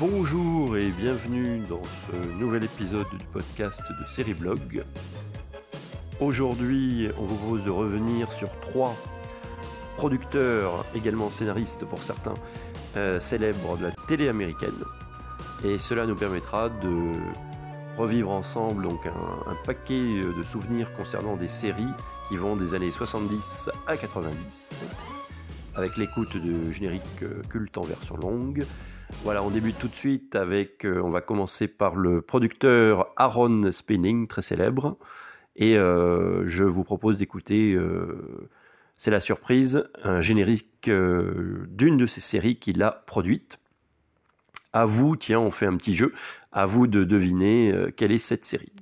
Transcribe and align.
Bonjour 0.00 0.76
et 0.76 0.90
bienvenue 0.92 1.58
dans 1.68 1.82
ce 1.82 2.14
nouvel 2.38 2.62
épisode 2.62 3.08
du 3.10 3.24
podcast 3.32 3.82
de 4.00 4.06
Série 4.06 4.32
Blog. 4.32 4.84
Aujourd'hui, 6.20 7.08
on 7.18 7.24
vous 7.24 7.34
propose 7.34 7.64
de 7.64 7.70
revenir 7.70 8.30
sur 8.30 8.48
trois 8.60 8.94
producteurs, 9.96 10.86
également 10.94 11.30
scénaristes 11.30 11.84
pour 11.84 12.00
certains, 12.00 12.34
euh, 12.96 13.18
célèbres 13.18 13.76
de 13.76 13.86
la 13.86 13.90
télé 14.06 14.28
américaine. 14.28 14.84
Et 15.64 15.78
cela 15.78 16.06
nous 16.06 16.14
permettra 16.14 16.68
de 16.68 17.14
revivre 17.96 18.30
ensemble 18.30 18.84
donc 18.84 19.04
un, 19.04 19.50
un 19.50 19.56
paquet 19.64 20.20
de 20.20 20.42
souvenirs 20.44 20.92
concernant 20.92 21.34
des 21.34 21.48
séries 21.48 21.92
qui 22.28 22.36
vont 22.36 22.54
des 22.54 22.76
années 22.76 22.92
70 22.92 23.68
à 23.88 23.96
90, 23.96 24.80
avec 25.74 25.96
l'écoute 25.96 26.36
de 26.36 26.70
génériques 26.70 27.24
cultes 27.48 27.78
en 27.78 27.82
version 27.82 28.16
longue. 28.16 28.64
Voilà, 29.22 29.42
on 29.42 29.50
débute 29.50 29.78
tout 29.78 29.88
de 29.88 29.94
suite 29.94 30.36
avec, 30.36 30.84
euh, 30.84 31.00
on 31.02 31.10
va 31.10 31.20
commencer 31.20 31.66
par 31.66 31.96
le 31.96 32.22
producteur 32.22 33.12
Aaron 33.16 33.70
Spinning, 33.72 34.28
très 34.28 34.42
célèbre, 34.42 34.96
et 35.56 35.76
euh, 35.76 36.46
je 36.46 36.64
vous 36.64 36.84
propose 36.84 37.18
d'écouter, 37.18 37.74
euh, 37.74 38.48
c'est 38.96 39.10
la 39.10 39.20
surprise, 39.20 39.84
un 40.02 40.20
générique 40.20 40.88
d'une 40.88 41.96
de 41.96 42.06
ces 42.06 42.20
séries 42.20 42.56
qu'il 42.56 42.82
a 42.82 42.90
produite. 42.90 43.58
À 44.72 44.86
vous, 44.86 45.16
tiens, 45.16 45.40
on 45.40 45.50
fait 45.50 45.66
un 45.66 45.76
petit 45.76 45.94
jeu, 45.94 46.12
à 46.52 46.66
vous 46.66 46.86
de 46.86 47.04
deviner 47.04 47.92
quelle 47.96 48.12
est 48.12 48.18
cette 48.18 48.44
série. 48.44 48.72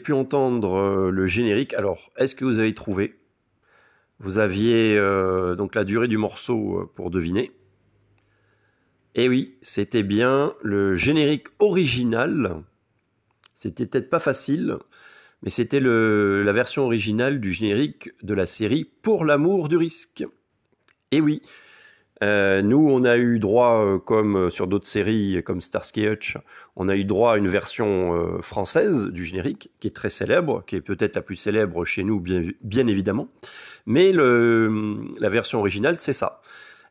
Pu 0.00 0.12
entendre 0.12 0.74
euh, 0.74 1.10
le 1.10 1.26
générique. 1.26 1.74
Alors, 1.74 2.10
est-ce 2.16 2.34
que 2.34 2.44
vous 2.44 2.58
avez 2.58 2.74
trouvé? 2.74 3.18
Vous 4.18 4.38
aviez 4.38 4.98
euh, 4.98 5.54
donc 5.54 5.74
la 5.74 5.84
durée 5.84 6.08
du 6.08 6.18
morceau 6.18 6.80
euh, 6.80 6.90
pour 6.94 7.10
deviner. 7.10 7.52
Et 9.14 9.28
oui, 9.28 9.56
c'était 9.62 10.02
bien 10.02 10.54
le 10.62 10.94
générique 10.94 11.48
original. 11.58 12.62
C'était 13.56 13.86
peut-être 13.86 14.10
pas 14.10 14.20
facile, 14.20 14.76
mais 15.42 15.50
c'était 15.50 15.80
la 15.80 16.52
version 16.52 16.84
originale 16.84 17.40
du 17.40 17.52
générique 17.52 18.10
de 18.22 18.34
la 18.34 18.46
série 18.46 18.84
Pour 18.84 19.24
l'amour 19.24 19.68
du 19.68 19.76
risque. 19.76 20.24
Et 21.10 21.20
oui, 21.20 21.42
Euh, 22.22 22.60
nous, 22.60 22.86
on 22.90 23.04
a 23.04 23.16
eu 23.16 23.38
droit, 23.38 23.82
euh, 23.82 23.98
comme 23.98 24.50
sur 24.50 24.66
d'autres 24.66 24.86
séries 24.86 25.42
comme 25.42 25.60
Starsky 25.60 26.06
Hutch, 26.06 26.36
on 26.76 26.88
a 26.88 26.96
eu 26.96 27.04
droit 27.04 27.34
à 27.34 27.36
une 27.38 27.48
version 27.48 28.14
euh, 28.14 28.42
française 28.42 29.06
du 29.06 29.24
générique 29.24 29.70
qui 29.80 29.88
est 29.88 29.96
très 29.96 30.10
célèbre, 30.10 30.62
qui 30.66 30.76
est 30.76 30.82
peut-être 30.82 31.16
la 31.16 31.22
plus 31.22 31.36
célèbre 31.36 31.84
chez 31.86 32.04
nous, 32.04 32.20
bien, 32.20 32.50
bien 32.62 32.86
évidemment. 32.86 33.28
Mais 33.86 34.12
le, 34.12 34.98
la 35.18 35.30
version 35.30 35.60
originale, 35.60 35.96
c'est 35.96 36.12
ça. 36.12 36.42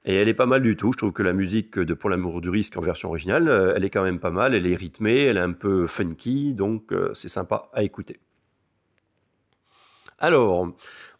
Et 0.05 0.15
elle 0.15 0.29
est 0.29 0.33
pas 0.33 0.47
mal 0.47 0.63
du 0.63 0.75
tout. 0.75 0.93
Je 0.93 0.97
trouve 0.97 1.11
que 1.11 1.21
la 1.21 1.33
musique 1.33 1.77
de 1.77 1.93
Pour 1.93 2.09
l'amour 2.09 2.41
du 2.41 2.49
risque 2.49 2.75
en 2.77 2.81
version 2.81 3.09
originale, 3.09 3.73
elle 3.75 3.83
est 3.83 3.89
quand 3.89 4.01
même 4.01 4.19
pas 4.19 4.31
mal. 4.31 4.55
Elle 4.55 4.65
est 4.65 4.75
rythmée, 4.75 5.25
elle 5.25 5.37
est 5.37 5.41
un 5.41 5.51
peu 5.51 5.85
funky, 5.87 6.55
donc 6.55 6.93
c'est 7.13 7.27
sympa 7.27 7.69
à 7.73 7.83
écouter. 7.83 8.17
Alors, 10.17 10.69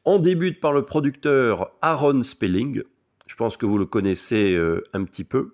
on 0.06 0.18
débute 0.18 0.60
par 0.60 0.72
le 0.72 0.84
producteur 0.84 1.72
Aaron 1.82 2.24
Spelling. 2.24 2.84
Je 3.30 3.36
pense 3.36 3.58
que 3.58 3.68
vous 3.68 3.78
le 3.78 3.86
connaissez 3.86 4.54
euh, 4.56 4.84
un 4.92 5.04
petit 5.04 5.24
peu. 5.24 5.54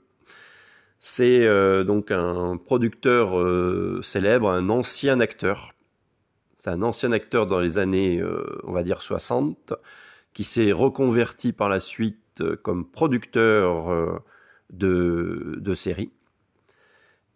C'est 0.98 1.46
euh, 1.46 1.84
donc 1.84 2.10
un 2.10 2.56
producteur 2.56 3.38
euh, 3.38 4.00
célèbre, 4.02 4.50
un 4.50 4.70
ancien 4.70 5.20
acteur. 5.20 5.74
C'est 6.56 6.70
un 6.70 6.82
ancien 6.82 7.12
acteur 7.12 7.48
dans 7.48 7.60
les 7.60 7.78
années, 7.78 8.24
on 8.64 8.72
va 8.72 8.82
dire 8.82 9.04
60, 9.04 9.74
qui 10.34 10.44
s'est 10.44 10.72
reconverti 10.72 11.52
par 11.52 11.70
la 11.70 11.80
suite 11.80 12.42
comme 12.64 12.90
producteur 12.90 14.24
de, 14.72 15.56
de 15.60 15.74
séries. 15.76 16.12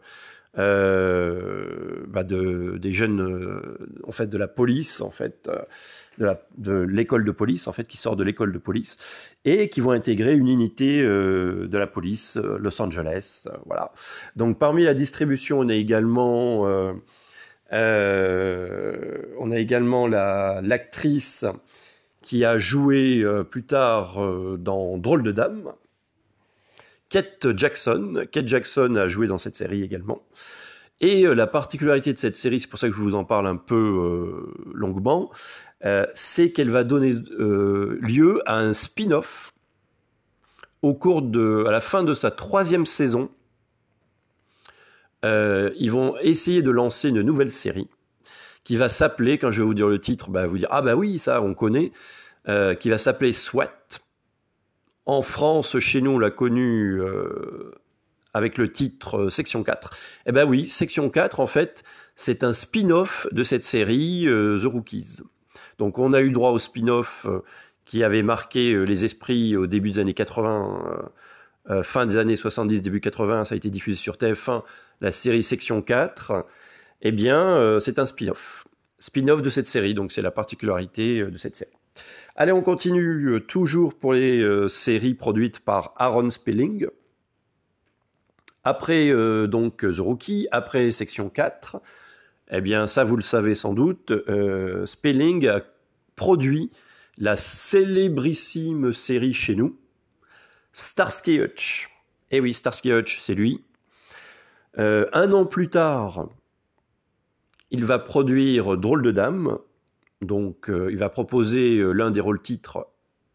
bah 0.56 2.24
de, 2.24 2.78
des 2.78 2.94
jeunes, 2.94 3.22
euh, 3.22 3.78
en 4.04 4.12
fait, 4.12 4.28
de 4.28 4.38
la 4.38 4.48
police, 4.48 5.02
en 5.02 5.12
fait, 5.12 5.50
euh, 5.50 6.36
de 6.58 6.74
l'école 6.74 7.26
de, 7.26 7.32
police, 7.32 7.68
en 7.68 7.74
fait, 7.74 7.88
qui 7.88 7.98
sortent 7.98 8.20
de 8.20 8.24
l'école 8.24 8.54
de 8.54 8.58
police 8.58 8.98
et 9.44 9.70
qui 9.70 9.82
vont 9.82 9.92
intégrer 9.92 10.34
une 10.36 10.48
unité 10.48 11.02
de 11.02 11.78
la 11.78 11.88
police 11.88 12.38
Los 12.38 12.82
Angeles, 12.82 13.48
voilà. 13.66 13.92
Donc, 14.38 14.58
parmi 14.58 14.86
la 14.86 14.94
distribution, 14.94 15.60
on 15.60 15.68
a 15.68 15.74
également, 15.74 16.62
on 17.72 17.82
a 19.52 19.58
également 19.58 20.08
la 20.08 20.62
l'actrice 20.64 21.46
qui 22.22 22.46
a 22.46 22.58
joué 22.58 23.26
plus 23.52 23.64
tard 23.66 24.18
dans 24.58 24.98
Drôle 24.98 25.22
de 25.22 25.34
Dame, 25.34 25.74
Kate 27.16 27.56
Jackson. 27.56 28.26
Kate 28.30 28.46
Jackson 28.46 28.94
a 28.98 29.08
joué 29.08 29.28
dans 29.28 29.38
cette 29.38 29.56
série 29.56 29.82
également. 29.84 30.22
Et 31.00 31.26
euh, 31.26 31.34
la 31.34 31.48
particularité 31.48 32.12
de 32.12 32.18
cette 32.18 32.36
série, 32.36 32.60
c'est 32.60 32.68
pour 32.68 32.78
ça 32.78 32.90
que 32.90 32.94
je 32.94 33.00
vous 33.00 33.16
en 33.16 33.24
parle 33.24 33.48
un 33.48 33.56
peu 33.56 33.74
euh, 33.74 34.74
longuement, 34.74 35.32
euh, 35.86 36.06
c'est 36.14 36.52
qu'elle 36.52 36.70
va 36.70 36.84
donner 36.84 37.14
lieu 37.14 38.42
à 38.46 38.58
un 38.58 38.74
spin-off 38.74 39.54
au 40.82 40.94
cours 40.94 41.22
de, 41.22 41.64
à 41.66 41.72
la 41.72 41.80
fin 41.80 42.04
de 42.04 42.14
sa 42.14 42.32
troisième 42.32 42.86
saison. 42.86 43.30
ils 45.24 45.92
vont 45.92 46.18
essayer 46.20 46.62
de 46.62 46.70
lancer 46.70 47.08
une 47.08 47.22
nouvelle 47.22 47.52
série 47.52 47.88
qui 48.66 48.76
va 48.76 48.90
s'appeler, 48.90 49.38
quand 49.38 49.52
je 49.52 49.62
vais 49.62 49.66
vous 49.66 49.74
dire 49.74 49.88
le 49.88 50.00
titre, 50.00 50.30
bah, 50.32 50.48
vous 50.48 50.58
dire 50.58 50.68
ah 50.70 50.82
bah 50.82 50.96
oui 50.96 51.18
ça 51.18 51.42
on 51.42 51.54
connaît, 51.54 51.94
qui 52.80 52.90
va 52.90 52.98
s'appeler 52.98 53.32
SWAT 53.32 54.05
en 55.06 55.22
France, 55.22 55.80
chez 55.80 56.02
nous, 56.02 56.12
on 56.12 56.20
l'a 56.20 56.32
connu 56.32 57.00
euh, 57.00 57.72
avec 58.34 58.58
le 58.58 58.72
titre 58.72 59.18
euh, 59.26 59.30
Section 59.30 59.64
4. 59.64 59.92
Eh 60.26 60.32
ben 60.32 60.46
oui, 60.46 60.68
Section 60.68 61.10
4, 61.10 61.40
en 61.40 61.48
fait, 61.48 61.84
c'est 62.16 62.44
un 62.44 62.54
spin-off 62.54 63.28
de 63.32 63.44
cette 63.44 63.64
série 63.64 64.28
euh, 64.28 64.60
The 64.60 64.66
Rookies. 64.66 65.18
Donc 65.78 66.00
on 66.00 66.14
a 66.14 66.22
eu 66.22 66.32
droit 66.32 66.52
au 66.52 66.60
spin-off 66.60 67.28
qui 67.84 68.04
avait 68.04 68.24
marqué 68.24 68.86
les 68.86 69.04
esprits 69.04 69.58
au 69.58 69.68
début 69.68 69.92
des 69.92 70.00
années 70.00 70.14
80, 70.14 71.12
fin 71.84 72.06
des 72.06 72.16
années 72.16 72.38
70, 72.38 72.82
début 72.82 73.02
80, 73.02 73.44
ça 73.44 73.56
a 73.56 73.58
été 73.58 73.70
diffusé 73.70 73.98
sur 73.98 74.16
TF1, 74.16 74.64
la 75.02 75.12
série 75.12 75.44
Section 75.44 75.82
4. 75.82 76.46
Eh 77.02 77.12
bien, 77.12 77.78
c'est 77.82 78.00
un 78.00 78.06
spin-off. 78.06 78.66
Spin-off 79.00 79.42
de 79.42 79.50
cette 79.50 79.68
série, 79.68 79.94
donc 79.94 80.14
c'est 80.14 80.22
la 80.22 80.32
particularité 80.32 81.26
de 81.26 81.38
cette 81.38 81.58
série. 81.58 81.76
Allez, 82.38 82.52
on 82.52 82.62
continue 82.62 83.30
euh, 83.30 83.40
toujours 83.40 83.94
pour 83.94 84.12
les 84.12 84.42
euh, 84.42 84.68
séries 84.68 85.14
produites 85.14 85.62
par 85.62 85.94
Aaron 85.96 86.30
Spelling. 86.30 86.88
Après 88.66 89.10
euh, 89.10 89.48
donc 89.48 89.78
The 89.90 90.00
Rookie, 90.00 90.50
après 90.52 90.92
section 90.92 91.30
4, 91.30 91.82
eh 92.52 92.60
bien 92.60 92.88
ça 92.88 93.06
vous 93.06 93.16
le 93.16 93.22
savez 93.22 93.56
sans 93.56 93.74
doute, 93.74 94.12
Spelling 94.86 95.48
a 95.48 95.62
produit 96.18 96.72
la 97.18 97.38
célébrissime 97.38 98.92
série 98.92 99.34
chez 99.34 99.56
nous, 99.56 99.80
Starsky 100.74 101.40
Hutch. 101.40 101.90
Eh 102.32 102.42
oui, 102.42 102.54
Starsky 102.54 102.92
Hutch, 102.92 103.22
c'est 103.22 103.34
lui. 103.34 103.64
un 104.78 105.32
an 105.32 105.46
plus 105.46 105.70
tard, 105.70 106.28
il 107.72 107.86
va 107.86 107.98
produire 108.00 108.78
Drôle 108.78 109.04
de 109.04 109.12
Dame, 109.12 109.58
donc, 110.26 110.70
euh, 110.70 110.90
il 110.92 110.98
va 110.98 111.10
proposer 111.10 111.78
euh, 111.78 111.92
l'un 111.92 112.12
des 112.12 112.20
rôles 112.20 112.42
titres 112.42 112.88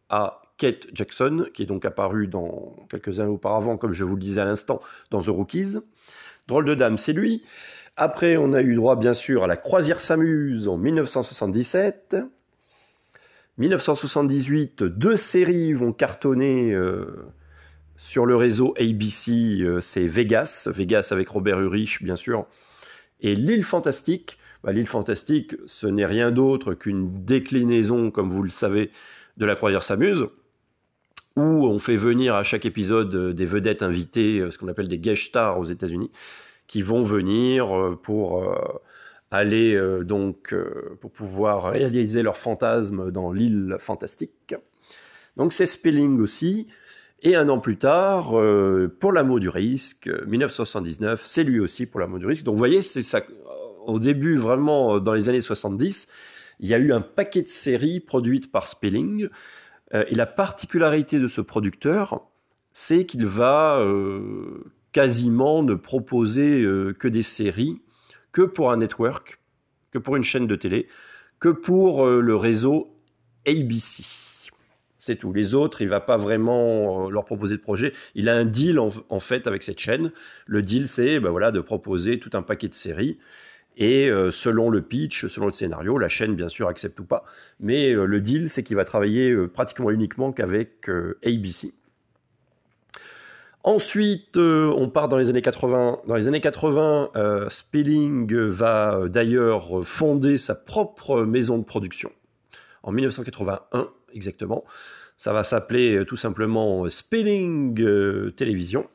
à 0.09 0.42
Kate 0.59 0.88
Jackson, 0.92 1.47
qui 1.54 1.62
est 1.62 1.66
donc 1.66 1.85
apparu 1.85 2.26
dans 2.26 2.76
quelques 2.90 3.20
années 3.20 3.30
auparavant, 3.30 3.76
comme 3.76 3.92
je 3.92 4.04
vous 4.04 4.16
le 4.16 4.23
disais 4.23 4.40
à 4.40 4.44
l'instant, 4.44 4.80
dans 5.11 5.23
The 5.23 5.28
Rookies. 5.28 5.78
Drôle 6.49 6.64
de 6.64 6.75
dame, 6.75 6.99
c'est 6.99 7.12
lui. 7.12 7.42
Après, 7.97 8.37
on 8.37 8.52
a 8.52 8.62
eu 8.62 8.75
droit, 8.75 8.97
bien 8.97 9.14
sûr, 9.14 9.44
à 9.44 9.47
La 9.47 9.56
Croisière 9.56 10.00
s'amuse 10.00 10.68
en 10.68 10.76
1977. 10.76 12.16
1978, 13.59 14.82
deux 14.85 15.16
séries 15.16 15.73
vont 15.73 15.92
cartonner 15.92 16.73
euh, 16.73 17.26
sur 17.97 18.26
le 18.26 18.37
réseau 18.37 18.75
ABC. 18.78 19.64
c'est 19.80 20.06
Vegas, 20.06 20.68
Vegas 20.75 21.09
avec 21.11 21.28
Robert 21.28 21.61
Urich, 21.61 22.02
bien 22.02 22.16
sûr, 22.16 22.47
et 23.20 23.35
L'île 23.35 23.64
fantastique. 23.64 24.38
Bah, 24.62 24.73
l'île 24.73 24.87
fantastique, 24.87 25.57
ce 25.67 25.87
n'est 25.87 26.07
rien 26.07 26.31
d'autre 26.31 26.75
qu'une 26.75 27.25
déclinaison, 27.25 28.11
comme 28.11 28.31
vous 28.31 28.43
le 28.43 28.50
savez, 28.50 28.90
de 29.38 29.47
la 29.47 29.57
croisière 29.57 29.83
s'amuse, 29.83 30.26
où 31.37 31.67
on 31.67 31.79
fait 31.79 31.97
venir 31.97 32.35
à 32.35 32.43
chaque 32.43 32.67
épisode 32.67 33.14
euh, 33.14 33.33
des 33.33 33.47
vedettes 33.47 33.83
invitées, 33.83 34.40
euh, 34.40 34.50
ce 34.50 34.59
qu'on 34.59 34.69
appelle 34.69 34.88
des 34.88 34.99
guest 34.99 35.23
stars 35.23 35.59
aux 35.59 35.64
États-Unis, 35.64 36.11
qui 36.67 36.83
vont 36.83 37.02
venir 37.02 37.75
euh, 37.75 37.99
pour 38.00 38.45
aller 39.33 39.81
donc 40.02 40.57
pour 41.00 41.12
pouvoir 41.12 41.71
réaliser 41.71 42.21
leurs 42.23 42.37
fantasmes 42.37 43.12
dans 43.12 43.33
l'île 43.33 43.76
fantastique. 43.79 44.57
Donc 45.37 45.52
c'est 45.52 45.67
Spelling 45.67 46.21
aussi. 46.21 46.67
Et 47.23 47.37
un 47.37 47.49
an 47.49 47.61
plus 47.61 47.76
tard, 47.76 48.35
pour 48.99 49.12
l'amour 49.12 49.38
du 49.38 49.49
risque, 49.49 50.11
1979, 50.26 51.23
c'est 51.25 51.45
lui 51.45 51.61
aussi 51.61 51.87
pour 51.87 52.00
l'amour 52.00 52.19
du 52.19 52.26
risque. 52.26 52.43
Donc 52.43 52.55
vous 52.55 52.59
voyez, 52.59 52.83
c'est 52.83 53.02
ça. 53.02 53.23
Au 53.90 53.99
début, 53.99 54.37
vraiment, 54.37 55.00
dans 55.00 55.12
les 55.12 55.28
années 55.28 55.40
70, 55.40 56.09
il 56.61 56.68
y 56.68 56.75
a 56.75 56.78
eu 56.78 56.92
un 56.92 57.00
paquet 57.00 57.42
de 57.42 57.49
séries 57.49 58.00
produites 58.00 58.50
par 58.50 58.68
Spelling. 58.68 59.28
et 59.92 60.14
la 60.14 60.26
particularité 60.26 61.18
de 61.18 61.28
ce 61.28 61.40
producteur, 61.40 62.23
c'est 62.73 63.06
qu'il 63.06 63.26
va 63.26 63.85
quasiment 64.92 65.62
ne 65.62 65.75
proposer 65.75 66.64
que 66.99 67.09
des 67.09 67.23
séries 67.23 67.80
que 68.32 68.42
pour 68.42 68.70
un 68.70 68.78
network, 68.78 69.40
que 69.90 69.99
pour 69.99 70.16
une 70.16 70.25
chaîne 70.25 70.47
de 70.47 70.56
télé, 70.56 70.88
que 71.38 71.49
pour 71.49 72.06
euh, 72.06 72.20
le 72.20 72.37
réseau 72.37 72.94
ABC. 73.47 74.04
C'est 74.99 75.16
tout. 75.16 75.32
Les 75.32 75.54
autres, 75.54 75.80
il 75.80 75.88
va 75.88 76.00
pas 76.00 76.18
vraiment 76.18 77.06
euh, 77.06 77.11
leur 77.11 77.25
proposer 77.25 77.56
de 77.56 77.62
projet. 77.62 77.92
Il 78.14 78.28
a 78.28 78.37
un 78.37 78.44
deal 78.44 78.78
en, 78.78 79.20
fait 79.20 79.47
avec 79.47 79.62
cette 79.62 79.80
chaîne. 79.80 80.12
Le 80.47 80.62
deal, 80.62 80.88
c'est 80.88 81.20
ben 81.20 81.30
voilà 81.30 81.50
de 81.50 81.61
proposer 81.61 82.18
tout 82.18 82.30
un 82.35 82.42
paquet 82.42 82.68
de 82.68 82.75
séries. 82.75 83.18
Et 83.77 84.09
euh, 84.09 84.31
selon 84.31 84.69
le 84.69 84.83
pitch, 84.83 85.27
selon 85.29 85.47
le 85.47 85.53
scénario, 85.53 85.97
la 85.99 86.09
chaîne 86.09 86.35
bien 86.35 86.49
sûr 86.49 86.69
accepte 86.69 87.00
ou 87.00 87.05
pas. 87.05 87.25
Mais 87.61 87.93
le 87.93 88.21
deal, 88.21 88.50
c'est 88.50 88.62
qu'il 88.62 88.77
va 88.77 88.85
travailler 88.85 89.35
pratiquement 89.49 89.91
uniquement 89.91 90.33
qu'avec 90.33 90.91
ABC. 91.25 91.73
Ensuite, 93.62 94.39
euh, 94.39 94.73
on 94.75 94.89
part 94.89 95.09
dans 95.09 95.19
les 95.19 95.29
années 95.29 95.43
80. 95.43 96.00
Dans 96.07 96.15
les 96.15 96.29
années 96.29 96.41
80, 96.41 97.11
euh, 97.17 97.50
Spelling 97.50 98.33
va 98.35 98.95
euh, 98.95 99.09
d'ailleurs 99.09 99.87
fonder 99.87 100.39
sa 100.39 100.55
propre 100.55 101.25
maison 101.25 101.59
de 101.59 101.65
production. 101.65 102.11
En 102.83 102.93
1981, 102.93 103.91
exactement. 104.15 104.65
Ça 105.19 105.35
va 105.35 105.45
s'appeler 105.45 106.07
tout 106.07 106.17
simplement 106.17 106.89
Spelling 106.89 107.75
Télévision. 108.35 108.89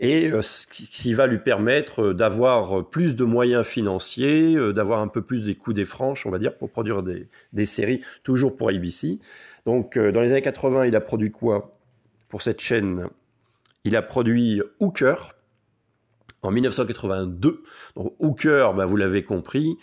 Et 0.00 0.30
ce 0.42 0.66
qui 0.68 1.12
va 1.12 1.26
lui 1.26 1.38
permettre 1.38 2.12
d'avoir 2.12 2.88
plus 2.88 3.16
de 3.16 3.24
moyens 3.24 3.66
financiers, 3.66 4.56
d'avoir 4.72 5.00
un 5.00 5.08
peu 5.08 5.22
plus 5.22 5.42
des 5.42 5.56
coups 5.56 5.74
des 5.74 5.84
franches, 5.84 6.24
on 6.24 6.30
va 6.30 6.38
dire, 6.38 6.56
pour 6.56 6.70
produire 6.70 7.02
des, 7.02 7.66
séries, 7.66 8.00
toujours 8.22 8.56
pour 8.56 8.68
ABC. 8.68 9.18
Donc, 9.66 9.98
dans 9.98 10.20
les 10.20 10.30
années 10.30 10.42
80, 10.42 10.86
il 10.86 10.94
a 10.94 11.00
produit 11.00 11.32
quoi 11.32 11.76
pour 12.28 12.42
cette 12.42 12.60
chaîne? 12.60 13.08
Il 13.82 13.96
a 13.96 14.02
produit 14.02 14.62
Hooker 14.78 15.34
en 16.42 16.50
1982. 16.50 17.62
Donc 17.96 18.14
Hooker, 18.18 18.74
bah, 18.74 18.86
vous 18.86 18.96
l'avez 18.96 19.22
compris, 19.22 19.78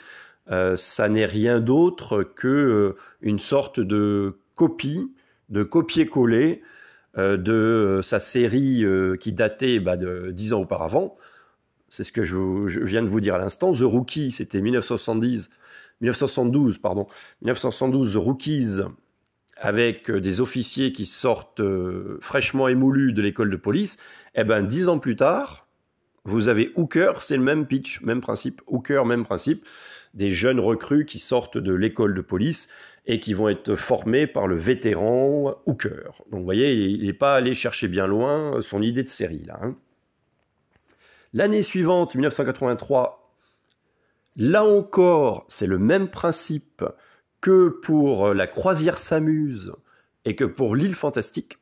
euh, 0.51 0.75
ça 0.75 1.09
n'est 1.09 1.25
rien 1.25 1.59
d'autre 1.59 2.23
que 2.23 2.47
euh, 2.47 2.97
une 3.21 3.39
sorte 3.39 3.79
de 3.79 4.37
copie, 4.55 5.11
de 5.49 5.63
copier-coller 5.63 6.61
euh, 6.61 6.65
de 7.17 7.99
sa 8.03 8.19
série 8.19 8.83
qui 9.19 9.31
datait 9.31 9.79
bah, 9.79 9.95
de 9.95 10.31
dix 10.31 10.53
ans 10.53 10.61
auparavant. 10.61 11.15
C'est 11.89 12.03
ce 12.03 12.11
que 12.11 12.23
je, 12.23 12.37
viens 12.83 13.03
de 13.03 13.07
vous 13.07 13.21
dire 13.21 13.35
à 13.35 13.37
l'instant. 13.37 13.71
The 13.71 13.81
Rookie, 13.81 14.31
c'était 14.31 14.61
1970, 14.61 15.49
1972, 16.01 16.77
pardon, 16.79 17.07
1972, 17.41 18.13
The 18.13 18.15
Rookies 18.17 18.81
avec 19.57 20.09
euh, 20.09 20.19
des 20.19 20.41
officiers 20.41 20.91
qui 20.91 21.05
sortent 21.05 21.61
euh, 21.61 22.17
fraîchement 22.21 22.67
émoulus 22.67 23.13
de 23.13 23.21
l'école 23.21 23.49
de 23.49 23.55
police, 23.55 23.97
eh 24.35 24.43
ben 24.43 24.63
dix 24.63 24.89
ans 24.89 24.99
plus 24.99 25.15
tard, 25.15 25.67
vous 26.25 26.49
avez 26.49 26.71
Hooker, 26.75 27.21
c'est 27.21 27.37
le 27.37 27.43
même 27.43 27.67
pitch, 27.67 28.01
même 28.01 28.19
principe. 28.19 28.61
Hooker, 28.67 29.05
même 29.05 29.23
principe. 29.23 29.65
Des 30.15 30.31
jeunes 30.31 30.59
recrues 30.59 31.05
qui 31.05 31.19
sortent 31.19 31.57
de 31.57 31.73
l'école 31.73 32.15
de 32.15 32.21
police 32.21 32.67
et 33.07 33.19
qui 33.19 33.33
vont 33.33 33.49
être 33.49 33.75
formés 33.75 34.27
par 34.27 34.47
le 34.47 34.55
vétéran 34.55 35.55
Hooker. 35.65 36.23
Donc 36.31 36.39
vous 36.39 36.45
voyez, 36.45 36.73
il 36.73 37.05
n'est 37.05 37.13
pas 37.13 37.35
allé 37.35 37.53
chercher 37.53 37.87
bien 37.87 38.07
loin 38.07 38.61
son 38.61 38.81
idée 38.81 39.03
de 39.03 39.09
série 39.09 39.43
là. 39.45 39.59
Hein. 39.61 39.75
L'année 41.33 41.63
suivante, 41.63 42.15
1983, 42.15 43.33
là 44.37 44.63
encore, 44.63 45.45
c'est 45.49 45.67
le 45.67 45.77
même 45.77 46.07
principe 46.09 46.83
que 47.41 47.67
pour 47.67 48.33
La 48.33 48.47
croisière 48.47 48.97
s'amuse 48.97 49.73
et 50.23 50.35
que 50.35 50.45
pour 50.45 50.75
L'île 50.75 50.95
fantastique. 50.95 51.57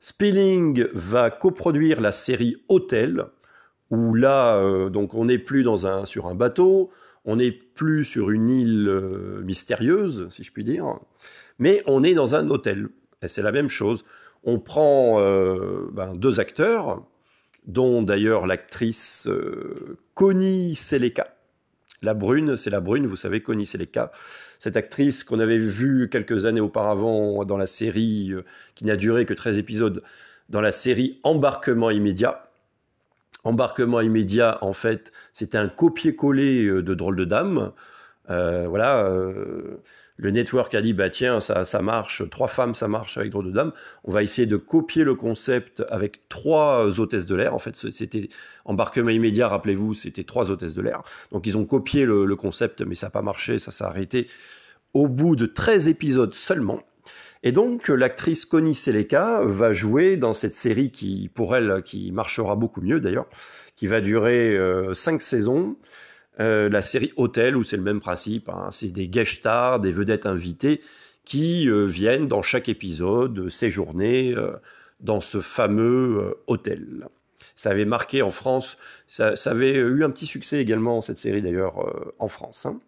Spilling 0.00 0.86
va 0.94 1.30
coproduire 1.30 2.00
la 2.00 2.12
série 2.12 2.56
Hôtel, 2.68 3.26
où 3.90 4.14
là, 4.14 4.56
euh, 4.58 4.90
donc 4.90 5.14
on 5.14 5.24
n'est 5.24 5.38
plus 5.38 5.62
dans 5.62 5.86
un, 5.86 6.06
sur 6.06 6.26
un 6.26 6.34
bateau, 6.34 6.90
on 7.28 7.36
n'est 7.36 7.52
plus 7.52 8.04
sur 8.04 8.30
une 8.30 8.48
île 8.48 8.88
euh, 8.88 9.40
mystérieuse, 9.42 10.28
si 10.30 10.42
je 10.42 10.50
puis 10.50 10.64
dire, 10.64 10.98
mais 11.58 11.82
on 11.86 12.02
est 12.02 12.14
dans 12.14 12.34
un 12.34 12.50
hôtel. 12.50 12.88
Et 13.22 13.28
c'est 13.28 13.42
la 13.42 13.52
même 13.52 13.68
chose. 13.68 14.04
On 14.44 14.58
prend 14.58 15.20
euh, 15.20 15.88
ben, 15.92 16.14
deux 16.14 16.40
acteurs, 16.40 17.04
dont 17.66 18.02
d'ailleurs 18.02 18.46
l'actrice 18.46 19.28
Connie 20.14 20.74
Seleka. 20.74 21.34
La 22.02 22.14
brune, 22.14 22.56
c'est 22.56 22.70
la 22.70 22.80
brune, 22.80 23.06
vous 23.06 23.16
savez, 23.16 23.42
Connie 23.42 23.66
Seleka 23.66 24.12
cette 24.58 24.76
actrice 24.76 25.24
qu'on 25.24 25.38
avait 25.38 25.58
vue 25.58 26.08
quelques 26.10 26.44
années 26.44 26.60
auparavant 26.60 27.44
dans 27.44 27.56
la 27.56 27.66
série, 27.66 28.32
euh, 28.32 28.44
qui 28.74 28.84
n'a 28.84 28.96
duré 28.96 29.24
que 29.24 29.34
13 29.34 29.58
épisodes, 29.58 30.02
dans 30.48 30.60
la 30.60 30.72
série 30.72 31.20
Embarquement 31.22 31.90
immédiat. 31.90 32.47
Embarquement 33.44 34.00
immédiat, 34.00 34.58
en 34.62 34.72
fait, 34.72 35.12
c'était 35.32 35.58
un 35.58 35.68
copier-coller 35.68 36.66
euh, 36.66 36.82
de 36.82 36.94
Drôle 36.94 37.16
de 37.16 37.24
Dame. 37.24 37.72
Euh, 38.30 38.66
voilà, 38.68 39.08
le 40.18 40.30
network 40.32 40.74
a 40.74 40.82
dit 40.82 40.92
bah 40.92 41.10
tiens 41.10 41.38
ça, 41.38 41.64
ça 41.64 41.80
marche, 41.80 42.28
trois 42.28 42.48
femmes 42.48 42.74
ça 42.74 42.88
marche 42.88 43.16
avec 43.16 43.30
Drôle 43.30 43.46
de 43.46 43.50
Dame. 43.52 43.72
On 44.04 44.10
va 44.10 44.22
essayer 44.22 44.46
de 44.46 44.56
copier 44.56 45.04
le 45.04 45.14
concept 45.14 45.84
avec 45.88 46.28
trois 46.28 47.00
hôtesses 47.00 47.26
de 47.26 47.36
l'air. 47.36 47.54
En 47.54 47.60
fait, 47.60 47.76
c'était 47.76 48.28
embarquement 48.64 49.10
immédiat. 49.10 49.48
Rappelez-vous, 49.48 49.94
c'était 49.94 50.24
trois 50.24 50.50
hôtesses 50.50 50.74
de 50.74 50.82
l'air. 50.82 51.02
Donc 51.30 51.46
ils 51.46 51.56
ont 51.56 51.64
copié 51.64 52.04
le, 52.04 52.36
concept, 52.36 52.82
mais 52.82 52.96
ça 52.96 53.06
n'a 53.06 53.10
pas 53.10 53.22
marché, 53.22 53.58
ça 53.58 53.70
s'est 53.70 53.84
arrêté 53.84 54.28
au 54.92 55.06
bout 55.06 55.36
de 55.36 55.46
13 55.46 55.88
épisodes 55.88 56.34
seulement. 56.34 56.80
Et 57.42 57.52
donc, 57.52 57.88
l'actrice 57.88 58.44
Connie 58.44 58.74
Seleka 58.74 59.42
va 59.44 59.72
jouer 59.72 60.16
dans 60.16 60.32
cette 60.32 60.54
série 60.54 60.90
qui, 60.90 61.30
pour 61.32 61.54
elle, 61.54 61.82
qui 61.84 62.10
marchera 62.10 62.56
beaucoup 62.56 62.80
mieux 62.80 63.00
d'ailleurs, 63.00 63.26
qui 63.76 63.86
va 63.86 64.00
durer 64.00 64.56
euh, 64.56 64.92
cinq 64.94 65.22
saisons. 65.22 65.76
Euh, 66.40 66.68
la 66.68 66.82
série 66.82 67.12
Hôtel, 67.16 67.56
où 67.56 67.64
c'est 67.64 67.76
le 67.76 67.82
même 67.82 68.00
principe, 68.00 68.48
hein. 68.48 68.68
c'est 68.70 68.88
des 68.88 69.08
guest 69.08 69.38
stars, 69.38 69.80
des 69.80 69.92
vedettes 69.92 70.26
invitées 70.26 70.80
qui 71.24 71.68
euh, 71.68 71.84
viennent 71.84 72.28
dans 72.28 72.42
chaque 72.42 72.68
épisode 72.68 73.48
séjourner 73.48 74.34
dans 75.00 75.20
ce 75.20 75.40
fameux 75.40 76.36
hôtel. 76.46 77.08
Ça 77.54 77.70
avait 77.70 77.84
marqué 77.84 78.22
en 78.22 78.30
France, 78.30 78.78
ça, 79.08 79.34
avait 79.46 79.74
eu 79.74 80.04
un 80.04 80.10
petit 80.10 80.26
succès 80.26 80.60
également, 80.60 81.00
cette 81.00 81.18
série 81.18 81.42
d'ailleurs, 81.42 82.14
en 82.20 82.28
France. 82.28 82.66
Hein. 82.66 82.80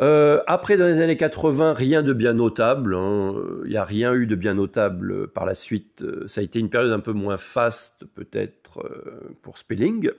Euh, 0.00 0.40
après, 0.46 0.76
dans 0.76 0.86
les 0.86 1.00
années 1.00 1.16
80, 1.16 1.72
rien 1.72 2.02
de 2.02 2.12
bien 2.12 2.34
notable. 2.34 2.94
Hein. 2.94 3.34
Il 3.64 3.70
n'y 3.70 3.76
a 3.76 3.84
rien 3.84 4.14
eu 4.14 4.26
de 4.26 4.36
bien 4.36 4.54
notable 4.54 5.28
par 5.28 5.44
la 5.44 5.54
suite. 5.54 6.04
Ça 6.26 6.40
a 6.40 6.44
été 6.44 6.60
une 6.60 6.70
période 6.70 6.92
un 6.92 7.00
peu 7.00 7.12
moins 7.12 7.38
faste, 7.38 8.04
peut-être, 8.14 8.80
euh, 8.84 9.36
pour 9.42 9.58
Spelling. 9.58 10.10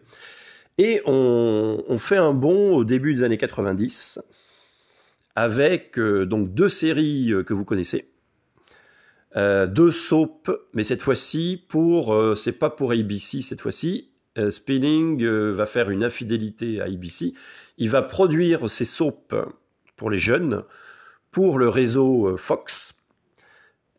Et 0.77 1.01
on, 1.05 1.97
fait 1.97 2.17
un 2.17 2.33
bond 2.33 2.75
au 2.75 2.83
début 2.85 3.13
des 3.13 3.23
années 3.23 3.37
90 3.37 4.19
avec 5.35 5.99
euh, 5.99 6.25
donc 6.25 6.53
deux 6.53 6.69
séries 6.69 7.33
que 7.45 7.53
vous 7.53 7.65
connaissez. 7.65 8.09
deux 9.35 9.91
soaps, 9.91 10.51
mais 10.73 10.83
cette 10.83 11.01
fois-ci 11.01 11.63
pour 11.67 12.17
c'est 12.37 12.57
pas 12.57 12.69
pour 12.69 12.91
ABC 12.93 13.41
cette 13.41 13.61
fois-ci. 13.61 14.11
Spelling 14.49 15.25
va 15.25 15.65
faire 15.65 15.89
une 15.89 16.03
infidélité 16.03 16.79
à 16.79 16.85
ABC. 16.85 17.33
Il 17.77 17.89
va 17.89 18.01
produire 18.01 18.69
ces 18.69 18.85
soaps 18.85 19.35
pour 19.99 20.09
les 20.09 20.17
jeunes, 20.17 20.63
pour 21.29 21.59
le 21.59 21.67
réseau 21.67 22.29
euh, 22.29 22.37
Fox. 22.37 22.93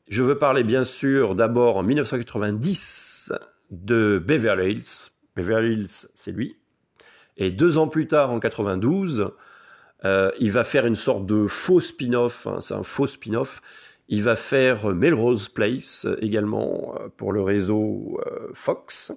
Je 0.09 0.23
veux 0.25 0.38
parler 0.38 0.64
bien 0.64 0.83
sûr 0.83 1.35
d'abord 1.35 1.76
en 1.76 1.83
1990 1.85 3.33
de 3.71 4.19
Beverly 4.19 4.73
Hills. 4.73 5.11
Beverly 5.37 5.75
Hills, 5.75 6.09
c'est 6.14 6.33
lui. 6.33 6.57
Et 7.37 7.50
deux 7.50 7.76
ans 7.76 7.87
plus 7.87 8.07
tard, 8.07 8.30
en 8.30 8.40
92, 8.40 9.30
euh, 10.04 10.30
il 10.40 10.50
va 10.50 10.64
faire 10.64 10.87
une 10.87 10.97
sorte 10.97 11.26
de 11.26 11.47
faux 11.47 11.80
spin-off. 11.80 12.47
Hein, 12.47 12.61
c'est 12.62 12.75
un 12.75 12.83
faux 12.83 13.07
spin-off. 13.07 13.61
Il 14.09 14.23
va 14.23 14.37
faire 14.37 14.88
Melrose 14.88 15.49
Place 15.50 16.07
également 16.23 16.97
euh, 16.99 17.09
pour 17.14 17.33
le 17.33 17.42
réseau 17.42 18.19
Fox. 18.54 19.12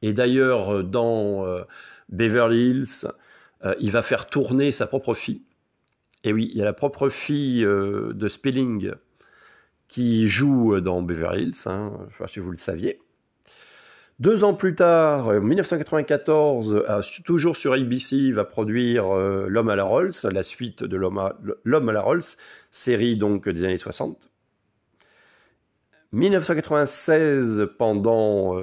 Et 0.00 0.12
d'ailleurs, 0.12 0.84
dans 0.84 1.44
Beverly 2.08 2.70
Hills, 2.70 3.08
euh, 3.64 3.74
il 3.80 3.90
va 3.90 4.02
faire 4.02 4.26
tourner 4.26 4.72
sa 4.72 4.86
propre 4.86 5.14
fille. 5.14 5.42
Et 6.22 6.32
oui, 6.32 6.50
il 6.52 6.58
y 6.58 6.62
a 6.62 6.64
la 6.64 6.72
propre 6.72 7.08
fille 7.08 7.64
euh, 7.64 8.12
de 8.14 8.28
Spelling 8.28 8.92
qui 9.88 10.28
joue 10.28 10.80
dans 10.80 11.02
Beverly 11.02 11.44
Hills, 11.44 11.54
hein, 11.66 11.92
je 11.98 12.04
ne 12.04 12.10
sais 12.10 12.18
pas 12.18 12.26
si 12.26 12.40
vous 12.40 12.50
le 12.50 12.56
saviez. 12.56 13.00
Deux 14.20 14.44
ans 14.44 14.54
plus 14.54 14.74
tard, 14.74 15.28
en 15.28 15.40
1994, 15.40 16.84
euh, 16.88 17.00
toujours 17.24 17.56
sur 17.56 17.72
ABC, 17.72 18.16
il 18.16 18.34
va 18.34 18.44
produire 18.44 19.12
L'homme 19.14 19.68
à 19.68 19.76
la 19.76 19.84
Rolls, 19.84 20.12
la 20.24 20.42
suite 20.42 20.84
de 20.84 20.96
L'homme 20.96 21.18
à, 21.18 21.92
la 21.92 22.00
Rolls, 22.00 22.22
série 22.70 23.16
donc 23.16 23.48
des 23.48 23.64
années 23.64 23.78
60. 23.78 24.30
1996, 26.12 27.70
pendant 27.76 28.62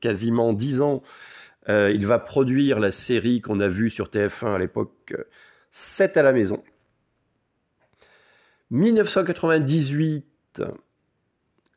quasiment 0.00 0.52
10 0.52 0.82
ans, 0.82 1.02
euh, 1.68 1.90
il 1.92 2.06
va 2.06 2.18
produire 2.18 2.80
la 2.80 2.90
série 2.90 3.40
qu'on 3.40 3.60
a 3.60 3.68
vue 3.68 3.90
sur 3.90 4.08
TF1 4.08 4.54
à 4.54 4.58
l'époque, 4.58 5.14
7 5.70 6.16
à 6.16 6.22
la 6.22 6.32
maison. 6.32 6.62
1998, 8.70 10.62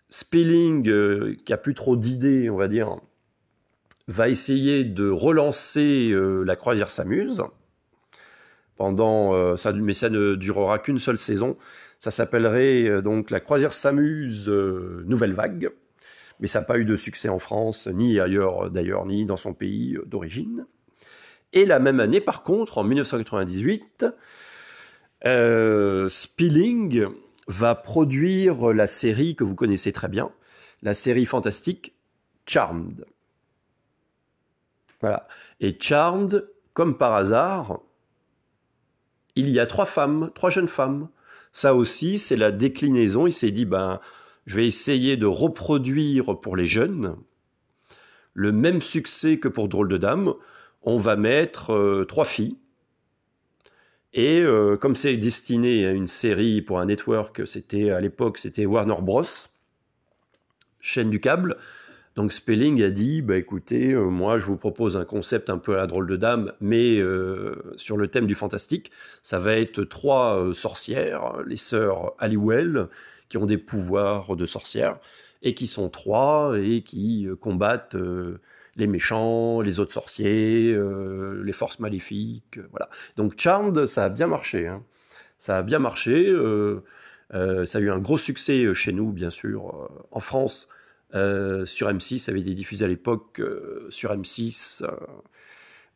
Spilling, 0.09 0.89
euh, 0.89 1.35
qui 1.45 1.53
a 1.53 1.57
plus 1.57 1.75
trop 1.75 1.95
d'idées, 1.95 2.49
on 2.49 2.57
va 2.57 2.67
dire, 2.67 2.97
va 4.07 4.29
essayer 4.29 4.83
de 4.83 5.07
relancer 5.09 6.11
La 6.43 6.55
croisière 6.55 6.89
s'amuse. 6.89 7.43
Pendant, 8.75 9.55
mais 9.75 9.93
ça 9.93 10.09
ne 10.09 10.35
durera 10.35 10.79
qu'une 10.79 10.99
seule 10.99 11.19
saison. 11.19 11.57
Ça 11.99 12.11
s'appellerait 12.11 12.85
euh, 12.85 13.01
donc 13.01 13.29
La 13.29 13.41
croisière 13.41 13.73
s'amuse 13.73 14.47
euh, 14.47 15.03
Nouvelle 15.05 15.33
Vague. 15.33 15.69
Mais 16.39 16.47
ça 16.47 16.59
n'a 16.59 16.65
pas 16.65 16.77
eu 16.77 16.85
de 16.85 16.95
succès 16.95 17.29
en 17.29 17.39
France, 17.39 17.87
ni 17.87 18.19
ailleurs 18.19 18.69
d'ailleurs, 18.71 19.05
ni 19.05 19.25
dans 19.25 19.37
son 19.37 19.53
pays 19.53 19.95
euh, 19.95 20.05
d'origine. 20.05 20.65
Et 21.53 21.65
la 21.65 21.79
même 21.79 21.99
année, 21.99 22.21
par 22.21 22.43
contre, 22.43 22.77
en 22.77 22.83
1998, 22.83 24.05
Spilling 26.07 27.07
va 27.47 27.75
produire 27.75 28.71
la 28.73 28.87
série 28.87 29.35
que 29.35 29.43
vous 29.43 29.55
connaissez 29.55 29.91
très 29.91 30.07
bien, 30.07 30.31
la 30.83 30.93
série 30.93 31.25
fantastique 31.25 31.95
Charmed. 32.45 33.05
Voilà. 35.01 35.27
Et 35.59 35.75
Charmed, 35.79 36.47
comme 36.73 36.97
par 36.97 37.13
hasard, 37.13 37.79
il 39.35 39.49
y 39.49 39.59
a 39.59 39.65
trois 39.65 39.85
femmes, 39.85 40.31
trois 40.35 40.51
jeunes 40.51 40.67
femmes 40.67 41.09
ça 41.51 41.73
aussi, 41.75 42.19
c'est 42.19 42.35
la 42.35 42.51
déclinaison. 42.51 43.27
Il 43.27 43.33
s'est 43.33 43.51
dit, 43.51 43.65
ben, 43.65 43.99
je 44.45 44.55
vais 44.55 44.65
essayer 44.65 45.17
de 45.17 45.25
reproduire 45.25 46.39
pour 46.39 46.55
les 46.55 46.65
jeunes 46.65 47.15
le 48.39 48.53
même 48.53 48.81
succès 48.81 49.37
que 49.37 49.49
pour 49.49 49.67
Drôle 49.67 49.89
de 49.89 49.97
Dame. 49.97 50.33
On 50.81 50.97
va 50.97 51.17
mettre 51.17 51.73
euh, 51.73 52.05
trois 52.05 52.23
filles. 52.23 52.57
Et 54.13 54.39
euh, 54.41 54.77
comme 54.77 54.95
c'est 54.95 55.17
destiné 55.17 55.85
à 55.85 55.91
une 55.91 56.07
série 56.07 56.61
pour 56.61 56.79
un 56.79 56.85
network, 56.85 57.45
c'était 57.45 57.91
à 57.91 57.99
l'époque, 57.99 58.37
c'était 58.37 58.65
Warner 58.65 59.01
Bros. 59.01 59.23
Chaîne 60.79 61.09
du 61.09 61.19
câble. 61.19 61.57
Donc 62.15 62.31
Spelling 62.31 62.81
a 62.81 62.89
dit, 62.89 63.21
bah 63.21 63.35
écoutez, 63.35 63.91
euh, 63.91 64.05
moi 64.05 64.37
je 64.37 64.45
vous 64.45 64.57
propose 64.57 64.95
un 64.95 65.05
concept 65.05 65.49
un 65.49 65.57
peu 65.57 65.77
à 65.77 65.85
drôle 65.85 66.07
de 66.07 66.15
dame, 66.15 66.53
mais 66.61 66.97
sur 67.75 67.97
le 67.97 68.07
thème 68.07 68.25
du 68.25 68.35
fantastique, 68.35 68.91
ça 69.21 69.37
va 69.37 69.57
être 69.57 69.83
trois 69.83 70.53
sorcières, 70.53 71.43
les 71.45 71.57
sœurs 71.57 72.13
Halliwell, 72.19 72.87
qui 73.29 73.37
ont 73.37 73.45
des 73.45 73.57
pouvoirs 73.57 74.35
de 74.35 74.45
sorcières, 74.45 74.99
et 75.41 75.53
qui 75.53 75.67
sont 75.67 75.89
trois, 75.89 76.57
et 76.59 76.81
qui 76.81 77.27
combattent 77.39 77.95
les 78.75 78.87
méchants, 78.87 79.61
les 79.61 79.79
autres 79.79 79.93
sorciers, 79.93 80.77
les 81.43 81.53
forces 81.53 81.79
maléfiques, 81.79 82.59
voilà. 82.71 82.89
Donc 83.15 83.39
Charmed, 83.39 83.85
ça 83.85 84.05
a 84.05 84.09
bien 84.09 84.27
marché, 84.27 84.67
hein. 84.67 84.83
ça 85.37 85.57
a 85.57 85.61
bien 85.61 85.79
marché, 85.79 86.33
ça 87.31 87.77
a 87.77 87.81
eu 87.81 87.89
un 87.89 87.99
gros 87.99 88.17
succès 88.17 88.73
chez 88.73 88.91
nous, 88.91 89.11
bien 89.11 89.29
sûr, 89.29 89.89
en 90.11 90.19
France, 90.19 90.67
euh, 91.15 91.65
sur 91.65 91.89
M6, 91.89 92.19
ça 92.19 92.31
avait 92.31 92.41
été 92.41 92.53
diffusé 92.53 92.85
à 92.85 92.87
l'époque 92.87 93.39
euh, 93.39 93.87
sur 93.89 94.11
M6 94.13 94.85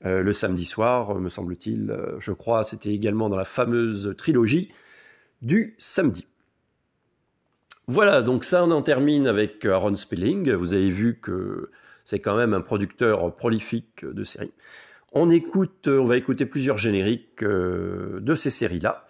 euh, 0.05 0.21
le 0.21 0.33
samedi 0.33 0.65
soir, 0.65 1.15
me 1.15 1.29
semble-t-il. 1.29 1.95
je 2.19 2.31
crois, 2.33 2.63
c'était 2.63 2.93
également 2.93 3.29
dans 3.29 3.37
la 3.37 3.45
fameuse 3.45 4.15
trilogie 4.17 4.69
du 5.41 5.75
samedi. 5.77 6.25
Voilà, 7.87 8.21
donc 8.21 8.43
ça, 8.43 8.63
on 8.63 8.71
en 8.71 8.81
termine 8.81 9.27
avec 9.27 9.65
Aaron 9.65 9.95
Spelling. 9.95 10.53
Vous 10.53 10.73
avez 10.73 10.89
vu 10.89 11.19
que 11.19 11.69
c'est 12.05 12.19
quand 12.19 12.35
même 12.35 12.53
un 12.53 12.61
producteur 12.61 13.35
prolifique 13.35 14.05
de 14.05 14.23
séries. 14.23 14.53
On 15.11 15.29
écoute, 15.29 15.87
on 15.87 16.05
va 16.05 16.17
écouter 16.17 16.45
plusieurs 16.45 16.77
génériques 16.77 17.43
de 17.43 18.36
ces 18.36 18.49
séries-là. 18.49 19.08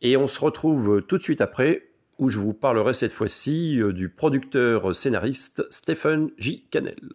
Et 0.00 0.16
on 0.16 0.26
se 0.26 0.40
retrouve 0.40 1.02
tout 1.02 1.18
de 1.18 1.22
suite 1.22 1.40
après 1.40 1.92
où 2.18 2.28
je 2.28 2.38
vous 2.38 2.54
parlerai 2.54 2.94
cette 2.94 3.12
fois-ci 3.12 3.80
euh, 3.80 3.92
du 3.92 4.08
producteur 4.08 4.94
scénariste 4.94 5.64
Stephen 5.70 6.30
J. 6.38 6.66
Cannell. 6.70 7.10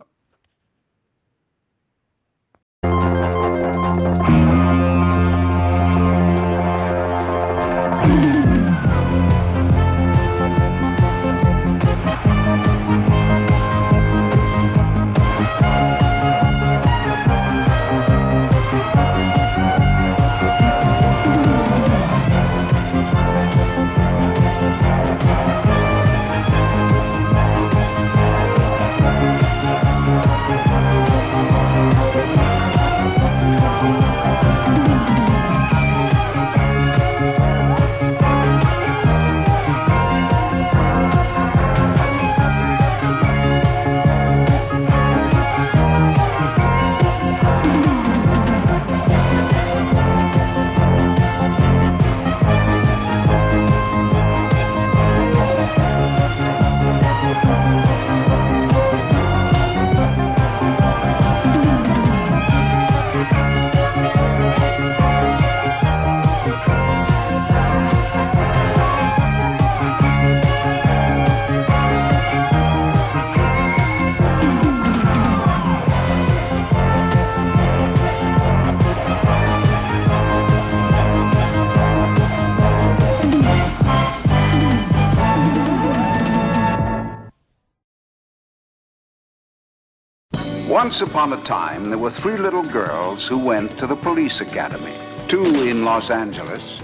Once 90.83 91.01
upon 91.01 91.33
a 91.33 91.37
time, 91.37 91.89
there 91.89 91.97
were 91.97 92.11
three 92.11 92.37
little 92.37 92.61
girls 92.61 93.25
who 93.25 93.35
went 93.35 93.75
to 93.79 93.87
the 93.87 93.95
police 93.95 94.41
academy. 94.41 94.93
Two 95.27 95.63
in 95.63 95.83
Los 95.83 96.11
Angeles. 96.11 96.77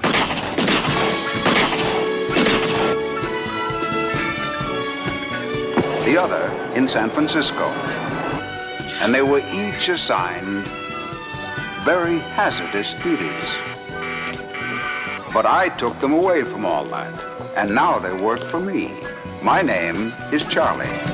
The 6.08 6.18
other 6.18 6.74
in 6.74 6.88
San 6.88 7.12
Francisco. 7.12 7.68
And 9.04 9.14
they 9.14 9.22
were 9.22 9.44
each 9.54 9.90
assigned 9.90 10.66
very 11.86 12.18
hazardous 12.34 12.96
duties. 13.04 13.48
But 15.32 15.46
I 15.46 15.70
took 15.78 16.00
them 16.00 16.14
away 16.14 16.42
from 16.42 16.66
all 16.66 16.86
that. 16.86 17.14
And 17.56 17.76
now 17.76 18.00
they 18.00 18.14
work 18.24 18.40
for 18.40 18.60
me. 18.60 18.92
My 19.44 19.62
name 19.62 20.12
is 20.32 20.48
Charlie. 20.48 21.13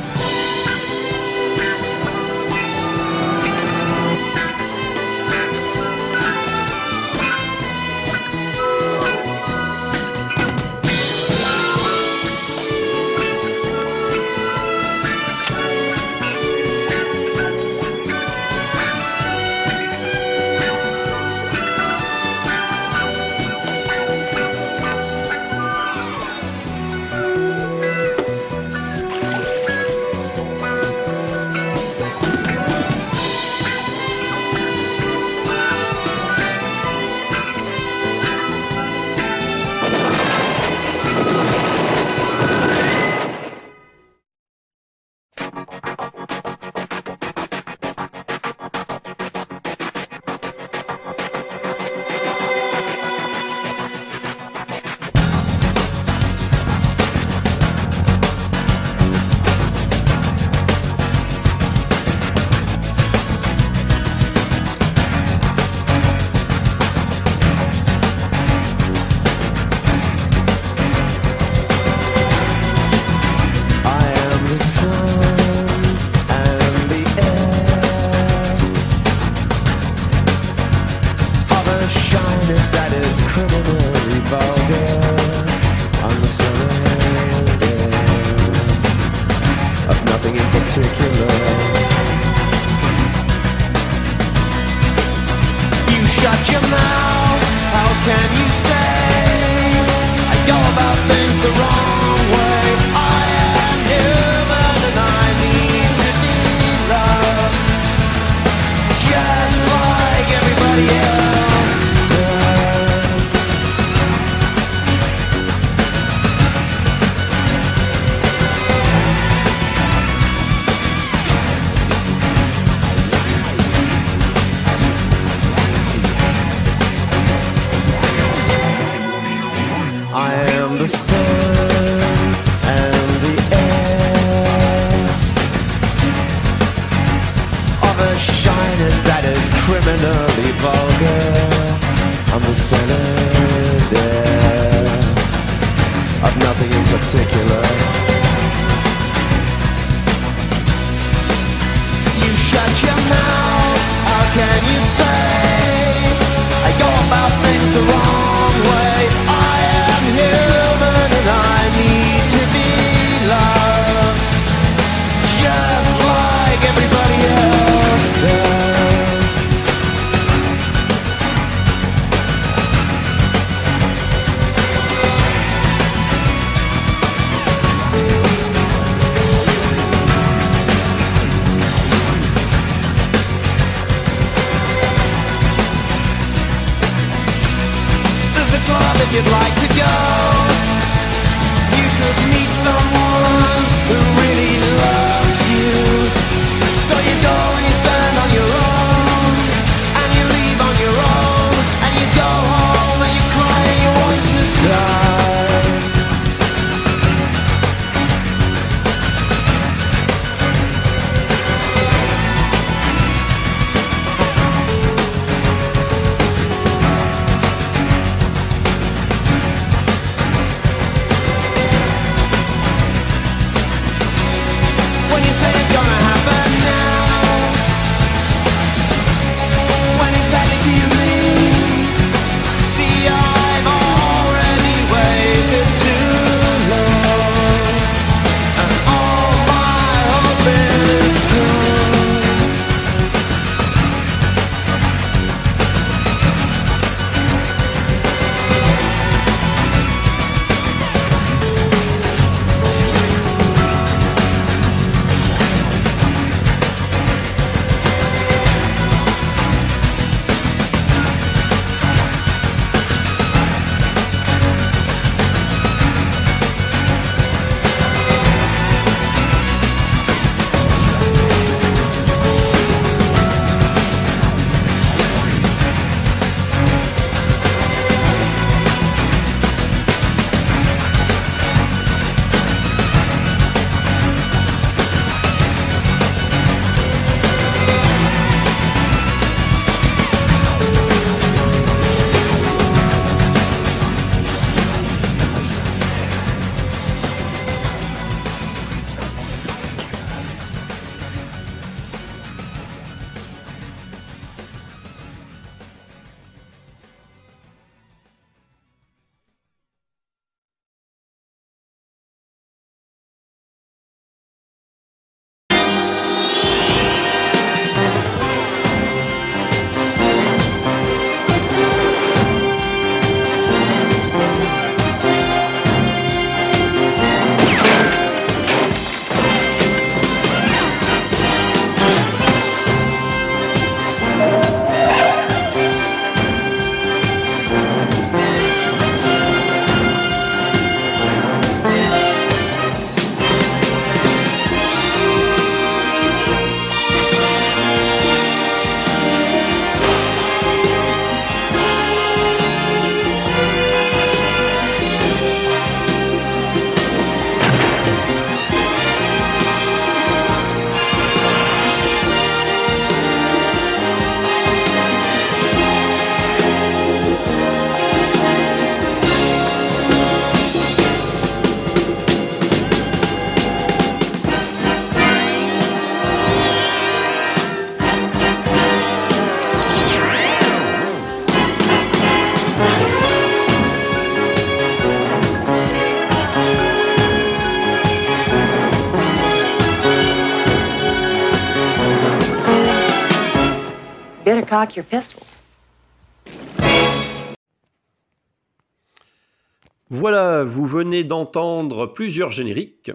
Voilà, 399.90 400.44
vous 400.44 400.68
venez 400.68 401.04
d'entendre 401.04 401.88
plusieurs 401.88 402.30
génériques, 402.30 402.92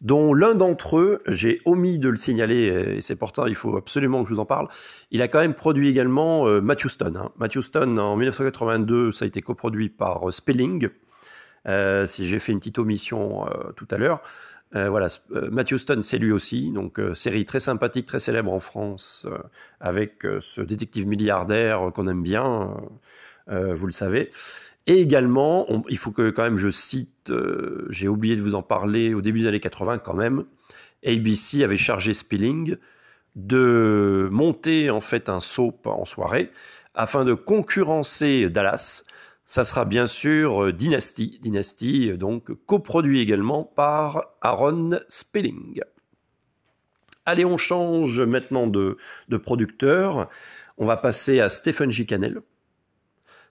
dont 0.00 0.32
l'un 0.32 0.54
d'entre 0.54 0.98
eux, 0.98 1.22
j'ai 1.26 1.60
omis 1.66 1.98
de 1.98 2.08
le 2.08 2.16
signaler, 2.16 2.96
et 2.96 3.00
c'est 3.02 3.16
pourtant 3.16 3.46
il 3.46 3.54
faut 3.54 3.76
absolument 3.76 4.22
que 4.22 4.30
je 4.30 4.34
vous 4.34 4.40
en 4.40 4.46
parle, 4.46 4.68
il 5.10 5.20
a 5.20 5.28
quand 5.28 5.40
même 5.40 5.54
produit 5.54 5.88
également 5.90 6.46
euh, 6.48 6.60
Matthew 6.60 6.88
Stone. 6.88 7.16
hein. 7.18 7.98
En 7.98 8.16
1982, 8.16 9.12
ça 9.12 9.26
a 9.26 9.28
été 9.28 9.42
coproduit 9.42 9.90
par 9.90 10.28
euh, 10.28 10.32
Spelling, 10.32 10.88
euh, 11.68 12.06
si 12.06 12.26
j'ai 12.26 12.38
fait 12.38 12.52
une 12.52 12.58
petite 12.58 12.78
omission 12.78 13.46
euh, 13.46 13.72
tout 13.76 13.88
à 13.90 13.98
l'heure. 13.98 14.22
Euh, 14.76 14.90
voilà, 14.90 15.08
euh, 15.32 15.48
Matthew 15.50 15.76
Stone, 15.76 16.02
c'est 16.02 16.18
lui 16.18 16.32
aussi, 16.32 16.70
donc 16.70 17.00
euh, 17.00 17.14
série 17.14 17.46
très 17.46 17.60
sympathique, 17.60 18.04
très 18.04 18.20
célèbre 18.20 18.52
en 18.52 18.60
France, 18.60 19.26
avec 19.80 20.26
ce 20.40 20.60
détective 20.60 21.06
milliardaire 21.06 21.90
qu'on 21.94 22.08
aime 22.08 22.22
bien, 22.22 22.76
vous 23.48 23.86
le 23.86 23.92
savez. 23.92 24.30
Et 24.86 25.00
également, 25.00 25.66
il 25.88 25.98
faut 25.98 26.12
que 26.12 26.30
quand 26.30 26.42
même 26.42 26.58
je 26.58 26.70
cite, 26.70 27.32
j'ai 27.90 28.08
oublié 28.08 28.36
de 28.36 28.42
vous 28.42 28.54
en 28.54 28.62
parler 28.62 29.14
au 29.14 29.20
début 29.20 29.40
des 29.40 29.46
années 29.48 29.60
80 29.60 29.98
quand 29.98 30.14
même, 30.14 30.44
ABC 31.04 31.64
avait 31.64 31.76
chargé 31.76 32.14
Spilling 32.14 32.76
de 33.34 34.28
monter 34.30 34.90
en 34.90 35.00
fait 35.00 35.28
un 35.28 35.40
soap 35.40 35.86
en 35.86 36.04
soirée 36.04 36.50
afin 36.94 37.24
de 37.24 37.34
concurrencer 37.34 38.48
Dallas. 38.48 39.04
Ça 39.46 39.62
sera 39.62 39.84
bien 39.84 40.06
sûr 40.06 40.72
Dynasty, 40.72 41.38
Dynasty 41.40 42.18
donc 42.18 42.52
coproduit 42.66 43.20
également 43.20 43.62
par 43.62 44.34
Aaron 44.42 44.98
Spelling. 45.08 45.80
Allez, 47.24 47.44
on 47.44 47.56
change 47.56 48.20
maintenant 48.20 48.66
de, 48.66 48.98
producteur. 49.42 50.28
On 50.78 50.86
va 50.86 50.96
passer 50.96 51.40
à 51.40 51.48
Stephen 51.48 51.90
J. 51.90 52.06
Cannell. 52.06 52.40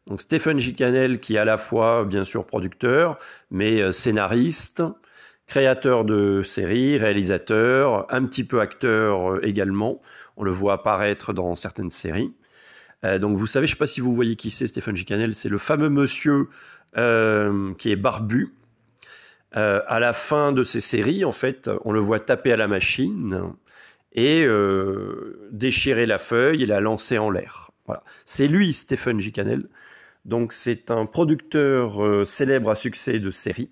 Donc 0.08 0.22
Stephen 0.22 0.60
J. 0.60 0.76
Cannell 0.76 1.20
qui 1.20 1.36
est 1.36 1.40
à 1.40 1.46
la 1.46 1.58
fois 1.58 2.06
bien 2.06 2.24
sûr 2.24 2.46
producteur, 2.46 3.18
mais 3.50 3.82
euh, 3.82 3.92
scénariste, 3.92 4.84
créateur 5.48 6.06
de 6.06 6.44
séries, 6.44 6.98
réalisateur, 6.98 8.06
un 8.14 8.26
petit 8.26 8.44
peu 8.44 8.62
acteur 8.62 9.34
euh, 9.34 9.46
également. 9.46 10.02
On 10.38 10.44
le 10.44 10.52
voit 10.52 10.74
apparaître 10.74 11.34
dans 11.34 11.56
certaines 11.56 11.90
séries. 11.90 12.34
Euh, 13.06 13.20
donc 13.20 13.38
vous 13.38 13.48
savez, 13.48 13.68
je 13.68 13.72
ne 13.72 13.76
sais 13.76 13.80
pas 13.80 13.88
si 13.88 14.02
vous 14.02 14.14
voyez 14.14 14.36
qui 14.36 14.50
c'est 14.50 14.68
Stephen 14.68 14.96
J. 14.96 15.06
Cannell, 15.06 15.34
c'est 15.34 15.50
le 15.50 15.58
fameux 15.58 15.90
monsieur 15.90 16.50
qui 17.78 17.92
est 17.92 17.98
barbu. 17.98 18.54
à 19.52 20.00
la 20.00 20.14
fin 20.14 20.52
de 20.52 20.64
ces 20.64 20.80
séries, 20.80 21.26
en 21.26 21.34
fait, 21.34 21.70
on 21.84 21.92
le 21.92 22.00
voit 22.00 22.20
taper 22.20 22.54
à 22.54 22.58
la 22.58 22.68
machine 22.68 23.54
et 24.14 24.48
déchirer 25.52 26.06
la 26.06 26.18
feuille 26.18 26.64
et 26.64 26.66
la 26.66 26.80
lancer 26.80 27.18
en 27.18 27.30
l'air. 27.30 27.72
C'est 28.26 28.48
lui, 28.48 28.74
Stephen 28.74 29.20
J. 29.20 29.32
Cannell. 29.32 29.68
Donc 30.26 30.54
c'est 30.54 30.90
un 30.90 31.06
producteur 31.06 32.04
euh, 32.04 32.26
célèbre 32.26 32.72
à 32.72 32.76
succès 32.76 33.20
de 33.20 33.30
séries. 33.30 33.70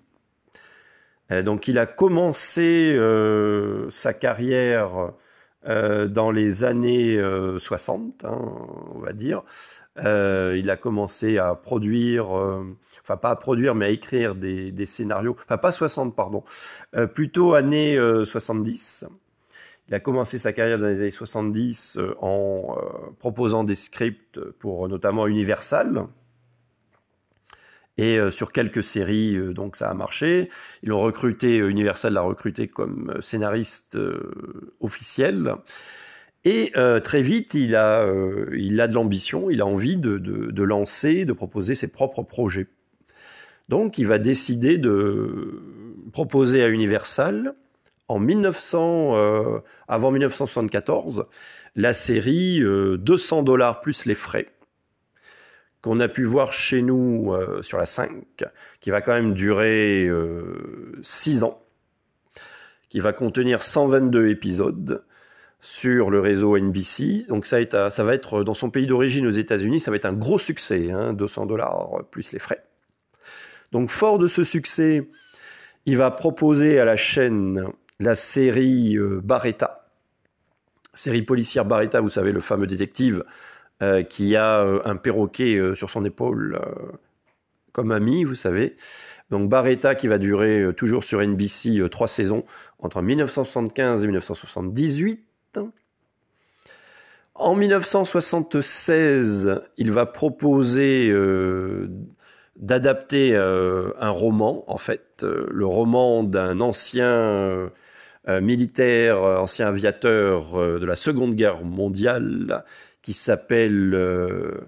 Euh, 1.32 1.42
donc 1.42 1.66
il 1.68 1.78
a 1.78 1.86
commencé 1.86 2.94
euh, 2.96 3.90
sa 3.90 4.14
carrière 4.14 5.12
dans 5.66 6.30
les 6.30 6.64
années 6.64 7.18
60, 7.58 8.24
hein, 8.24 8.38
on 8.94 8.98
va 8.98 9.12
dire. 9.12 9.42
il 9.96 10.70
a 10.70 10.76
commencé 10.76 11.38
à 11.38 11.54
produire, 11.54 12.30
enfin 13.02 13.16
pas 13.16 13.30
à 13.30 13.36
produire, 13.36 13.74
mais 13.74 13.86
à 13.86 13.90
écrire 13.90 14.34
des, 14.34 14.72
des 14.72 14.86
scénarios, 14.86 15.36
enfin 15.40 15.58
pas 15.58 15.72
60, 15.72 16.14
pardon, 16.14 16.44
plutôt 17.14 17.54
années 17.54 17.98
70. 18.24 19.06
Il 19.88 19.94
a 19.94 20.00
commencé 20.00 20.38
sa 20.38 20.52
carrière 20.52 20.78
dans 20.78 20.86
les 20.86 21.00
années 21.00 21.10
70 21.10 21.98
en 22.20 22.76
proposant 23.18 23.64
des 23.64 23.74
scripts 23.74 24.40
pour 24.58 24.88
notamment 24.88 25.26
Universal, 25.26 26.06
et 27.96 28.18
euh, 28.18 28.30
sur 28.30 28.52
quelques 28.52 28.82
séries, 28.82 29.36
euh, 29.36 29.52
donc 29.52 29.76
ça 29.76 29.88
a 29.88 29.94
marché. 29.94 30.50
Ils 30.82 30.88
l'ont 30.88 31.00
recruté, 31.00 31.60
euh, 31.60 31.68
Universal 31.68 32.14
l'a 32.14 32.22
recruté 32.22 32.66
comme 32.66 33.16
scénariste 33.20 33.96
officiel. 34.80 35.54
Et 36.46 36.72
très 37.02 37.22
vite, 37.22 37.54
il 37.54 37.74
a, 37.74 38.06
il 38.54 38.78
a 38.78 38.86
de 38.86 38.92
l'ambition, 38.92 39.48
il 39.48 39.62
a 39.62 39.66
envie 39.66 39.96
de, 39.96 40.18
de, 40.18 40.50
de, 40.50 40.62
lancer, 40.62 41.24
de 41.24 41.32
proposer 41.32 41.74
ses 41.74 41.90
propres 41.90 42.22
projets. 42.22 42.66
Donc, 43.70 43.96
il 43.96 44.06
va 44.06 44.18
décider 44.18 44.76
de 44.76 45.62
proposer 46.12 46.62
à 46.62 46.68
Universal, 46.68 47.54
en 48.08 48.18
1900, 48.18 49.62
avant 49.88 50.10
1974, 50.10 51.24
la 51.76 51.94
série 51.94 52.60
200 52.60 53.42
dollars 53.42 53.80
plus 53.80 54.04
les 54.04 54.14
frais 54.14 54.48
qu'on 55.84 56.00
a 56.00 56.08
pu 56.08 56.24
voir 56.24 56.54
chez 56.54 56.80
nous 56.80 57.34
euh, 57.34 57.60
sur 57.60 57.76
la 57.76 57.84
5, 57.84 58.10
qui 58.80 58.88
va 58.88 59.02
quand 59.02 59.12
même 59.12 59.34
durer 59.34 60.10
6 61.02 61.42
euh, 61.42 61.46
ans, 61.46 61.62
qui 62.88 63.00
va 63.00 63.12
contenir 63.12 63.62
122 63.62 64.28
épisodes 64.28 65.04
sur 65.60 66.08
le 66.08 66.20
réseau 66.20 66.56
NBC. 66.56 67.26
Donc 67.28 67.44
ça, 67.44 67.58
va 67.58 68.14
être 68.14 68.44
dans 68.44 68.54
son 68.54 68.70
pays 68.70 68.86
d'origine 68.86 69.26
aux 69.26 69.32
États-Unis, 69.32 69.78
ça 69.78 69.90
va 69.90 69.98
être 69.98 70.06
un 70.06 70.14
gros 70.14 70.38
succès, 70.38 70.88
200 71.12 71.42
hein, 71.42 71.46
dollars 71.46 72.02
plus 72.10 72.32
les 72.32 72.38
frais. 72.38 72.64
Donc 73.70 73.90
fort 73.90 74.18
de 74.18 74.26
ce 74.26 74.42
succès, 74.42 75.06
il 75.84 75.98
va 75.98 76.10
proposer 76.10 76.80
à 76.80 76.86
la 76.86 76.96
chaîne 76.96 77.68
la 78.00 78.14
série 78.14 78.96
euh, 78.96 79.20
Barretta, 79.22 79.86
série 80.94 81.20
policière 81.20 81.66
Barretta, 81.66 82.00
vous 82.00 82.08
savez, 82.08 82.32
le 82.32 82.40
fameux 82.40 82.66
détective 82.66 83.22
euh, 83.82 84.04
qui 84.04 84.36
a 84.36 84.60
euh, 84.60 84.80
un 84.84 84.94
perroquet 84.94 85.56
euh, 85.56 85.74
sur 85.74 85.90
son 85.90 86.04
épaule 86.04 86.60
comme 87.72 87.90
ami, 87.90 88.22
vous 88.22 88.36
savez. 88.36 88.76
Donc 89.30 89.48
Barretta 89.48 89.96
qui 89.96 90.06
va 90.06 90.18
durer 90.18 90.72
toujours 90.76 91.02
sur 91.02 91.20
NBC 91.20 91.82
trois 91.90 92.06
saisons 92.06 92.44
entre 92.78 93.02
1975 93.02 94.04
et 94.04 94.06
1978. 94.06 95.58
En 97.34 97.56
1976, 97.56 99.60
il 99.76 99.90
va 99.90 100.06
proposer 100.06 101.12
d'adapter 102.54 103.34
un 103.34 104.10
roman, 104.10 104.62
en 104.68 104.78
fait, 104.78 105.24
le 105.24 105.66
roman 105.66 106.22
d'un 106.22 106.60
ancien 106.60 107.72
militaire, 108.28 109.20
ancien 109.20 109.66
aviateur 109.66 110.78
de 110.78 110.86
la 110.86 110.94
Seconde 110.94 111.34
Guerre 111.34 111.64
mondiale, 111.64 112.64
qui 113.04 113.12
s'appelle 113.12 113.92
euh, 113.94 114.62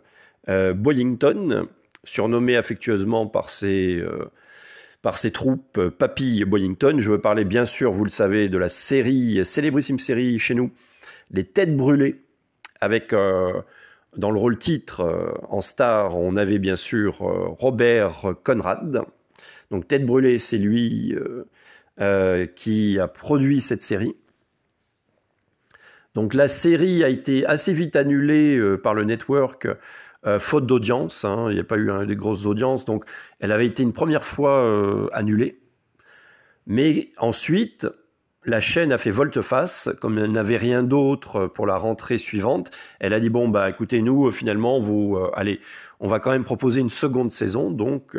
euh, 0.49 0.75
Bollington, 0.75 1.66
surnommé 2.05 2.57
affectueusement 2.57 3.27
par 3.27 3.49
ses, 3.49 3.96
euh, 3.96 4.31
par 5.01 5.16
ses 5.16 5.33
troupes 5.33 5.88
Papy 5.88 6.44
Bollington. 6.44 6.99
Je 6.99 7.11
veux 7.11 7.20
parler 7.20 7.46
bien 7.46 7.64
sûr, 7.64 7.92
vous 7.92 8.05
le 8.05 8.11
savez, 8.11 8.51
de 8.51 8.59
la 8.59 8.68
série, 8.68 9.42
célébrissime 9.44 9.99
série 9.99 10.38
chez 10.38 10.55
nous, 10.55 10.70
Les 11.31 11.44
Têtes 11.44 11.75
Brûlées, 11.75 12.20
avec 12.83 13.12
dans 13.12 14.31
le 14.31 14.38
rôle 14.38 14.59
titre 14.59 15.35
en 15.49 15.62
star, 15.62 16.14
on 16.14 16.37
avait 16.37 16.59
bien 16.59 16.77
sûr 16.77 17.16
Robert 17.20 18.35
Conrad. 18.44 19.03
Donc 19.70 19.88
Tête 19.88 20.05
Brûlée, 20.05 20.38
c'est 20.38 20.59
lui 20.59 21.16
qui 22.55 22.99
a 22.99 23.09
produit 23.09 23.62
cette 23.62 23.83
série. 23.83 24.14
Donc 26.16 26.33
la 26.33 26.48
série 26.48 27.05
a 27.05 27.11
été 27.11 27.44
assez 27.44 27.74
vite 27.74 27.94
annulée 27.94 28.57
euh, 28.57 28.79
par 28.79 28.94
le 28.94 29.05
network, 29.05 29.68
euh, 30.26 30.38
faute 30.38 30.64
d'audience. 30.64 31.26
Hein. 31.26 31.48
il 31.50 31.55
n'y 31.55 31.61
a 31.61 31.64
pas 31.64 31.76
eu 31.76 32.07
des 32.07 32.14
grosses 32.14 32.46
audiences, 32.46 32.87
donc 32.87 33.05
elle 33.38 33.52
avait 33.52 33.66
été 33.66 33.83
une 33.83 33.92
première 33.92 34.24
fois 34.24 34.62
euh, 34.62 35.09
annulée. 35.12 35.61
Mais 36.66 37.11
ensuite, 37.18 37.87
la 38.46 38.62
chaîne 38.62 38.92
a 38.92 38.98
fait 38.98 39.11
volte-face, 39.11 39.90
comme 40.00 40.16
elle 40.16 40.33
n'avait 40.33 40.57
rien 40.57 40.83
d'autre 40.83 41.48
pour 41.48 41.66
la 41.66 41.76
rentrée 41.76 42.16
suivante. 42.16 42.70
Elle 42.98 43.12
a 43.12 43.20
dit 43.20 43.29
bon 43.29 43.48
bah 43.48 43.68
écoutez 43.68 44.00
nous 44.00 44.31
finalement 44.31 44.81
vous 44.81 45.18
allez, 45.35 45.61
on 46.00 46.09
va 46.09 46.18
quand 46.18 46.31
même 46.31 46.44
proposer 46.44 46.81
une 46.81 46.90
seconde 46.90 47.31
saison. 47.31 47.70
Donc 47.70 48.16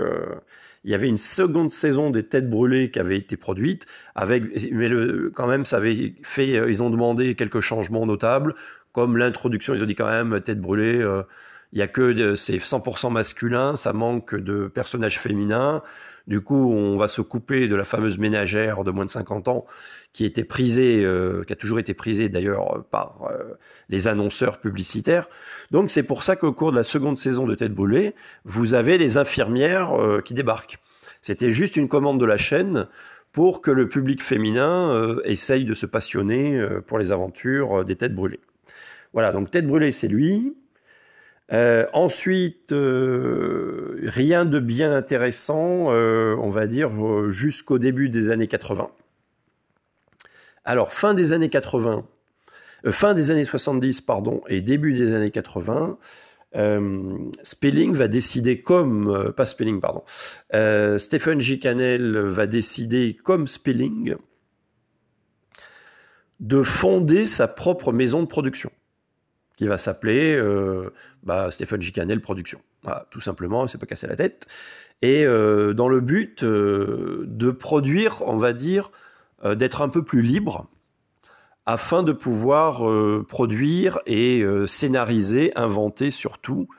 il 0.83 0.91
y 0.91 0.95
avait 0.95 1.07
une 1.07 1.17
seconde 1.17 1.71
saison 1.71 2.09
des 2.09 2.23
Têtes 2.23 2.49
brûlées 2.49 2.91
qui 2.91 2.99
avait 2.99 3.17
été 3.17 3.37
produite, 3.37 3.85
avec, 4.15 4.43
mais 4.71 4.89
le, 4.89 5.31
quand 5.33 5.47
même, 5.47 5.65
ça 5.65 5.77
avait 5.77 6.15
fait, 6.23 6.57
euh, 6.57 6.69
ils 6.69 6.81
ont 6.83 6.89
demandé 6.89 7.35
quelques 7.35 7.59
changements 7.59 8.05
notables, 8.05 8.55
comme 8.93 9.17
l'introduction, 9.17 9.73
ils 9.73 9.83
ont 9.83 9.87
dit 9.87 9.95
quand 9.95 10.09
même, 10.09 10.39
Têtes 10.41 10.61
brûlées, 10.61 11.01
euh, 11.01 11.23
il 11.73 11.79
y 11.79 11.81
a 11.81 11.87
que, 11.87 12.35
c'est 12.35 12.57
100% 12.57 13.11
masculin, 13.11 13.75
ça 13.75 13.93
manque 13.93 14.35
de 14.35 14.67
personnages 14.67 15.19
féminins. 15.19 15.83
Du 16.27 16.41
coup, 16.41 16.71
on 16.73 16.97
va 16.97 17.07
se 17.07 17.21
couper 17.21 17.69
de 17.69 17.75
la 17.75 17.85
fameuse 17.85 18.17
ménagère 18.17 18.83
de 18.83 18.91
moins 18.91 19.05
de 19.05 19.09
50 19.09 19.47
ans 19.47 19.65
qui 20.11 20.25
était 20.25 20.43
prisée, 20.43 21.03
euh, 21.05 21.43
qui 21.45 21.53
a 21.53 21.55
toujours 21.55 21.79
été 21.79 21.93
prisée 21.93 22.27
d'ailleurs 22.27 22.83
par 22.91 23.29
euh, 23.31 23.53
les 23.87 24.07
annonceurs 24.07 24.59
publicitaires. 24.59 25.29
Donc 25.71 25.89
c'est 25.89 26.03
pour 26.03 26.23
ça 26.23 26.35
qu'au 26.35 26.51
cours 26.51 26.71
de 26.71 26.75
la 26.75 26.83
seconde 26.83 27.17
saison 27.17 27.45
de 27.45 27.55
Tête 27.55 27.73
brûlée, 27.73 28.13
vous 28.43 28.73
avez 28.73 28.97
les 28.97 29.17
infirmières 29.17 29.93
euh, 29.93 30.19
qui 30.19 30.33
débarquent. 30.33 30.77
C'était 31.21 31.51
juste 31.51 31.77
une 31.77 31.87
commande 31.87 32.19
de 32.19 32.25
la 32.25 32.37
chaîne 32.37 32.87
pour 33.31 33.61
que 33.61 33.71
le 33.71 33.87
public 33.87 34.21
féminin 34.21 35.17
essaye 35.23 35.65
de 35.65 35.73
se 35.73 35.85
passionner 35.85 36.59
pour 36.87 36.97
les 36.97 37.11
aventures 37.11 37.85
des 37.85 37.95
Têtes 37.95 38.15
brûlées. 38.15 38.39
Voilà, 39.13 39.31
donc 39.31 39.51
Tête 39.51 39.67
brûlée, 39.67 39.91
c'est 39.91 40.07
lui. 40.07 40.55
Euh, 41.53 41.86
ensuite, 41.93 42.73
euh, 42.73 43.99
rien 44.03 44.45
de 44.45 44.60
bien 44.60 44.93
intéressant, 44.93 45.91
euh, 45.91 46.36
on 46.41 46.49
va 46.49 46.67
dire, 46.67 46.91
jusqu'au 47.29 47.79
début 47.79 48.10
des 48.10 48.29
années 48.29 48.47
80. 48.47 48.89
Alors, 50.65 50.91
fin 50.91 51.13
des 51.13 51.31
années 51.31 51.49
80, 51.49 52.05
fin 52.91 53.13
des 53.13 53.31
années 53.31 53.45
70, 53.45 54.01
pardon, 54.01 54.41
et 54.49 54.60
début 54.60 54.93
des 54.93 55.13
années 55.13 55.31
80, 55.31 55.97
Spelling 57.43 57.93
va 57.93 58.07
décider 58.07 58.62
comme, 58.62 59.31
pas 59.38 59.45
Spelling, 59.45 59.79
pardon, 59.79 60.03
Stephen 60.97 61.39
J. 61.39 61.60
Cannell 61.60 62.17
va 62.17 62.47
décider 62.47 63.15
comme 63.15 63.47
Spelling 63.47 64.15
de 66.39 66.63
fonder 66.63 67.25
sa 67.25 67.47
propre 67.47 67.93
maison 67.93 68.21
de 68.21 68.27
production 68.27 68.71
qui 69.57 69.67
va 69.67 69.77
s'appeler 69.77 70.35
euh, 70.35 70.91
bah, 71.23 71.51
Stéphane 71.51 71.81
Gicanel 71.81 72.21
Production. 72.21 72.61
Voilà, 72.83 73.05
tout 73.11 73.19
simplement, 73.19 73.65
il 73.65 73.69
s'est 73.69 73.77
pas 73.77 73.85
cassé 73.85 74.07
la 74.07 74.15
tête. 74.15 74.47
Et 75.01 75.25
euh, 75.25 75.73
dans 75.73 75.89
le 75.89 75.99
but 75.99 76.43
euh, 76.43 77.25
de 77.27 77.51
produire, 77.51 78.23
on 78.25 78.37
va 78.37 78.53
dire, 78.53 78.91
d'être 79.43 79.83
un 79.83 79.89
peu 79.89 80.03
plus 80.03 80.21
libre, 80.23 80.67
afin 81.67 82.01
de 82.01 82.13
pouvoir 82.13 82.89
euh, 82.89 83.25
produire 83.27 83.99
et 84.07 84.39
euh, 84.41 84.65
scénariser, 84.65 85.51
inventer 85.55 86.11
surtout 86.11 86.69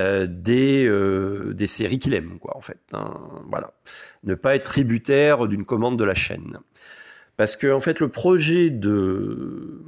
euh, 0.00 0.26
des, 0.28 0.86
euh, 0.86 1.52
des 1.54 1.66
séries 1.68 1.98
qu'il 1.98 2.14
aime, 2.14 2.38
quoi, 2.40 2.56
en 2.56 2.60
fait. 2.60 2.80
hein. 2.94 3.14
voilà. 3.50 3.74
Ne 4.24 4.34
pas 4.34 4.56
être 4.56 4.64
tributaire 4.64 5.46
d'une 5.46 5.64
commande 5.64 5.98
de 5.98 6.04
la 6.04 6.14
chaîne. 6.14 6.58
Parce 7.36 7.56
que, 7.56 7.70
en 7.70 7.80
fait, 7.80 8.00
le 8.00 8.08
projet 8.08 8.70
de, 8.70 9.82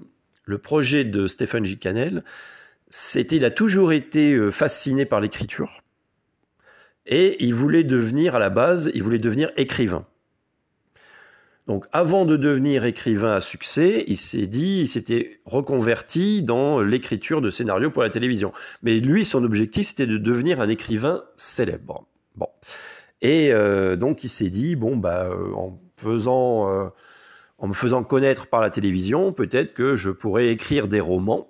le 0.46 0.58
projet 0.58 1.04
de 1.04 1.26
Stephen 1.26 1.64
J. 1.64 1.76
Cannell, 1.76 2.24
c'était, 2.88 3.36
il 3.36 3.44
a 3.44 3.50
toujours 3.50 3.92
été 3.92 4.32
euh, 4.32 4.50
fasciné 4.50 5.04
par 5.04 5.20
l'écriture. 5.20 5.82
Et 7.04 7.44
il 7.44 7.54
voulait 7.54 7.84
devenir, 7.84 8.34
à 8.34 8.38
la 8.38 8.48
base, 8.50 8.90
il 8.94 9.02
voulait 9.02 9.18
devenir 9.18 9.50
écrivain. 9.56 10.06
Donc, 11.66 11.86
avant 11.92 12.24
de 12.24 12.36
devenir 12.36 12.84
écrivain 12.84 13.34
à 13.34 13.40
succès, 13.40 14.04
il 14.06 14.16
s'est 14.16 14.46
dit, 14.46 14.82
il 14.82 14.88
s'était 14.88 15.40
reconverti 15.44 16.42
dans 16.42 16.80
l'écriture 16.80 17.40
de 17.40 17.50
scénarios 17.50 17.90
pour 17.90 18.04
la 18.04 18.10
télévision. 18.10 18.52
Mais 18.82 19.00
lui, 19.00 19.24
son 19.24 19.42
objectif, 19.42 19.88
c'était 19.88 20.06
de 20.06 20.16
devenir 20.16 20.60
un 20.60 20.68
écrivain 20.68 21.24
célèbre. 21.36 22.06
Bon. 22.36 22.48
Et 23.20 23.52
euh, 23.52 23.96
donc, 23.96 24.22
il 24.22 24.28
s'est 24.28 24.50
dit, 24.50 24.76
bon, 24.76 24.96
bah, 24.96 25.28
euh, 25.28 25.52
en 25.54 25.80
faisant, 25.96 26.92
en 27.58 27.68
me 27.68 27.74
faisant 27.74 28.04
connaître 28.04 28.46
par 28.46 28.60
la 28.60 28.70
télévision, 28.70 29.32
peut-être 29.32 29.74
que 29.74 29.96
je 29.96 30.10
pourrais 30.10 30.48
écrire 30.48 30.88
des 30.88 31.00
romans 31.00 31.48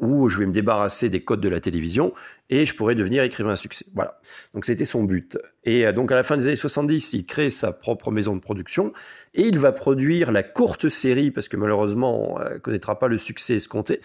où 0.00 0.28
je 0.30 0.38
vais 0.38 0.46
me 0.46 0.52
débarrasser 0.52 1.10
des 1.10 1.22
codes 1.22 1.40
de 1.40 1.48
la 1.48 1.60
télévision 1.60 2.14
et 2.48 2.64
je 2.64 2.74
pourrais 2.74 2.94
devenir 2.94 3.22
écrivain 3.22 3.52
à 3.52 3.56
succès. 3.56 3.84
Voilà. 3.94 4.18
Donc 4.54 4.64
c'était 4.64 4.86
son 4.86 5.04
but. 5.04 5.38
Et 5.64 5.86
euh, 5.86 5.92
donc 5.92 6.10
à 6.10 6.14
la 6.14 6.22
fin 6.22 6.36
des 6.36 6.46
années 6.46 6.56
70, 6.56 7.12
il 7.12 7.26
crée 7.26 7.50
sa 7.50 7.72
propre 7.72 8.10
maison 8.10 8.34
de 8.34 8.40
production 8.40 8.92
et 9.34 9.42
il 9.42 9.58
va 9.58 9.72
produire 9.72 10.32
la 10.32 10.42
courte 10.42 10.88
série 10.88 11.30
parce 11.30 11.48
que 11.48 11.56
malheureusement, 11.56 12.40
elle 12.40 12.60
connaîtra 12.60 12.98
pas 12.98 13.08
le 13.08 13.18
succès 13.18 13.56
escompté, 13.56 14.00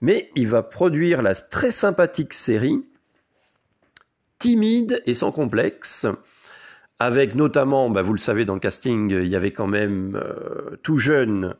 mais 0.00 0.30
il 0.36 0.48
va 0.48 0.62
produire 0.62 1.20
la 1.20 1.34
très 1.34 1.72
sympathique 1.72 2.32
série 2.32 2.84
timide 4.38 5.02
et 5.06 5.14
sans 5.14 5.32
complexe 5.32 6.06
avec 7.00 7.34
notamment, 7.34 7.90
bah, 7.90 8.02
vous 8.02 8.12
le 8.12 8.20
savez, 8.20 8.44
dans 8.44 8.54
le 8.54 8.60
casting, 8.60 9.10
il 9.10 9.28
y 9.28 9.36
avait 9.36 9.50
quand 9.52 9.66
même 9.66 10.14
euh, 10.16 10.76
tout 10.82 10.98
jeune 10.98 11.56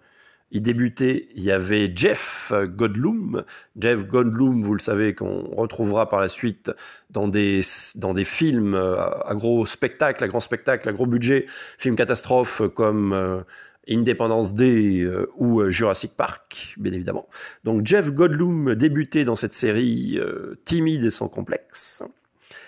il 0.53 0.63
débutait, 0.63 1.29
il 1.37 1.45
y 1.45 1.53
avait 1.53 1.93
Jeff 1.95 2.53
Goldblum. 2.53 3.45
Jeff 3.79 4.07
Goldblum, 4.07 4.65
vous 4.65 4.75
le 4.75 4.81
savez, 4.81 5.15
qu'on 5.15 5.43
retrouvera 5.43 6.09
par 6.09 6.21
la 6.21 6.29
suite 6.29 6.73
dans 7.11 7.29
des, 7.29 7.61
dans 7.97 8.15
des 8.15 8.25
films 8.25 8.75
euh, 8.75 8.97
à 9.01 9.35
gros 9.35 9.65
spectacle, 9.67 10.25
à 10.25 10.29
grand 10.29 10.41
spectacle, 10.41 10.89
à 10.89 10.93
gros 10.93 11.07
budget, 11.07 11.47
films 11.79 11.95
catastrophes 11.95 12.63
comme 12.75 13.13
euh, 13.13 13.43
Independence 13.89 14.55
Day 14.55 15.01
euh, 15.01 15.29
ou 15.37 15.61
euh, 15.61 15.71
Jurassic 15.71 16.17
Park, 16.17 16.75
bien 16.79 16.93
évidemment. 16.93 17.29
Donc 17.65 17.87
Jeff 17.87 18.11
Goldblum 18.11 18.75
débutait 18.75 19.25
dans 19.25 19.37
cette 19.37 19.55
série 19.55 20.19
euh, 20.19 20.61
timide 20.65 21.05
et 21.05 21.11
sans 21.11 21.29
complexe 21.29 22.03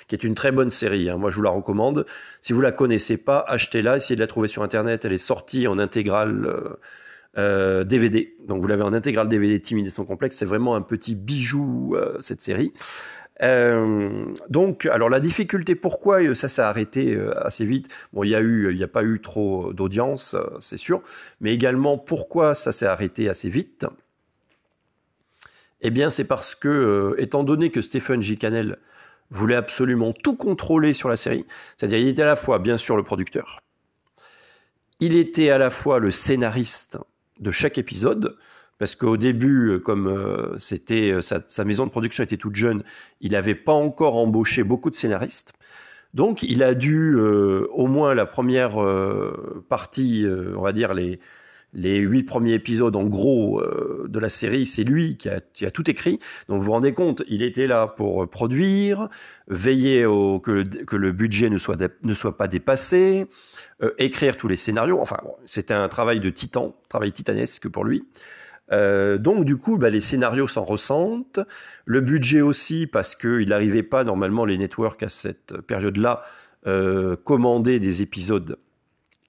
qui 0.09 0.15
est 0.15 0.25
une 0.25 0.35
très 0.35 0.53
bonne 0.53 0.71
série. 0.71 1.09
hein. 1.11 1.17
Moi, 1.17 1.31
je 1.31 1.37
vous 1.37 1.43
la 1.43 1.51
recommande. 1.51 2.07
Si 2.41 2.53
vous 2.53 2.61
la 2.61 2.73
connaissez 2.73 3.17
pas, 3.17 3.45
achetez-la. 3.49 3.97
Essayez 3.99 4.17
de 4.17 4.21
la 4.21 4.27
trouver 4.27 4.49
sur 4.49 4.63
Internet. 4.63 5.05
Elle 5.05 5.13
est 5.13 5.19
sortie 5.19 5.67
en 5.67 5.79
intégrale 5.79 6.47
euh, 6.47 6.77
euh, 7.39 7.85
DVD. 7.85 8.35
Donc, 8.47 8.61
vous 8.61 8.67
l'avez 8.69 8.83
en 8.83 8.93
intégrale 8.93 9.29
DVD 9.29 9.61
timide 9.61 9.87
et 9.87 10.05
complexe. 10.05 10.37
C'est 10.37 10.45
vraiment 10.45 10.75
un 10.75 10.83
petit 10.83 11.15
bijou, 11.15 11.95
euh, 11.97 12.17
cette 12.21 12.41
série. 12.41 12.73
Euh, 13.43 14.27
donc, 14.51 14.87
alors 14.87 15.09
la 15.09 15.19
difficulté, 15.19 15.75
pourquoi 15.75 16.23
euh, 16.23 16.35
ça 16.35 16.49
s'est 16.49 16.63
arrêté 16.63 17.15
euh, 17.15 17.33
assez 17.45 17.65
vite? 17.65 17.89
Bon, 18.13 18.23
il 18.25 18.31
y 18.31 18.35
a 18.37 18.41
eu, 18.41 18.75
n'y 18.75 18.85
a 18.85 18.89
pas 18.89 19.03
eu 19.03 19.21
trop 19.21 19.73
d'audience, 19.73 20.35
euh, 20.35 20.45
c'est 20.61 20.77
sûr, 20.77 21.03
mais 21.41 21.53
également 21.53 21.99
pourquoi 21.99 22.55
ça 22.55 22.73
s'est 22.73 22.87
arrêté 22.87 23.29
assez 23.29 23.49
vite? 23.49 23.87
Eh 25.81 25.91
bien, 25.91 26.11
c'est 26.11 26.25
parce 26.25 26.55
que, 26.55 26.69
euh, 26.69 27.21
étant 27.21 27.43
donné 27.43 27.71
que 27.71 27.83
Stephen 27.83 28.23
J. 28.23 28.39
voulait 29.33 29.57
absolument 29.57 30.13
tout 30.13 30.37
contrôler 30.37 30.93
sur 30.93 31.09
la 31.09 31.17
série, 31.17 31.45
c'est-à-dire 31.77 31.99
il 31.99 32.09
était 32.09 32.23
à 32.23 32.27
la 32.27 32.37
fois, 32.37 32.59
bien 32.59 32.77
sûr, 32.77 32.97
le 32.97 33.03
producteur, 33.03 33.61
il 35.01 35.17
était 35.17 35.51
à 35.51 35.59
la 35.59 35.71
fois 35.71 35.99
le 35.99 36.11
scénariste 36.11 36.99
de 37.41 37.51
chaque 37.51 37.79
épisode, 37.79 38.37
parce 38.79 38.95
qu'au 38.95 39.17
début, 39.17 39.69
euh, 39.69 39.79
comme 39.79 40.09
euh, 40.09 40.59
c'était 40.59 41.13
euh, 41.13 41.21
sa, 41.21 41.65
maison 41.65 41.87
de 41.87 41.91
production 41.91 42.25
était 42.25 42.37
toute 42.37 42.57
jeune, 42.57 42.83
il 43.21 43.33
n'avait 43.33 43.55
pas 43.55 43.73
encore 43.73 44.17
embauché 44.17 44.65
beaucoup 44.65 44.91
de 44.91 44.95
scénaristes. 44.95 45.53
Donc, 46.15 46.43
il 46.43 46.63
a 46.63 46.75
dû, 46.75 47.17
au 47.17 47.87
moins 47.87 48.13
la 48.15 48.27
première 48.27 48.77
partie, 49.71 50.27
on 50.55 50.61
va 50.61 50.73
dire 50.73 50.93
les, 50.93 51.21
les 51.73 51.99
huit 51.99 52.23
premiers 52.25 52.53
épisodes 52.55 52.95
en 52.97 53.05
gros 53.05 53.61
euh, 53.61 54.07
de 54.09 54.19
la 54.19 54.29
série, 54.29 54.67
c'est 54.67 54.85
lui 54.85 55.17
qui 55.17 55.29
a, 55.29 55.71
tout 55.71 55.91
écrit. 55.91 56.19
Donc, 56.49 56.59
vous 56.59 56.67
vous 56.67 56.73
rendez 56.73 56.93
compte, 56.93 57.23
il 57.29 57.43
était 57.43 57.67
là 57.67 57.87
pour 57.87 58.29
produire, 58.29 59.09
veiller 59.49 60.05
au, 60.05 60.39
que, 60.39 60.63
que 60.63 60.97
le 60.97 61.13
budget 61.13 61.51
ne 61.51 61.59
soit, 61.59 61.79
ne 62.03 62.15
soit 62.15 62.37
pas 62.37 62.49
dépassé, 62.49 63.27
euh, 63.83 63.91
écrire 63.99 64.37
tous 64.37 64.49
les 64.49 64.57
scénarios. 64.57 65.01
Enfin, 65.01 65.19
bon, 65.25 65.35
c'était 65.47 65.75
un 65.75 65.89
travail 65.89 66.21
de 66.21 66.31
titan, 66.31 66.77
travail 66.89 67.13
titanesque 67.13 67.69
pour 67.69 67.85
lui. 67.85 68.05
Euh, 68.71 69.19
donc 69.19 69.45
du 69.45 69.57
coup, 69.57 69.77
bah, 69.77 69.91
les 69.91 70.01
scénarios 70.01 70.49
s'en 70.49 70.65
ressentent, 70.65 71.41
le 71.85 72.01
budget 72.01 72.41
aussi 72.41 72.87
parce 72.87 73.15
qu'il 73.15 73.49
n'arrivait 73.49 73.83
pas 73.83 74.05
normalement 74.05 74.45
les 74.45 74.57
networks 74.57 75.03
à 75.03 75.09
cette 75.09 75.61
période-là 75.63 76.23
euh, 76.67 77.17
commander 77.17 77.81
des 77.81 78.03
épisodes 78.03 78.59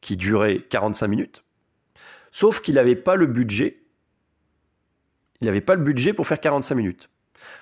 qui 0.02 0.18
duraient 0.18 0.60
45 0.70 1.08
minutes. 1.08 1.44
Sauf 2.34 2.62
qu'il 2.62 2.76
n'avait 2.76 2.96
pas 2.96 3.16
le 3.16 3.28
budget. 3.28 3.84
Il 5.40 5.46
n'avait 5.46 5.62
pas 5.62 5.76
le 5.76 5.84
budget 5.84 6.14
pour 6.14 6.26
faire 6.26 6.42
45 6.42 6.74
minutes. 6.74 7.10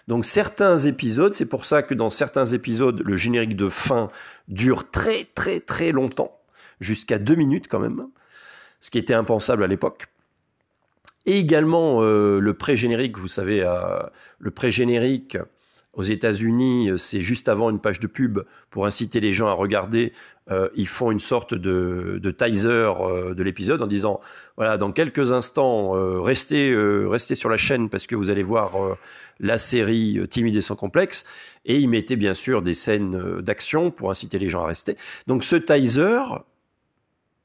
Donc 0.08 0.26
certains 0.26 0.78
épisodes, 0.80 1.34
c'est 1.34 1.46
pour 1.46 1.66
ça 1.66 1.84
que 1.84 1.94
dans 1.94 2.10
certains 2.10 2.46
épisodes, 2.46 3.02
le 3.06 3.18
générique 3.18 3.58
de 3.58 3.68
fin 3.68 4.10
dure 4.48 4.90
très 4.90 5.26
très 5.36 5.60
très 5.60 5.92
longtemps, 5.92 6.40
jusqu'à 6.80 7.20
deux 7.20 7.36
minutes 7.36 7.68
quand 7.68 7.80
même, 7.80 8.08
ce 8.80 8.90
qui 8.92 8.98
était 8.98 9.14
impensable 9.14 9.66
à 9.66 9.68
l'époque. 9.68 10.08
Et 11.26 11.38
également 11.38 12.02
euh, 12.02 12.40
le 12.40 12.54
pré-générique, 12.54 13.18
vous 13.18 13.28
savez, 13.28 13.62
euh, 13.62 14.00
le 14.40 14.52
pré-générique 14.52 15.38
aux 15.94 16.04
États-Unis, 16.04 16.90
euh, 16.90 16.98
c'est 16.98 17.22
juste 17.22 17.50
avant 17.50 17.70
une 17.70 17.80
page 17.80 18.00
de 18.00 18.08
pub 18.08 18.40
pour 18.70 18.86
inciter 18.86 19.20
les 19.20 19.34
gens 19.34 19.48
à 19.48 19.54
regarder. 19.54 20.14
Euh, 20.50 20.70
ils 20.76 20.88
font 20.88 21.12
une 21.12 21.20
sorte 21.20 21.54
de, 21.54 22.20
de 22.22 22.32
teaser 22.32 22.68
euh, 22.68 23.34
de 23.34 23.44
l'épisode 23.44 23.82
en 23.82 23.88
disant 23.88 24.22
voilà, 24.58 24.78
dans 24.78 24.92
quelques 24.92 25.32
instants, 25.32 25.96
euh, 25.96 26.20
restez, 26.20 26.72
euh, 26.72 27.08
restez 27.08 27.36
sur 27.36 27.50
la 27.50 27.58
chaîne 27.58 27.90
parce 27.90 28.08
que 28.08 28.16
vous 28.16 28.30
allez 28.30 28.44
voir 28.44 28.82
euh, 28.82 28.96
la 29.40 29.58
série 29.58 30.20
Timide 30.30 30.56
et 30.56 30.62
sans 30.62 30.76
complexe. 30.76 31.26
Et 31.66 31.78
ils 31.78 31.90
mettaient 31.90 32.16
bien 32.16 32.34
sûr 32.34 32.62
des 32.62 32.74
scènes 32.74 33.42
d'action 33.42 33.92
pour 33.92 34.12
inciter 34.12 34.40
les 34.40 34.50
gens 34.50 34.64
à 34.64 34.68
rester. 34.68 34.98
Donc 35.28 35.44
ce 35.44 35.56
teaser, 35.56 36.22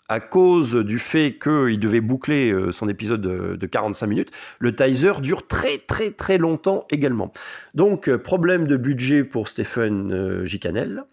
à 0.09 0.21
cause 0.21 0.75
du 0.75 0.99
fait 0.99 1.39
qu'il 1.39 1.79
devait 1.79 2.01
boucler 2.01 2.53
euh, 2.53 2.73
son 2.73 2.89
épisode 2.89 3.21
de, 3.21 3.57
de 3.57 3.67
45 3.67 4.07
minutes, 4.07 4.31
le 4.61 4.75
teaser 4.75 5.21
dure 5.21 5.47
très 5.47 5.79
très 5.79 6.11
très 6.11 6.39
longtemps 6.39 6.87
également. 6.91 7.33
Donc 7.75 8.09
euh, 8.09 8.19
problème 8.19 8.67
de 8.67 8.77
budget 8.77 9.25
pour 9.25 9.49
Stephen 9.49 10.13
euh, 10.13 10.45
J. 10.45 10.61
Cannell, 10.61 11.05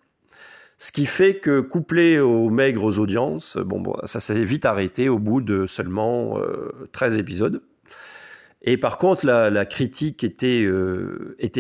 ce 0.78 0.92
qui 0.92 1.06
fait 1.06 1.36
que 1.36 1.62
couplé 1.62 2.20
aux 2.20 2.50
maigres 2.50 3.00
audiences, 3.00 3.58
bon, 3.58 3.84
ça 4.04 4.20
s'est 4.20 4.44
vite 4.44 4.66
arrêté 4.66 5.08
au 5.08 5.18
bout 5.18 5.40
de 5.40 5.66
seulement 5.66 6.40
euh, 6.40 6.90
13 6.92 7.18
épisodes. 7.18 7.62
Et 8.64 8.78
par 8.78 8.98
contre, 8.98 9.26
la, 9.26 9.66
critique 9.66 10.24
était, 10.24 10.66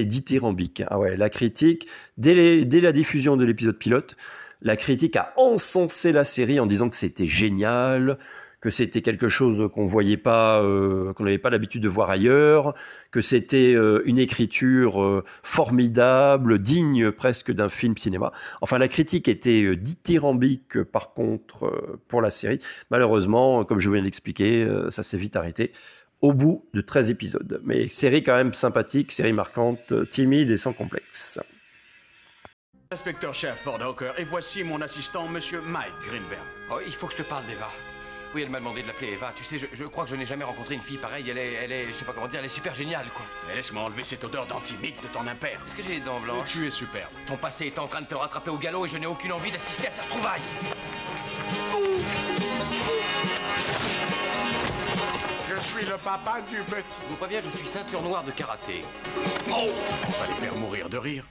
dithyrambique. 0.05 0.83
Ah 0.87 0.99
ouais, 0.99 1.17
la 1.17 1.29
critique, 1.29 1.87
dès 2.17 2.65
la 2.65 2.91
diffusion 2.93 3.35
de 3.35 3.43
l'épisode 3.43 3.77
pilote, 3.77 4.15
la 4.63 4.75
critique 4.77 5.15
a 5.15 5.33
encensé 5.37 6.11
la 6.11 6.23
série 6.23 6.59
en 6.59 6.65
disant 6.65 6.89
que 6.89 6.95
c'était 6.95 7.27
génial, 7.27 8.17
que 8.63 8.69
c'était 8.69 9.01
quelque 9.01 9.27
chose 9.27 9.69
qu'on 9.73 9.85
voyait 9.85 10.15
pas, 10.15 10.63
euh, 10.63 11.11
qu'on 11.11 11.25
n'avait 11.25 11.37
pas 11.37 11.49
l'habitude 11.49 11.83
de 11.83 11.89
voir 11.89 12.09
ailleurs, 12.09 12.73
que 13.11 13.21
c'était 13.21 13.73
euh, 13.73 14.01
une 14.05 14.17
écriture 14.17 15.03
euh, 15.03 15.25
formidable, 15.43 16.59
digne 16.59 17.11
presque 17.11 17.51
d'un 17.51 17.67
film 17.67 17.97
cinéma. 17.97 18.31
Enfin, 18.61 18.77
la 18.77 18.87
critique 18.87 19.27
était 19.27 19.63
euh, 19.63 19.75
dithyrambique 19.75 20.81
par 20.81 21.13
contre 21.13 21.99
pour 22.07 22.21
la 22.21 22.29
série. 22.29 22.59
Malheureusement, 22.89 23.65
comme 23.65 23.79
je 23.79 23.91
viens 23.91 24.01
d'expliquer, 24.01 24.65
ça 24.89 25.03
s'est 25.03 25.17
vite 25.17 25.35
arrêté 25.35 25.73
au 26.21 26.31
bout 26.31 26.65
de 26.73 26.79
13 26.79 27.11
épisodes. 27.11 27.61
Mais 27.65 27.89
série 27.89 28.23
quand 28.23 28.35
même 28.35 28.53
sympathique, 28.53 29.11
série 29.11 29.33
marquante, 29.33 30.09
timide 30.09 30.51
et 30.51 30.57
sans 30.57 30.71
complexe. 30.71 31.37
Inspecteur-chef 32.93 33.59
Ford 33.59 33.81
Hawker, 33.81 34.13
et 34.19 34.23
voici 34.23 34.63
mon 34.63 34.79
assistant, 34.79 35.27
Monsieur 35.27 35.61
Mike 35.61 35.93
Greenberg. 36.05 36.43
Oh, 36.69 36.77
il 36.85 36.93
faut 36.93 37.07
que 37.07 37.13
je 37.13 37.17
te 37.17 37.23
parle 37.23 37.43
d'Eva. 37.47 37.67
Oui, 38.35 38.43
elle 38.43 38.51
m'a 38.51 38.59
demandé 38.59 38.83
de 38.83 38.87
l'appeler 38.87 39.13
Eva. 39.13 39.33
Tu 39.35 39.43
sais, 39.43 39.57
je, 39.57 39.65
je 39.73 39.85
crois 39.85 40.03
que 40.03 40.11
je 40.11 40.15
n'ai 40.15 40.27
jamais 40.27 40.43
rencontré 40.43 40.75
une 40.75 40.81
fille 40.81 40.99
pareille. 40.99 41.27
Elle 41.27 41.39
est, 41.39 41.53
elle 41.53 41.71
est, 41.71 41.87
je 41.87 41.93
sais 41.93 42.05
pas 42.05 42.13
comment 42.13 42.27
dire, 42.27 42.37
elle 42.39 42.45
est 42.45 42.49
super 42.49 42.75
géniale, 42.75 43.07
quoi. 43.15 43.25
Mais 43.47 43.55
laisse-moi 43.55 43.81
enlever 43.81 44.03
cette 44.03 44.23
odeur 44.23 44.45
d'antimite 44.45 45.01
de 45.01 45.07
ton 45.07 45.25
impère. 45.25 45.59
Est-ce 45.65 45.75
que 45.75 45.81
j'ai 45.81 45.93
les 45.93 45.99
dents 46.01 46.19
blanches 46.19 46.49
Tu 46.49 46.67
es 46.67 46.69
superbe. 46.69 47.09
Ton 47.25 47.35
passé 47.35 47.65
est 47.65 47.79
en 47.79 47.87
train 47.87 48.01
de 48.01 48.05
te 48.05 48.13
rattraper 48.13 48.51
au 48.51 48.57
galop 48.57 48.85
et 48.85 48.89
je 48.89 48.97
n'ai 48.99 49.07
aucune 49.07 49.31
envie 49.31 49.49
d'assister 49.49 49.87
à 49.87 49.91
sa 49.91 50.03
trouvaille. 50.03 50.41
Je 55.49 55.59
suis 55.61 55.85
le 55.85 55.97
papa 55.97 56.41
du 56.47 56.57
petit. 56.57 56.85
Je 57.01 57.09
vous 57.09 57.15
préviens, 57.15 57.41
je 57.43 57.57
suis 57.57 57.67
ceinture 57.67 58.03
noire 58.03 58.23
de 58.23 58.29
karaté. 58.29 58.85
Oh 59.49 59.69
les 60.27 60.45
faire 60.45 60.55
mourir 60.55 60.89
de 60.89 60.97
rire. 60.99 61.25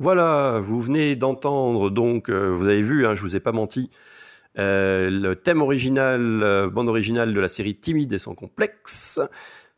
Voilà, 0.00 0.60
vous 0.62 0.80
venez 0.80 1.14
d'entendre 1.14 1.90
donc, 1.90 2.30
euh, 2.30 2.48
vous 2.48 2.64
avez 2.64 2.80
vu, 2.80 3.06
hein, 3.06 3.14
je 3.14 3.20
vous 3.20 3.36
ai 3.36 3.40
pas 3.40 3.52
menti, 3.52 3.90
euh, 4.58 5.10
le 5.10 5.36
thème 5.36 5.60
original, 5.60 6.42
euh, 6.42 6.70
bande 6.70 6.88
originale 6.88 7.34
de 7.34 7.38
la 7.38 7.48
série 7.48 7.76
Timide 7.76 8.10
et 8.14 8.18
sans 8.18 8.34
complexe, 8.34 9.20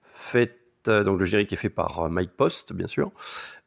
faite 0.05 0.61
euh, 0.87 1.03
donc 1.03 1.19
le 1.19 1.25
générique 1.25 1.53
est 1.53 1.57
fait 1.57 1.71
par 1.71 2.09
Mike 2.09 2.37
Post, 2.37 2.73
bien 2.73 2.87
sûr. 2.87 3.11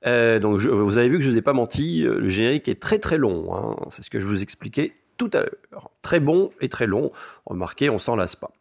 Donc 0.06 0.62
vous 0.62 0.98
avez 0.98 1.10
vu 1.10 1.18
que 1.18 1.26
je 1.26 1.30
vous 1.30 1.38
ai 1.38 1.42
pas 1.42 1.52
menti, 1.52 2.04
le 2.04 2.30
générique 2.30 2.70
est 2.70 2.82
très 2.82 3.00
très 3.00 3.18
long, 3.18 3.54
hein, 3.54 3.76
c'est 3.90 4.02
ce 4.02 4.10
que 4.10 4.22
je 4.22 4.26
vous 4.26 4.42
expliquais 4.42 4.94
tout 5.18 5.32
à 5.34 5.42
l'heure. 5.42 5.92
Très 6.04 6.22
bon 6.22 6.52
et 6.62 6.70
très 6.70 6.88
long. 6.88 7.12
Remarquez, 7.46 7.90
on 7.90 7.98
s'en 7.98 8.16
lasse 8.16 8.38
pas. 8.38 8.52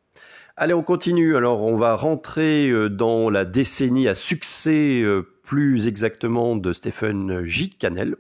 Allez, 0.57 0.75
on 0.75 0.83
continue. 0.83 1.37
Alors, 1.37 1.63
on 1.63 1.77
va 1.77 1.95
rentrer 1.97 2.73
dans 2.89 3.29
la 3.29 3.45
décennie 3.45 4.09
à 4.09 4.15
succès, 4.15 5.05
plus 5.45 5.87
exactement, 5.87 6.57
de 6.57 6.73
Stephen 6.73 7.45
J. 7.45 7.71
Cannell. 7.71 8.17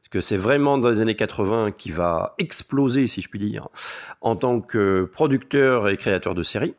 Parce 0.00 0.08
que 0.10 0.20
c'est 0.20 0.36
vraiment 0.36 0.78
dans 0.78 0.90
les 0.90 1.00
années 1.00 1.16
80 1.16 1.72
qui 1.72 1.90
va 1.90 2.34
exploser, 2.38 3.08
si 3.08 3.20
je 3.20 3.28
puis 3.28 3.40
dire, 3.40 3.68
en 4.20 4.36
tant 4.36 4.60
que 4.60 5.10
producteur 5.12 5.88
et 5.88 5.96
créateur 5.96 6.34
de 6.34 6.44
séries. 6.44 6.76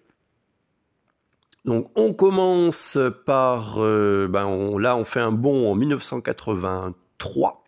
Donc, 1.66 1.92
on 1.96 2.14
commence 2.14 2.98
par, 3.26 3.80
euh, 3.80 4.28
ben, 4.30 4.80
là, 4.80 4.96
on 4.96 5.04
fait 5.04 5.20
un 5.20 5.34
bond 5.34 5.70
en 5.70 5.76
1983. 5.76 7.66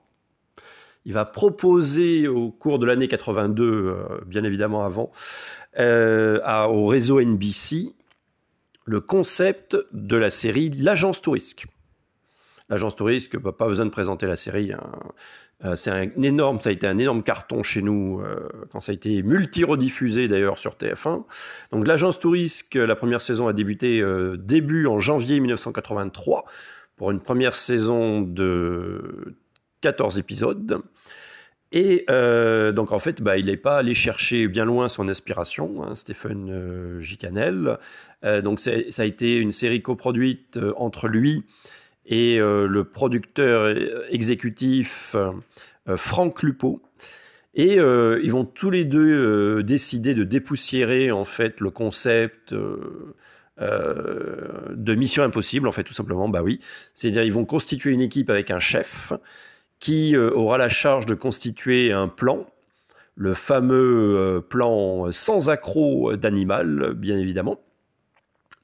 Il 1.04 1.14
va 1.14 1.26
proposer 1.26 2.30
au 2.30 2.50
cours 2.52 2.80
de 2.80 2.86
l'année 2.86 3.10
82, 3.10 3.66
euh, 3.66 4.22
bien 4.26 4.46
évidemment 4.46 4.86
avant, 4.86 5.12
euh, 5.78 6.40
au 6.68 6.88
réseau 6.88 7.20
NBC 7.20 7.94
le 8.86 9.02
concept 9.02 9.78
de 9.92 10.18
la 10.18 10.32
série 10.32 10.70
L'Agence 10.72 11.22
Tourisque. 11.22 11.68
L'Agence 12.70 12.96
Tourisque, 12.96 13.38
bah, 13.38 13.52
pas 13.52 13.68
besoin 13.68 13.86
de 13.86 13.92
présenter 13.92 14.28
la 14.28 14.36
série. 14.36 14.74
hein. 14.74 14.92
Euh, 15.66 15.76
c'est 15.76 15.92
un 15.92 16.10
énorme, 16.24 16.62
ça 16.62 16.70
a 16.70 16.72
été 16.72 16.88
un 16.88 16.98
énorme 16.98 17.22
carton 17.22 17.64
chez 17.64 17.82
nous 17.82 18.22
euh, 18.22 18.48
quand 18.72 18.80
ça 18.80 18.94
a 18.94 18.96
été 18.96 19.22
multi-rediffusé 19.24 20.30
d'ailleurs 20.30 20.58
sur 20.58 20.76
TF1. 20.76 21.26
Donc 21.72 21.86
l'Agence 21.86 22.18
Tourisque, 22.20 22.76
la 22.76 22.96
première 22.96 23.20
saison 23.20 23.48
a 23.48 23.54
débuté 23.54 24.00
euh, 24.00 24.38
début 24.38 24.88
en 24.88 25.00
janvier 25.00 25.40
1983 25.40 26.46
pour 26.96 27.12
une 27.12 27.20
première 27.20 27.56
saison 27.56 28.22
de 28.22 29.36
14 29.82 30.18
épisodes. 30.18 30.82
Et 31.72 32.06
donc 32.08 32.92
en 32.92 32.98
fait, 33.00 33.22
bah, 33.22 33.38
il 33.38 33.46
n'est 33.46 33.56
pas 33.56 33.78
allé 33.78 33.94
chercher 33.94 34.48
bien 34.48 34.66
loin 34.66 34.90
son 34.90 35.08
inspiration, 35.08 35.84
hein, 35.84 35.94
Stephen 35.94 36.50
euh. 36.50 37.78
Euh, 38.26 38.42
donc 38.42 38.60
ça 38.60 38.72
a 38.98 39.06
été 39.06 39.38
une 39.38 39.52
série 39.52 39.82
coproduite 39.82 40.60
entre 40.78 41.08
lui 41.08 41.44
et 42.10 42.40
euh, 42.40 42.68
le 42.68 42.84
producteur 42.84 43.62
euh, 43.62 44.06
exécutif 44.10 45.16
euh, 45.16 45.32
Franck 45.96 46.44
Lupo. 46.44 46.82
Et 47.56 47.78
ils 47.78 48.32
vont 48.32 48.46
tous 48.46 48.70
les 48.70 48.86
deux 48.86 49.64
décider 49.64 50.14
de 50.14 50.24
dépoussiérer 50.24 51.12
en 51.12 51.26
fait 51.26 51.60
le 51.60 51.72
concept 51.72 52.54
de 52.54 53.16
Mission 54.96 55.24
Impossible, 55.24 55.68
en 55.68 55.72
fait 55.72 55.84
tout 55.84 55.96
simplement, 55.96 56.30
bah 56.30 56.44
oui. 56.44 56.60
C'est-à-dire 56.94 57.24
ils 57.24 57.34
vont 57.34 57.46
constituer 57.46 57.92
une 57.92 58.02
équipe 58.02 58.30
avec 58.30 58.52
un 58.52 58.60
chef 58.60 59.14
qui 59.80 60.16
aura 60.16 60.60
la 60.60 60.70
charge 60.70 61.08
de 61.08 61.16
constituer 61.16 61.92
un 61.92 62.08
plan, 62.08 62.46
le 63.16 63.34
fameux 63.34 64.46
plan 64.48 65.12
sans 65.12 65.50
accroc 65.50 66.14
d'animal, 66.14 66.94
bien 66.94 67.18
évidemment. 67.18 67.60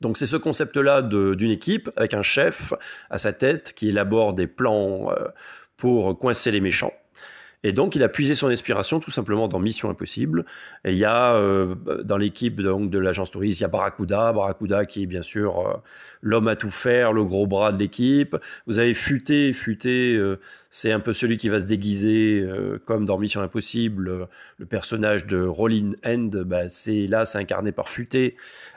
Donc 0.02 0.18
c'est 0.18 0.26
ce 0.26 0.36
concept-là 0.36 1.02
d'une 1.02 1.52
équipe 1.52 1.90
avec 1.96 2.14
un 2.14 2.22
chef 2.22 2.74
à 3.10 3.18
sa 3.18 3.34
tête 3.34 3.74
qui 3.74 3.90
élabore 3.90 4.34
des 4.34 4.48
plans 4.48 5.12
euh, 5.12 5.28
pour 5.78 6.18
coincer 6.18 6.52
les 6.52 6.62
méchants. 6.62 6.94
Et 7.66 7.72
donc, 7.72 7.96
il 7.96 8.04
a 8.04 8.10
puisé 8.10 8.36
son 8.36 8.50
inspiration 8.50 9.00
tout 9.00 9.10
simplement 9.10 9.48
dans 9.48 9.58
Mission 9.58 9.90
Impossible. 9.90 10.46
Et 10.84 10.92
il 10.92 11.00
y 11.00 11.04
a 11.06 11.34
euh, 11.34 11.74
dans 12.04 12.18
l'équipe 12.18 12.62
de 12.62 13.00
l'agence 13.00 13.32
touriste, 13.32 13.60
il 13.60 13.64
y 13.64 13.66
a 13.66 13.70
Barracuda, 13.70 14.32
Barracuda 14.34 14.86
qui 14.86 15.02
est 15.02 15.06
bien 15.08 15.24
sûr 15.24 15.60
euh, 15.60 15.74
l'homme 16.22 16.48
à 16.48 16.56
tout 16.56 16.70
faire, 16.70 17.12
le 17.12 17.24
gros 17.24 17.48
bras 17.48 17.72
de 17.72 17.80
l'équipe. 17.80 18.38
Vous 18.68 18.78
avez 18.78 18.94
Futé, 18.94 19.52
Futé, 19.52 20.16
c'est 20.78 20.92
un 20.92 21.00
peu 21.00 21.14
celui 21.14 21.38
qui 21.38 21.48
va 21.48 21.62
se 21.62 21.68
déguiser 21.68 22.42
euh, 22.42 22.82
comme 22.84 23.06
dans 23.06 23.18
Mission 23.18 23.40
Impossible. 23.40 24.10
euh, 24.10 24.26
le 24.58 24.66
personnage 24.66 25.26
de 25.26 25.42
Rollin 25.42 25.94
End, 26.06 26.30
bah, 26.46 26.68
c'est 26.68 27.08
là, 27.08 27.24
c'est 27.24 27.38
incarné 27.38 27.72
par 27.72 27.88
Futé, 27.88 28.36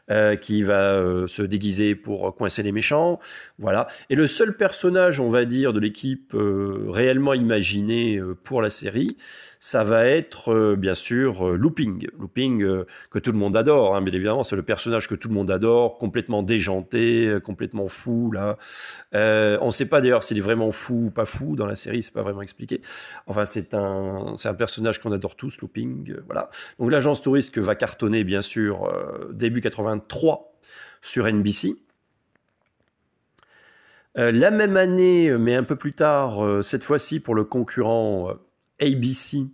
euh, 0.08 0.36
qui 0.36 0.62
va 0.62 1.02
se 1.26 1.42
déguiser 1.42 1.96
pour 1.96 2.36
coincer 2.36 2.62
les 2.62 2.70
méchants. 2.70 3.18
Voilà. 3.58 3.88
Et 4.10 4.14
le 4.14 4.28
seul 4.28 4.56
personnage, 4.56 5.18
on 5.18 5.28
va 5.28 5.44
dire, 5.44 5.72
de 5.72 5.80
l'équipe 5.80 6.36
réellement 6.36 7.34
imaginé 7.34 8.20
pour 8.44 8.62
la 8.62 8.70
série, 8.70 9.16
ça 9.60 9.82
va 9.82 10.06
être 10.06 10.52
euh, 10.52 10.76
bien 10.76 10.94
sûr 10.94 11.48
euh, 11.48 11.56
Looping. 11.56 12.06
Looping 12.18 12.62
euh, 12.62 12.86
que 13.10 13.18
tout 13.18 13.32
le 13.32 13.38
monde 13.38 13.56
adore, 13.56 13.96
hein, 13.96 14.02
bien 14.02 14.14
évidemment, 14.14 14.44
c'est 14.44 14.56
le 14.56 14.62
personnage 14.62 15.08
que 15.08 15.14
tout 15.14 15.28
le 15.28 15.34
monde 15.34 15.50
adore, 15.50 15.98
complètement 15.98 16.42
déjanté, 16.42 17.38
complètement 17.42 17.88
fou 17.88 18.30
là. 18.32 18.56
On 19.12 19.66
ne 19.66 19.70
sait 19.70 19.88
pas 19.88 20.00
d'ailleurs 20.00 20.22
s'il 20.22 20.38
est 20.38 20.42
vraiment 20.42 20.70
fou 20.70 21.06
ou 21.06 21.10
pas 21.10 21.24
fou 21.24 21.56
dans 21.56 21.66
la 21.66 21.76
série, 21.76 22.02
c'est 22.02 22.12
pas 22.12 22.22
vraiment 22.22 22.42
expliqué. 22.42 22.80
Enfin, 23.26 23.44
c'est 23.44 23.74
un, 23.74 24.34
un 24.42 24.54
personnage 24.54 25.00
qu'on 25.00 25.12
adore 25.12 25.34
tous, 25.36 25.60
Looping. 25.60 26.14
voilà. 26.26 26.50
Donc 26.78 26.90
l'agence 26.90 27.20
touriste 27.22 27.58
va 27.58 27.74
cartonner 27.74 28.24
bien 28.24 28.42
sûr 28.42 28.92
début 29.32 29.60
83 29.60 30.52
sur 31.02 31.26
NBC. 31.26 31.74
La 34.14 34.50
même 34.50 34.76
année, 34.76 35.30
mais 35.38 35.54
un 35.54 35.62
peu 35.62 35.76
plus 35.76 35.94
tard, 35.94 36.62
cette 36.62 36.82
fois-ci 36.82 37.20
pour 37.20 37.34
le 37.34 37.44
concurrent 37.44 38.36
ABC, 38.80 39.46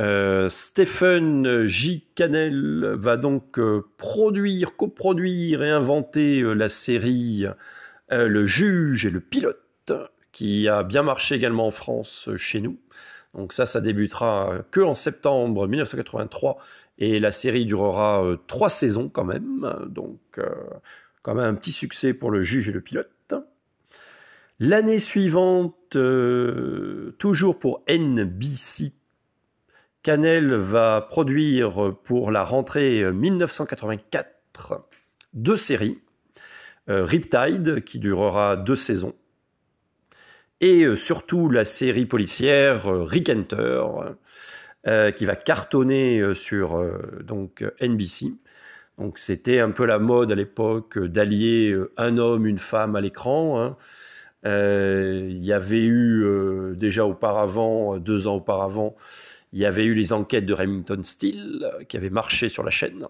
euh, 0.00 0.48
Stephen 0.48 1.66
J. 1.66 2.06
Cannell 2.14 2.94
va 2.96 3.16
donc 3.16 3.58
euh, 3.58 3.84
produire, 3.98 4.74
coproduire 4.76 5.62
et 5.62 5.70
inventer 5.70 6.40
euh, 6.40 6.54
la 6.54 6.68
série 6.68 7.44
Le 8.10 8.46
juge 8.46 9.06
et 9.06 9.10
le 9.10 9.20
pilote, 9.20 9.92
qui 10.32 10.68
a 10.68 10.82
bien 10.82 11.02
marché 11.02 11.34
également 11.34 11.66
en 11.66 11.70
France 11.70 12.30
chez 12.36 12.60
nous. 12.60 12.78
Donc 13.34 13.52
ça, 13.52 13.64
ça 13.66 13.80
débutera 13.80 14.58
que 14.70 14.94
septembre 14.94 15.66
1983 15.66 16.58
et 16.98 17.18
la 17.18 17.32
série 17.32 17.64
durera 17.64 18.22
trois 18.46 18.68
saisons 18.68 19.08
quand 19.08 19.24
même. 19.24 19.74
Donc 19.88 20.18
quand 21.22 21.34
même 21.34 21.46
un 21.46 21.54
petit 21.54 21.72
succès 21.72 22.12
pour 22.12 22.30
le 22.30 22.42
juge 22.42 22.68
et 22.68 22.72
le 22.72 22.82
pilote. 22.82 23.11
L'année 24.64 25.00
suivante, 25.00 25.96
euh, 25.96 27.16
toujours 27.18 27.58
pour 27.58 27.82
NBC, 27.88 28.92
Canel 30.04 30.54
va 30.54 31.00
produire 31.00 31.96
pour 32.04 32.30
la 32.30 32.44
rentrée 32.44 33.02
1984 33.12 34.86
deux 35.34 35.56
séries. 35.56 35.98
Euh, 36.88 37.04
Riptide, 37.04 37.82
qui 37.82 37.98
durera 37.98 38.56
deux 38.56 38.76
saisons, 38.76 39.16
et 40.60 40.84
euh, 40.84 40.94
surtout 40.94 41.50
la 41.50 41.64
série 41.64 42.06
policière 42.06 42.84
Rick 42.86 43.32
qui 45.16 45.26
va 45.26 45.34
cartonner 45.34 46.34
sur 46.34 46.80
donc 47.24 47.64
NBC. 47.80 48.34
Donc 48.96 49.18
c'était 49.18 49.58
un 49.58 49.72
peu 49.72 49.86
la 49.86 49.98
mode 49.98 50.30
à 50.30 50.36
l'époque 50.36 51.00
d'allier 51.00 51.76
un 51.96 52.16
homme, 52.16 52.46
une 52.46 52.60
femme 52.60 52.94
à 52.94 53.00
l'écran. 53.00 53.60
hein. 53.60 53.76
Euh, 54.44 55.26
il 55.28 55.44
y 55.44 55.52
avait 55.52 55.82
eu 55.82 56.24
euh, 56.24 56.74
déjà 56.74 57.06
auparavant, 57.06 57.94
euh, 57.94 57.98
deux 58.00 58.26
ans 58.26 58.36
auparavant, 58.36 58.96
il 59.52 59.60
y 59.60 59.66
avait 59.66 59.84
eu 59.84 59.94
les 59.94 60.12
enquêtes 60.12 60.46
de 60.46 60.54
Remington 60.54 61.00
Steele 61.02 61.70
qui 61.88 61.96
avaient 61.96 62.10
marché 62.10 62.48
sur 62.48 62.62
la 62.62 62.70
chaîne. 62.70 63.06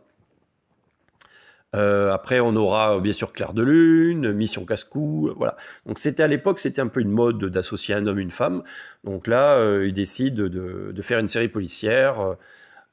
Après, 1.75 2.39
on 2.39 2.55
aura 2.55 3.01
bien 3.01 3.15
sûr 3.15 3.33
Claire 3.33 3.55
de 3.55 3.63
Lune, 3.63 4.33
Mission 4.33 4.67
Casse-Cou, 4.67 5.33
voilà. 5.37 5.57
Donc 5.87 5.99
c'était 5.99 6.23
à 6.23 6.27
l'époque, 6.27 6.59
c'était 6.59 6.83
un 6.83 6.89
peu 6.89 7.01
une 7.01 7.11
mode 7.11 7.43
d'associer 7.47 7.95
un 7.95 8.07
homme 8.07 8.19
une 8.19 8.31
femme. 8.31 8.63
Donc 9.05 9.27
là, 9.27 9.57
euh, 9.57 9.87
ils 9.87 9.95
décident 9.95 10.43
de, 10.43 10.93
de 10.93 11.03
faire 11.03 11.19
une 11.19 11.29
série 11.29 11.49
policière 11.49 12.37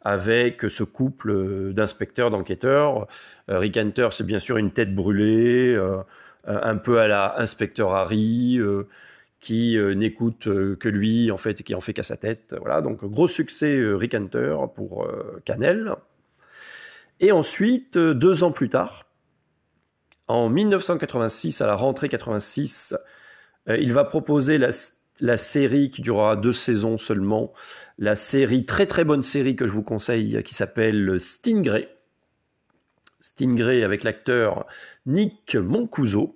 avec 0.02 0.62
ce 0.62 0.84
couple 0.84 1.74
d'inspecteurs, 1.74 2.32
d'enquêteurs. 2.32 3.08
Rick 3.50 3.76
Hunter, 3.76 4.10
c'est 4.12 4.26
bien 4.26 4.40
sûr 4.40 4.56
une 4.56 4.72
tête 4.72 4.96
brûlée, 4.96 5.78
un 6.46 6.78
peu 6.78 7.00
à 7.00 7.08
la 7.08 7.40
inspecteur 7.40 7.94
Harry, 7.94 8.58
euh, 8.58 8.88
qui 9.40 9.78
euh, 9.78 9.94
n'écoute 9.94 10.48
euh, 10.48 10.76
que 10.76 10.90
lui 10.90 11.32
en 11.32 11.38
fait 11.38 11.62
et 11.62 11.64
qui 11.64 11.76
en 11.76 11.82
fait 11.82 11.94
qu'à 11.94 12.04
sa 12.04 12.18
tête. 12.18 12.56
Voilà, 12.60 12.82
donc 12.82 13.04
gros 13.06 13.28
succès 13.28 13.76
euh, 13.78 13.96
Rick 13.96 14.14
Hunter 14.16 14.56
pour 14.76 15.06
euh, 15.06 15.42
Canel. 15.46 15.94
Et 17.20 17.32
ensuite, 17.32 17.98
euh, 17.98 18.14
deux 18.14 18.44
ans 18.44 18.52
plus 18.52 18.70
tard, 18.70 19.06
en 20.28 20.50
1986, 20.50 21.62
à 21.62 21.68
la 21.68 21.76
rentrée 21.76 22.10
86, 22.10 22.96
euh, 23.68 23.78
il 23.78 23.94
va 23.94 24.04
proposer 24.04 24.58
la, 24.58 24.70
la 25.22 25.38
série 25.38 25.90
qui 25.90 26.02
durera 26.02 26.36
deux 26.36 26.54
saisons 26.54 26.98
seulement, 26.98 27.54
la 27.98 28.16
série, 28.16 28.66
très 28.66 28.86
très 28.86 29.04
bonne 29.04 29.24
série 29.24 29.56
que 29.56 29.68
je 29.68 29.72
vous 29.72 29.84
conseille, 29.84 30.44
qui 30.44 30.54
s'appelle 30.54 31.20
Stingray. 31.20 31.90
Stingray 33.40 33.84
avec 33.84 34.04
l'acteur 34.04 34.66
Nick 35.06 35.56
Mancuso. 35.56 36.36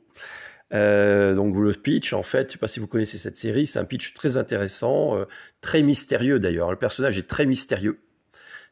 Euh, 0.73 1.35
donc 1.35 1.55
le 1.55 1.73
pitch, 1.73 2.13
en 2.13 2.23
fait, 2.23 2.43
je 2.43 2.45
ne 2.45 2.51
sais 2.53 2.57
pas 2.57 2.69
si 2.69 2.79
vous 2.79 2.87
connaissez 2.87 3.17
cette 3.17 3.35
série, 3.35 3.67
c'est 3.67 3.77
un 3.77 3.85
pitch 3.85 4.13
très 4.13 4.37
intéressant, 4.37 5.17
euh, 5.17 5.25
très 5.59 5.83
mystérieux 5.83 6.39
d'ailleurs. 6.39 6.71
Le 6.71 6.77
personnage 6.77 7.17
est 7.17 7.27
très 7.27 7.45
mystérieux, 7.45 7.99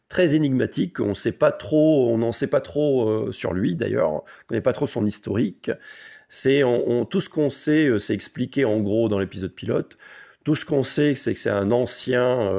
très 0.08 0.34
énigmatique. 0.34 1.02
On 1.02 1.14
sait 1.14 1.34
pas 1.34 1.52
trop, 1.52 2.10
on 2.10 2.20
n'en 2.20 2.32
sait 2.32 2.48
pas 2.48 2.62
trop 2.62 3.10
euh, 3.10 3.32
sur 3.34 3.54
lui 3.54 3.76
d'ailleurs. 3.76 4.12
On 4.12 4.24
connaît 4.48 4.62
pas 4.62 4.74
trop 4.74 4.88
son 4.88 5.06
historique. 5.06 5.70
Tout 5.70 7.22
ce 7.22 7.30
qu'on 7.30 7.50
sait, 7.50 8.00
c'est 8.00 8.14
expliqué 8.14 8.64
en 8.64 8.80
gros 8.80 9.10
dans 9.10 9.20
l'épisode 9.20 9.54
pilote. 9.54 9.98
Tout 10.46 10.56
ce 10.56 10.66
qu'on 10.66 10.84
sait, 10.84 11.16
c'est 11.16 11.34
que 11.34 11.40
c'est 11.40 11.50
un 11.50 11.72
ancien, 11.72 12.50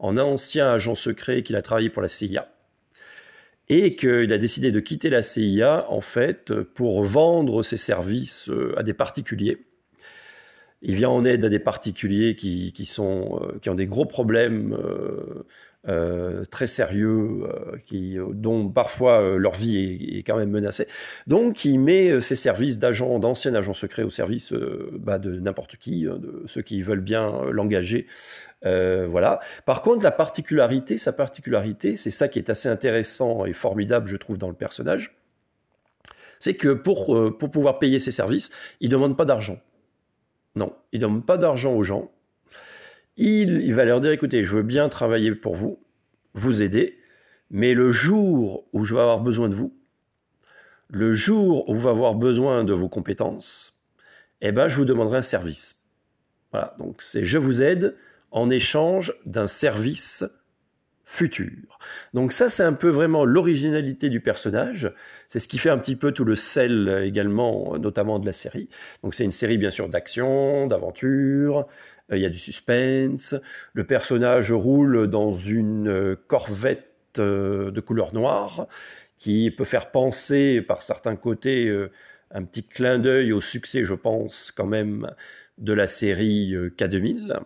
un 0.00 0.16
ancien 0.16 0.70
agent 0.70 0.94
secret 0.94 1.42
qu'il 1.42 1.56
a 1.56 1.62
travaillé 1.62 1.90
pour 1.90 2.00
la 2.00 2.08
CIA 2.08 2.53
et 3.68 3.96
qu'il 3.96 4.32
a 4.32 4.38
décidé 4.38 4.70
de 4.70 4.80
quitter 4.80 5.10
la 5.10 5.22
CIA 5.22 5.86
en 5.90 6.00
fait 6.00 6.54
pour 6.62 7.04
vendre 7.04 7.62
ses 7.62 7.76
services 7.76 8.48
euh, 8.48 8.74
à 8.78 8.82
des 8.82 8.94
particuliers. 8.94 9.64
Il 10.82 10.96
vient 10.96 11.08
en 11.08 11.24
aide 11.24 11.46
à 11.46 11.48
des 11.48 11.58
particuliers 11.58 12.36
qui, 12.36 12.72
qui 12.72 12.84
sont, 12.84 13.40
euh, 13.42 13.58
qui 13.60 13.70
ont 13.70 13.74
des 13.74 13.86
gros 13.86 14.04
problèmes 14.04 14.76
euh, 15.86 16.46
très 16.46 16.66
sérieux, 16.66 17.42
euh, 17.42 17.76
qui, 17.84 18.16
dont 18.32 18.70
parfois 18.70 19.20
euh, 19.20 19.36
leur 19.36 19.52
vie 19.52 20.16
est, 20.16 20.22
quand 20.22 20.36
même 20.36 20.50
menacée. 20.50 20.88
Donc 21.26 21.66
il 21.66 21.78
met 21.78 22.22
ses 22.22 22.36
services 22.36 22.78
d'agent, 22.78 23.18
d'ancien 23.18 23.54
agent 23.54 23.74
secret 23.74 24.02
au 24.02 24.08
service 24.08 24.54
bah, 24.92 25.18
de 25.18 25.38
n'importe 25.38 25.76
qui, 25.76 26.06
hein, 26.10 26.18
de 26.18 26.42
ceux 26.46 26.62
qui 26.62 26.80
veulent 26.80 27.02
bien 27.02 27.44
l'engager. 27.50 28.06
Voilà. 28.62 29.40
Par 29.66 29.82
contre, 29.82 30.04
la 30.04 30.10
particularité, 30.10 30.96
sa 30.96 31.12
particularité, 31.12 31.98
c'est 31.98 32.10
ça 32.10 32.28
qui 32.28 32.38
est 32.38 32.48
assez 32.48 32.68
intéressant 32.70 33.44
et 33.44 33.52
formidable, 33.52 34.06
je 34.06 34.16
trouve, 34.16 34.38
dans 34.38 34.48
le 34.48 34.54
personnage, 34.54 35.14
c'est 36.38 36.54
que 36.54 36.72
pour, 36.72 37.36
pour 37.38 37.50
pouvoir 37.50 37.78
payer 37.78 37.98
ses 37.98 38.10
services, 38.10 38.50
il 38.80 38.88
ne 38.88 38.92
demande 38.92 39.18
pas 39.18 39.26
d'argent. 39.26 39.60
Non, 40.56 40.74
il 40.92 41.00
ne 41.00 41.06
demande 41.06 41.26
pas 41.26 41.36
d'argent 41.36 41.74
aux 41.74 41.82
gens. 41.82 42.10
Il, 43.16 43.72
va 43.74 43.84
leur 43.84 44.00
dire, 44.00 44.10
écoutez, 44.10 44.42
je 44.42 44.56
veux 44.56 44.62
bien 44.62 44.88
travailler 44.88 45.32
pour 45.34 45.54
vous, 45.54 45.80
vous 46.34 46.62
aider, 46.62 46.98
mais 47.50 47.74
le 47.74 47.92
jour 47.92 48.66
où 48.72 48.84
je 48.84 48.94
vais 48.94 49.00
avoir 49.00 49.20
besoin 49.20 49.48
de 49.48 49.54
vous, 49.54 49.76
le 50.90 51.14
jour 51.14 51.68
où 51.68 51.74
vous 51.76 51.88
avoir 51.88 52.14
besoin 52.14 52.64
de 52.64 52.72
vos 52.72 52.88
compétences, 52.88 53.80
eh 54.40 54.52
ben, 54.52 54.68
je 54.68 54.76
vous 54.76 54.84
demanderai 54.84 55.18
un 55.18 55.22
service. 55.22 55.82
Voilà, 56.50 56.74
donc 56.78 57.02
c'est 57.02 57.24
je 57.24 57.38
vous 57.38 57.62
aide 57.62 57.96
en 58.30 58.50
échange 58.50 59.14
d'un 59.26 59.46
service 59.46 60.24
futur. 61.04 61.78
Donc 62.12 62.32
ça, 62.32 62.48
c'est 62.48 62.62
un 62.62 62.72
peu 62.72 62.88
vraiment 62.88 63.24
l'originalité 63.24 64.08
du 64.08 64.20
personnage. 64.20 64.92
C'est 65.28 65.38
ce 65.38 65.48
qui 65.48 65.58
fait 65.58 65.70
un 65.70 65.78
petit 65.78 65.96
peu 65.96 66.12
tout 66.12 66.24
le 66.24 66.34
sel 66.34 66.88
euh, 66.88 67.06
également, 67.06 67.74
euh, 67.74 67.78
notamment 67.78 68.18
de 68.18 68.26
la 68.26 68.32
série. 68.32 68.68
Donc 69.02 69.14
c'est 69.14 69.24
une 69.24 69.32
série 69.32 69.58
bien 69.58 69.70
sûr 69.70 69.88
d'action, 69.88 70.66
d'aventure. 70.66 71.66
Euh, 72.10 72.16
Il 72.16 72.22
y 72.22 72.26
a 72.26 72.30
du 72.30 72.38
suspense. 72.38 73.34
Le 73.72 73.84
personnage 73.84 74.52
roule 74.52 75.08
dans 75.08 75.32
une 75.32 75.88
euh, 75.88 76.16
Corvette 76.26 77.18
euh, 77.18 77.70
de 77.70 77.80
couleur 77.80 78.14
noire 78.14 78.66
qui 79.18 79.50
peut 79.50 79.64
faire 79.64 79.90
penser 79.90 80.60
par 80.60 80.82
certains 80.82 81.16
côtés 81.16 81.72
un 82.30 82.42
petit 82.42 82.62
clin 82.64 82.98
d'œil 82.98 83.32
au 83.32 83.40
succès, 83.40 83.84
je 83.84 83.94
pense, 83.94 84.52
quand 84.54 84.66
même, 84.66 85.10
de 85.56 85.72
la 85.72 85.86
série 85.86 86.54
euh, 86.54 86.68
K2000. 86.76 87.38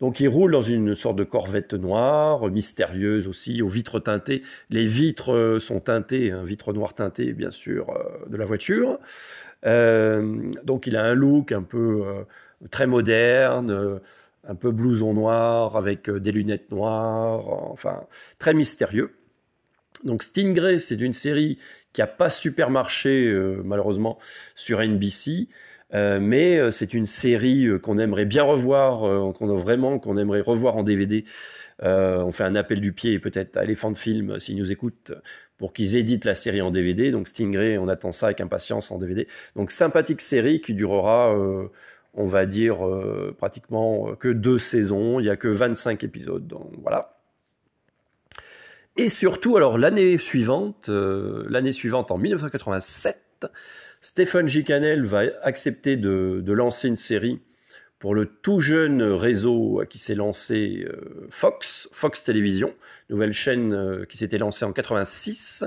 Donc 0.00 0.20
il 0.20 0.28
roule 0.28 0.52
dans 0.52 0.62
une 0.62 0.94
sorte 0.94 1.16
de 1.16 1.24
corvette 1.24 1.74
noire, 1.74 2.48
mystérieuse 2.50 3.26
aussi, 3.26 3.62
aux 3.62 3.68
vitres 3.68 3.98
teintées. 3.98 4.42
Les 4.70 4.86
vitres 4.86 5.58
sont 5.60 5.80
teintées, 5.80 6.30
hein, 6.30 6.44
vitres 6.44 6.72
noires 6.72 6.94
teintées 6.94 7.32
bien 7.32 7.50
sûr, 7.50 7.92
de 8.28 8.36
la 8.36 8.44
voiture. 8.44 9.00
Donc 9.64 10.86
il 10.86 10.96
a 10.96 11.02
un 11.02 11.14
look 11.14 11.50
un 11.50 11.64
peu 11.64 12.04
très 12.70 12.86
moderne, 12.86 13.70
euh, 13.70 13.98
un 14.46 14.54
peu 14.54 14.70
blouson 14.70 15.14
noir 15.14 15.76
avec 15.76 16.08
euh, 16.08 16.20
des 16.20 16.32
lunettes 16.32 16.70
noires, 16.70 17.48
enfin 17.70 18.04
très 18.38 18.54
mystérieux. 18.54 19.14
Donc 20.04 20.22
Stingray, 20.22 20.78
c'est 20.78 21.00
une 21.00 21.12
série 21.12 21.58
qui 21.92 22.02
a 22.02 22.06
pas 22.06 22.30
super 22.30 22.70
marché 22.70 23.26
euh, 23.26 23.62
malheureusement 23.64 24.18
sur 24.54 24.80
NBC, 24.80 25.48
mais 25.92 26.70
c'est 26.70 26.92
une 26.92 27.06
série 27.06 27.66
qu'on 27.82 27.96
aimerait 27.96 28.26
bien 28.26 28.42
revoir, 28.42 29.32
qu'on 29.32 29.48
a 29.48 29.58
vraiment 29.58 29.98
qu'on 29.98 30.18
aimerait 30.18 30.42
revoir 30.42 30.76
en 30.76 30.82
DVD. 30.82 31.24
On 31.82 32.30
fait 32.30 32.44
un 32.44 32.56
appel 32.56 32.82
du 32.82 32.92
pied 32.92 33.18
peut-être 33.18 33.56
à 33.56 33.64
Elephant 33.64 33.94
Film 33.94 34.38
s'ils 34.38 34.58
nous 34.58 34.70
écoutent 34.70 35.12
pour 35.56 35.72
qu'ils 35.72 35.96
éditent 35.96 36.26
la 36.26 36.34
série 36.34 36.60
en 36.60 36.70
DVD. 36.70 37.10
Donc 37.10 37.26
Stingray, 37.26 37.78
on 37.78 37.88
attend 37.88 38.12
ça 38.12 38.26
avec 38.26 38.42
impatience 38.42 38.90
en 38.90 38.98
DVD. 38.98 39.26
Donc 39.56 39.72
sympathique 39.72 40.20
série 40.20 40.60
qui 40.60 40.74
durera, 40.74 41.34
on 42.18 42.26
va 42.26 42.46
dire 42.46 42.86
euh, 42.86 43.34
pratiquement 43.36 44.14
que 44.16 44.28
deux 44.28 44.58
saisons. 44.58 45.20
Il 45.20 45.26
y 45.26 45.30
a 45.30 45.36
que 45.36 45.48
25 45.48 46.04
épisodes. 46.04 46.46
Donc 46.46 46.70
voilà. 46.82 47.18
Et 48.96 49.08
surtout, 49.08 49.56
alors 49.56 49.78
l'année 49.78 50.18
suivante, 50.18 50.88
euh, 50.88 51.46
l'année 51.48 51.72
suivante 51.72 52.10
en 52.10 52.18
1987, 52.18 53.46
Stephen 54.00 54.48
J. 54.48 54.64
Cannell 54.64 55.04
va 55.04 55.22
accepter 55.42 55.96
de, 55.96 56.42
lancer 56.52 56.88
une 56.88 56.96
série 56.96 57.40
pour 58.00 58.14
le 58.14 58.26
tout 58.26 58.60
jeune 58.60 59.02
réseau 59.02 59.82
qui 59.88 59.98
s'est 59.98 60.14
lancé 60.14 60.84
euh, 60.88 61.26
Fox, 61.30 61.88
Fox 61.92 62.24
Télévision, 62.24 62.74
nouvelle 63.10 63.32
chaîne 63.32 63.72
euh, 63.72 64.04
qui 64.04 64.16
s'était 64.18 64.38
lancée 64.38 64.64
en 64.64 64.72
86. 64.72 65.64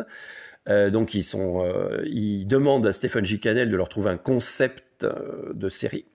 Euh, 0.70 0.90
donc 0.90 1.14
ils 1.14 1.24
sont, 1.24 1.66
euh, 1.66 2.04
ils 2.06 2.46
demandent 2.46 2.86
à 2.86 2.94
Stephen 2.94 3.26
J. 3.26 3.40
Cannell 3.40 3.70
de 3.70 3.78
leur 3.78 3.90
trouver 3.90 4.12
un 4.12 4.18
concept 4.18 5.04
euh, 5.04 5.54
de 5.54 5.70
série. 5.70 6.06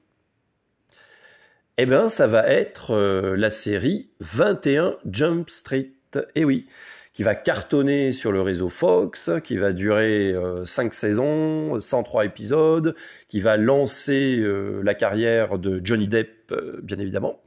Eh 1.79 1.87
bien, 1.87 2.09
ça 2.09 2.27
va 2.27 2.49
être 2.49 2.93
euh, 2.93 3.37
la 3.37 3.51
série 3.51 4.09
21 4.21 4.97
Jump 5.11 5.51
Street. 5.51 5.91
Eh 6.35 6.45
oui, 6.45 6.67
qui 7.13 7.23
va 7.23 7.35
cartonner 7.35 8.13
sur 8.13 8.33
le 8.33 8.41
réseau 8.41 8.71
Fox, 8.71 9.31
qui 9.45 9.59
va 9.59 9.73
durer 9.73 10.35
5 10.65 10.95
saisons, 10.95 11.79
103 11.79 12.25
épisodes, 12.25 12.95
qui 13.29 13.41
va 13.41 13.59
lancer 13.59 14.39
euh, 14.39 14.81
la 14.83 14.95
carrière 14.95 15.59
de 15.59 15.81
Johnny 15.85 16.09
Depp, 16.09 16.53
euh, 16.53 16.81
bien 16.83 16.99
évidemment. 16.99 17.43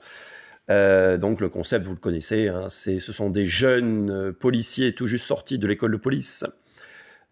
Euh, 0.70 1.18
donc 1.18 1.42
le 1.42 1.50
concept, 1.50 1.86
vous 1.86 1.94
le 1.94 2.00
connaissez, 2.00 2.48
hein, 2.48 2.68
c'est, 2.70 3.00
ce 3.00 3.12
sont 3.12 3.32
des 3.32 3.48
jeunes 3.48 4.12
euh, 4.12 4.32
policiers 4.32 4.94
tout 4.94 5.08
juste 5.08 5.26
sortis 5.26 5.58
de 5.58 5.66
l'école 5.66 5.92
de 5.92 5.98
police 5.98 6.46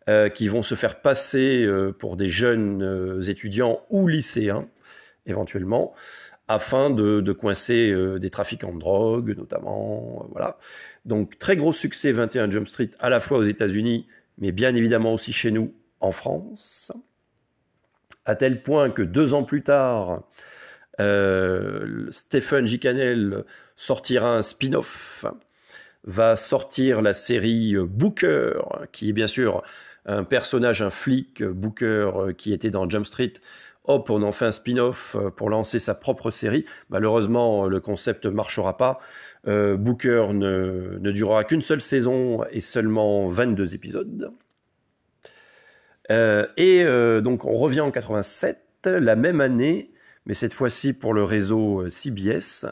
euh, 0.09 0.29
qui 0.29 0.47
vont 0.47 0.63
se 0.63 0.73
faire 0.73 1.01
passer 1.01 1.63
euh, 1.63 1.91
pour 1.91 2.15
des 2.17 2.29
jeunes 2.29 2.81
euh, 2.81 3.21
étudiants 3.21 3.81
ou 3.91 4.07
lycéens, 4.07 4.67
éventuellement, 5.27 5.93
afin 6.47 6.89
de, 6.89 7.31
coincer 7.33 7.91
euh, 7.91 8.19
des 8.19 8.29
trafiquants 8.29 8.73
de 8.73 8.79
drogue, 8.79 9.35
notamment. 9.37 10.21
euh, 10.23 10.27
voilà. 10.31 10.57
Donc 11.05 11.37
très 11.39 11.57
gros 11.57 11.73
succès 11.73 12.11
21 12.11 12.49
Jump 12.51 12.67
Street, 12.67 12.91
à 12.99 13.09
la 13.09 13.19
fois 13.19 13.39
aux 13.39 13.43
États-Unis, 13.43 14.07
mais 14.37 14.51
bien 14.51 14.73
évidemment 14.75 15.13
aussi 15.13 15.33
chez 15.33 15.51
nous, 15.51 15.73
en 15.99 16.11
France. 16.11 16.91
À 18.25 18.35
tel 18.35 18.61
point 18.61 18.89
que 18.89 19.01
deux 19.01 19.33
ans 19.33 19.43
plus 19.43 19.63
tard, 19.63 20.23
euh, 20.99 22.07
Stephen 22.11 22.65
J. 22.67 22.79
Sortira 23.75 24.35
un 24.35 24.41
spin-off, 24.41 25.25
va 26.03 26.35
sortir 26.35 27.01
la 27.01 27.13
série 27.13 27.75
Booker, 27.77 28.59
qui 28.91 29.09
est 29.09 29.13
bien 29.13 29.27
sûr 29.27 29.63
un 30.05 30.23
personnage, 30.23 30.81
un 30.81 30.89
flic, 30.89 31.43
Booker, 31.43 32.33
qui 32.37 32.53
était 32.53 32.69
dans 32.69 32.89
Jump 32.89 33.05
Street. 33.05 33.33
Hop, 33.87 34.09
on 34.09 34.21
en 34.21 34.33
fait 34.33 34.45
un 34.45 34.51
spin-off 34.51 35.15
euh, 35.15 35.29
pour 35.29 35.49
lancer 35.49 35.79
sa 35.79 35.95
propre 35.95 36.29
série. 36.29 36.65
Malheureusement, 36.89 37.65
euh, 37.65 37.69
le 37.69 37.79
concept 37.79 38.25
ne 38.25 38.31
marchera 38.31 38.75
pas. 38.75 38.99
Euh, 39.47 39.77
Booker 39.77 40.27
ne, 40.33 40.99
durera 41.11 41.45
qu'une 41.45 41.61
seule 41.61 41.79
saison 41.79 42.43
et 42.51 42.59
seulement 42.59 43.29
22 43.29 43.75
épisodes. 43.75 44.31
Et 46.09 46.85
donc 47.21 47.43
on 47.43 47.55
revient 47.55 47.81
en 47.81 47.91
87, 47.91 48.59
la 48.85 49.17
même 49.17 49.41
année, 49.41 49.91
mais 50.25 50.33
cette 50.33 50.53
fois-ci 50.53 50.93
pour 50.93 51.13
le 51.13 51.23
réseau 51.23 51.89
CBS. 51.89 52.65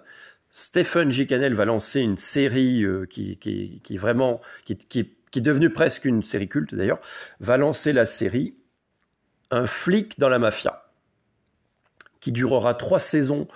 Stephen 0.52 1.12
J. 1.12 1.28
Cannell 1.28 1.54
va 1.54 1.66
lancer 1.66 2.00
une 2.00 2.18
série 2.18 2.86
qui, 3.10 3.38
est 3.42 3.98
vraiment 3.98 4.40
qui 4.64 4.78
est 5.02 5.42
devenue 5.42 5.70
presque 5.70 6.06
une 6.06 6.24
série 6.24 6.48
culte 6.48 6.74
d'ailleurs, 6.76 7.02
va 7.42 7.58
lancer 7.58 7.92
la 7.92 8.06
série 8.06 8.56
Un 9.52 9.68
flic 9.68 10.18
dans 10.18 10.30
la 10.30 10.40
mafia, 10.40 10.85
qui 12.20 12.32
durera 12.32 12.74
trois 12.74 13.00
saisons 13.00 13.48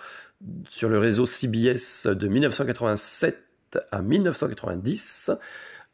sur 0.70 0.90
le 0.90 1.00
réseau 1.00 1.26
CBS 1.26 2.08
de 2.08 2.28
1987 2.28 3.44
à 3.92 4.02
1990. 4.02 5.32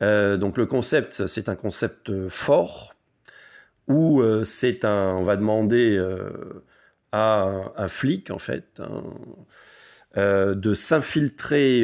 Euh, 0.01 0.37
donc 0.37 0.57
le 0.57 0.65
concept, 0.65 1.25
c'est 1.27 1.49
un 1.49 1.55
concept 1.55 2.09
euh, 2.09 2.29
fort 2.29 2.93
où 3.87 4.21
euh, 4.21 4.43
c'est 4.43 4.83
un, 4.83 5.15
on 5.15 5.23
va 5.23 5.37
demander 5.37 6.03
à 7.11 7.71
un, 7.77 7.87
flic 7.87 8.29
en 8.29 8.39
fait 8.39 8.81
euh, 10.17 10.55
de 10.55 10.73
s'infiltrer 10.73 11.83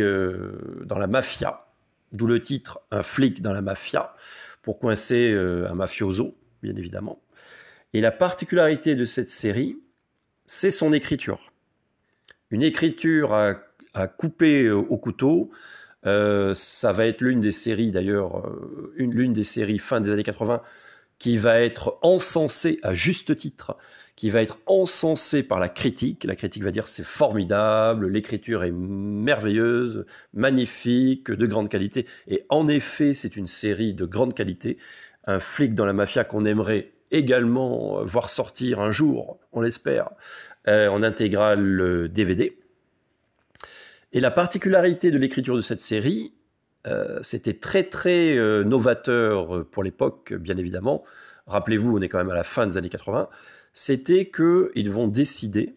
dans 0.84 0.97
la 0.97 1.07
mafia, 1.07 1.67
d'où 2.11 2.27
le 2.27 2.39
titre 2.39 2.82
Un 2.91 3.03
flic 3.03 3.41
dans 3.41 3.53
la 3.53 3.61
mafia, 3.61 4.13
pour 4.61 4.79
coincer 4.79 5.34
un 5.34 5.73
mafioso, 5.75 6.36
bien 6.63 6.75
évidemment. 6.75 7.21
Et 7.93 8.01
la 8.01 8.11
particularité 8.11 8.95
de 8.95 9.05
cette 9.05 9.29
série, 9.29 9.77
c'est 10.52 10.70
son 10.70 10.91
écriture. 10.91 11.39
Une 12.49 12.62
écriture 12.62 13.34
à, 13.34 14.08
couper 14.08 14.66
euh, 14.66 14.76
au 14.76 14.97
couteau. 14.97 15.49
Euh, 16.06 16.54
ça 16.54 16.91
va 16.91 17.06
être 17.06 17.22
l'une 17.22 17.39
des 17.39 17.54
séries, 17.54 17.91
d'ailleurs, 17.91 18.45
euh, 18.45 18.93
une- 18.97 19.14
l'une 19.14 19.32
des 19.32 19.45
séries 19.45 19.80
fin 19.80 20.02
des 20.02 20.12
années 20.12 20.24
80 20.26 20.62
qui 21.20 21.38
va 21.38 21.62
être 21.62 21.97
encensée 22.02 22.80
à 22.84 22.93
juste 22.93 23.38
titre, 23.38 23.78
qui 24.18 24.30
va 24.30 24.41
être 24.41 24.58
encensée 24.66 25.41
par 25.43 25.62
la 25.62 25.70
critique. 25.70 26.26
La 26.26 26.36
critique 26.36 26.64
va 26.64 26.72
dire 26.72 26.88
c'est 26.88 27.06
formidable, 27.06 28.10
l'écriture 28.10 28.66
est 28.66 28.72
merveilleuse, 28.72 30.06
magnifique, 30.34 31.32
de 31.32 31.45
grande 31.45 31.70
qualité. 31.70 32.06
Et 32.28 32.43
en 32.49 32.68
effet, 32.68 33.14
c'est 33.14 33.38
une 33.38 33.47
série 33.47 33.93
de 33.93 34.04
grande 34.06 34.34
qualité. 34.34 34.78
Un 35.28 35.39
flic 35.39 35.76
dans 35.76 35.86
la 35.86 35.93
mafia 35.93 36.26
qu'on 36.26 36.43
aimerait 36.43 36.91
également 37.12 37.99
euh, 37.99 38.03
voir 38.03 38.30
sortir 38.30 38.80
un 38.80 38.91
jour, 38.91 39.39
on 39.51 39.62
l'espère, 39.62 40.09
euh, 40.68 40.88
en 40.88 41.03
intégrale 41.03 42.09
DVD. 42.09 42.57
Et 44.14 44.20
la 44.20 44.32
particularité 44.32 45.12
de 45.12 45.18
l'écriture 45.18 45.55
de 45.55 45.62
cette 45.62 45.82
série, 45.82 46.34
euh, 46.88 47.20
c'était 47.22 47.53
très 47.53 47.84
très 47.84 48.36
novateur 48.64 49.66
pour 49.70 49.84
l'époque, 49.84 50.34
bien 50.34 50.57
évidemment. 50.57 51.03
Rappelez-vous, 51.47 51.97
on 51.97 52.01
est 52.01 52.09
quand 52.09 52.18
même 52.18 52.30
à 52.30 52.36
la 52.36 52.43
fin 52.43 52.68
des 52.68 52.78
années 52.78 52.89
80. 52.89 53.30
C'était 53.74 54.30
qu'ils 54.30 54.91
vont 54.91 55.07
décider, 55.07 55.76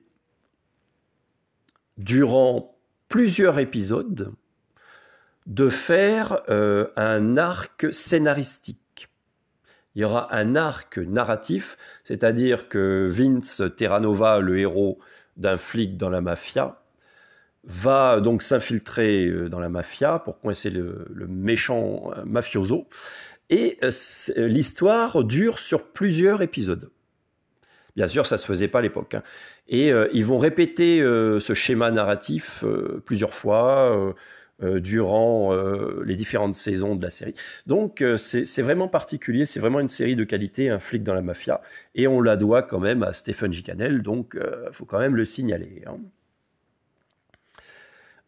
durant 1.96 2.76
plusieurs 3.08 3.58
épisodes, 3.60 4.32
de 5.46 5.68
faire 5.68 6.40
un 6.48 7.36
arc 7.36 7.86
scénaristique. 7.92 8.83
Il 9.94 10.02
y 10.02 10.04
aura 10.04 10.34
un 10.34 10.56
arc 10.56 10.98
narratif, 10.98 11.76
c'est-à-dire 12.02 12.68
que 12.68 13.08
Vince 13.10 13.62
Terranova, 13.76 14.40
le 14.40 14.58
héros 14.58 14.98
d'un 15.36 15.56
flic 15.56 15.96
dans 15.96 16.10
la 16.10 16.20
mafia, 16.20 16.80
va 17.66 18.20
donc 18.20 18.42
s'infiltrer 18.42 19.26
euh, 19.26 19.48
dans 19.48 19.60
la 19.60 19.68
mafia 19.68 20.18
pour 20.18 20.40
coincer 20.40 20.70
le, 20.70 21.06
méchant 21.28 22.12
euh, 22.16 22.24
mafioso. 22.24 22.86
Et 23.50 23.78
euh, 23.82 23.90
l'histoire 24.48 25.24
dure 25.24 25.58
sur 25.58 25.86
plusieurs 25.86 26.42
épisodes. 26.42 26.90
Bien 27.96 28.08
sûr, 28.08 28.26
ça 28.26 28.38
se 28.38 28.46
faisait 28.46 28.68
pas 28.68 28.80
à 28.80 28.82
l'époque. 28.82 29.14
hein. 29.14 29.22
Et 29.68 29.92
ils 30.12 30.26
vont 30.26 30.38
répéter 30.38 30.98
ce 30.98 31.54
schéma 31.54 31.92
narratif 31.92 32.64
plusieurs 33.06 33.32
fois 33.32 34.14
durant 34.60 35.52
euh, 35.52 36.02
les 36.06 36.16
différentes 36.16 36.54
saisons 36.54 36.94
de 36.94 37.02
la 37.02 37.10
série. 37.10 37.34
Donc 37.66 38.02
euh, 38.02 38.16
c'est 38.16 38.62
vraiment 38.62 38.88
particulier, 38.88 39.46
c'est 39.46 39.60
vraiment 39.60 39.80
une 39.80 39.88
série 39.88 40.16
de 40.16 40.24
qualité, 40.24 40.70
un 40.70 40.78
flic 40.78 41.02
dans 41.02 41.14
la 41.14 41.22
mafia, 41.22 41.60
et 41.94 42.06
on 42.06 42.20
la 42.20 42.36
doit 42.36 42.62
quand 42.62 42.80
même 42.80 43.02
à 43.02 43.12
Stephen 43.12 43.52
J. 43.52 43.62
Cannell, 43.62 44.02
donc 44.02 44.36
il 44.36 44.72
faut 44.72 44.84
quand 44.84 44.98
même 44.98 45.16
le 45.16 45.24
signaler. 45.24 45.82
hein. 45.86 45.98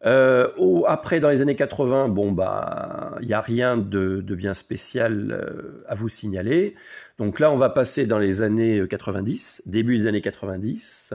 Euh, 0.05 0.49
après, 0.87 1.19
dans 1.19 1.29
les 1.29 1.41
années 1.41 1.55
80, 1.55 2.09
bon 2.09 2.31
bah, 2.31 3.15
il 3.21 3.27
n'y 3.27 3.33
a 3.33 3.41
rien 3.41 3.77
de, 3.77 4.21
bien 4.21 4.53
spécial 4.53 5.31
euh, 5.31 5.83
à 5.87 5.95
vous 5.95 6.09
signaler. 6.09 6.75
Donc 7.17 7.39
là, 7.39 7.51
on 7.51 7.55
va 7.55 7.69
passer 7.69 8.05
dans 8.05 8.19
les 8.19 8.41
années 8.41 8.83
90, 8.87 9.63
début 9.65 9.97
des 9.97 10.07
années 10.07 10.21
90. 10.21 11.13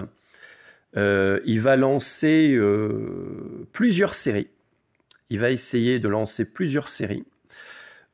Euh, 0.97 1.41
il 1.47 1.61
va 1.61 1.77
lancer 1.77 2.53
euh, 2.55 3.67
plusieurs 3.73 4.15
séries. 4.15 4.49
Il 5.33 5.41
va 5.41 5.51
essayer 5.51 5.99
de 5.99 6.09
lancer 6.09 6.45
plusieurs 6.45 6.89
séries. 6.89 7.25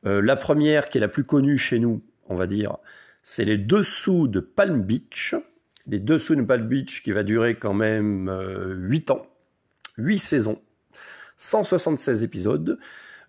Euh, 0.05 0.21
la 0.21 0.37
première, 0.37 0.87
qui 0.87 0.99
est 0.99 1.01
la 1.01 1.09
plus 1.09 1.25
connue 1.25 1.57
chez 1.57 1.77
nous, 1.77 2.01
on 2.29 2.35
va 2.35 2.47
dire, 2.47 2.77
c'est 3.23 3.43
les 3.43 3.57
Dessous 3.57 4.29
de 4.29 4.39
Palm 4.39 4.81
Beach. 4.83 5.35
Les 5.85 5.99
Dessous 5.99 6.35
de 6.35 6.43
Palm 6.43 6.65
Beach, 6.65 7.03
qui 7.03 7.11
va 7.11 7.23
durer 7.23 7.55
quand 7.55 7.73
même 7.73 8.29
euh, 8.29 8.73
8 8.73 9.11
ans. 9.11 9.27
8 9.97 10.17
saisons, 10.17 10.61
176 11.35 12.23
épisodes. 12.23 12.79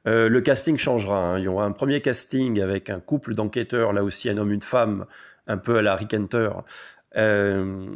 Euh, 0.06 0.28
le 0.28 0.40
casting 0.40 0.76
changera. 0.76 1.18
hein. 1.18 1.38
Il 1.40 1.46
y 1.46 1.48
aura 1.48 1.64
un 1.64 1.72
premier 1.72 2.00
casting 2.00 2.60
avec 2.60 2.90
un 2.90 3.00
couple 3.00 3.34
d'enquêteurs, 3.34 3.92
là 3.92 4.04
aussi 4.04 4.30
un 4.30 4.38
homme, 4.38 4.52
une 4.52 4.62
femme, 4.62 5.04
un 5.48 5.56
peu 5.56 5.78
à 5.78 5.82
la 5.82 5.96
Rick 5.96 6.14
Hunter, 6.14 6.50
euh, 7.16 7.86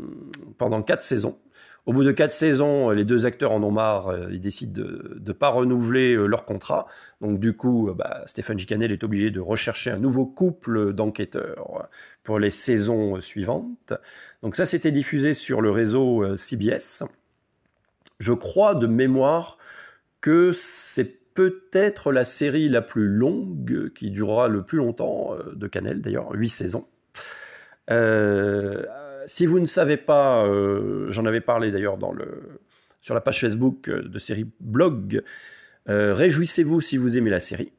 pendant 0.59 0.83
quatre 0.83 1.05
saisons. 1.05 1.39
Au 1.87 1.93
bout 1.93 2.03
de 2.03 2.13
quatre 2.13 2.33
saisons, 2.33 2.91
les 2.91 3.05
deux 3.05 3.27
acteurs 3.27 3.53
en 3.53 3.63
ont 3.63 3.71
marre, 3.71 4.09
euh, 4.09 4.29
ils 4.31 4.41
décident 4.41 4.73
de 4.73 5.21
ne 5.25 5.33
pas 5.33 5.49
renouveler 5.49 6.15
euh, 6.15 6.27
leur 6.27 6.47
contrat. 6.47 6.87
Donc 7.21 7.39
du 7.41 7.55
coup, 7.55 7.91
euh, 7.91 7.95
bah, 7.95 8.23
Stéphane 8.27 8.59
Gicanel 8.59 8.91
est 8.91 9.05
obligé 9.05 9.31
de 9.31 9.41
rechercher 9.41 9.91
un 9.91 9.99
nouveau 9.99 10.25
couple 10.25 10.95
d'enquêteurs 10.95 11.89
pour 12.23 12.39
les 12.39 12.51
saisons 12.51 13.17
euh, 13.17 13.21
suivantes. 13.21 13.93
Donc 14.43 14.57
ça, 14.57 14.67
c'était 14.67 14.91
diffusé 14.91 15.35
sur 15.35 15.61
le 15.61 15.71
réseau 15.71 16.25
euh, 16.25 16.37
CBS. 16.37 17.05
Je 18.19 18.33
crois 18.33 18.75
de 18.75 18.87
mémoire 18.87 19.59
que 20.21 20.53
c'est 20.53 21.19
peut-être 21.35 22.13
la 22.13 22.25
série 22.25 22.69
la 22.69 22.81
plus 22.81 23.09
longue, 23.09 23.93
qui 23.95 24.11
durera 24.11 24.49
le 24.49 24.63
plus 24.63 24.79
longtemps, 24.79 25.35
euh, 25.35 25.53
de 25.55 25.67
Canel 25.67 26.01
d'ailleurs, 26.01 26.33
huit 26.33 26.49
saisons. 26.49 26.87
Euh, 27.91 28.85
si 29.27 29.47
vous 29.47 29.61
ne 29.61 29.67
savez 29.67 29.97
pas, 29.97 30.45
euh, 30.45 31.07
j'en 31.11 31.27
avais 31.27 31.41
parlé 31.41 31.71
d'ailleurs 31.71 31.99
sur 33.01 33.15
la 33.15 33.21
page 33.21 33.41
Facebook 33.41 33.89
euh, 33.89 34.03
de 34.03 34.19
série 34.19 34.47
blog, 34.61 35.23
euh, 35.89 36.15
réjouissez-vous 36.15 36.81
si 36.81 36.97
vous 36.97 37.19
aimez 37.19 37.31
la 37.31 37.41
série, 37.41 37.73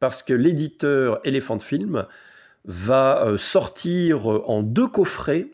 parce 0.00 0.22
que 0.22 0.32
l'éditeur 0.32 1.20
Elephant 1.24 1.58
Film 1.58 2.06
va 2.64 3.32
sortir 3.36 4.26
en 4.26 4.62
deux 4.62 4.88
coffrets, 4.88 5.48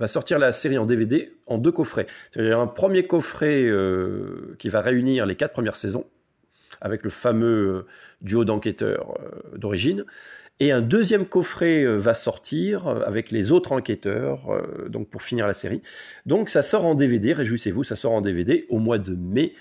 va 0.00 0.08
sortir 0.08 0.38
la 0.38 0.52
série 0.52 0.78
en 0.78 0.86
DVD 0.86 1.32
en 1.46 1.58
deux 1.58 1.70
coffrets. 1.70 2.06
C'est-à-dire 2.30 2.58
un 2.58 2.66
premier 2.66 3.06
coffret 3.06 3.70
qui 4.58 4.68
va 4.68 4.80
réunir 4.80 5.26
les 5.26 5.36
quatre 5.36 5.52
premières 5.52 5.76
saisons, 5.76 6.06
avec 6.80 7.04
le 7.04 7.10
fameux 7.10 7.86
duo 8.20 8.44
d'enquêteurs 8.44 9.16
d'origine, 9.56 10.04
et 10.60 10.72
un 10.72 10.82
deuxième 10.82 11.26
coffret 11.26 11.82
euh, 11.82 11.96
va 11.96 12.14
sortir 12.14 12.86
euh, 12.86 13.02
avec 13.06 13.30
les 13.30 13.50
autres 13.50 13.72
enquêteurs, 13.72 14.50
euh, 14.50 14.88
donc 14.88 15.08
pour 15.08 15.22
finir 15.22 15.46
la 15.46 15.54
série. 15.54 15.80
Donc 16.26 16.50
ça 16.50 16.62
sort 16.62 16.84
en 16.84 16.94
DVD, 16.94 17.32
réjouissez-vous, 17.32 17.82
ça 17.82 17.96
sort 17.96 18.12
en 18.12 18.20
DVD 18.20 18.66
au 18.68 18.78
mois 18.78 18.98
de 18.98 19.14
mai 19.14 19.54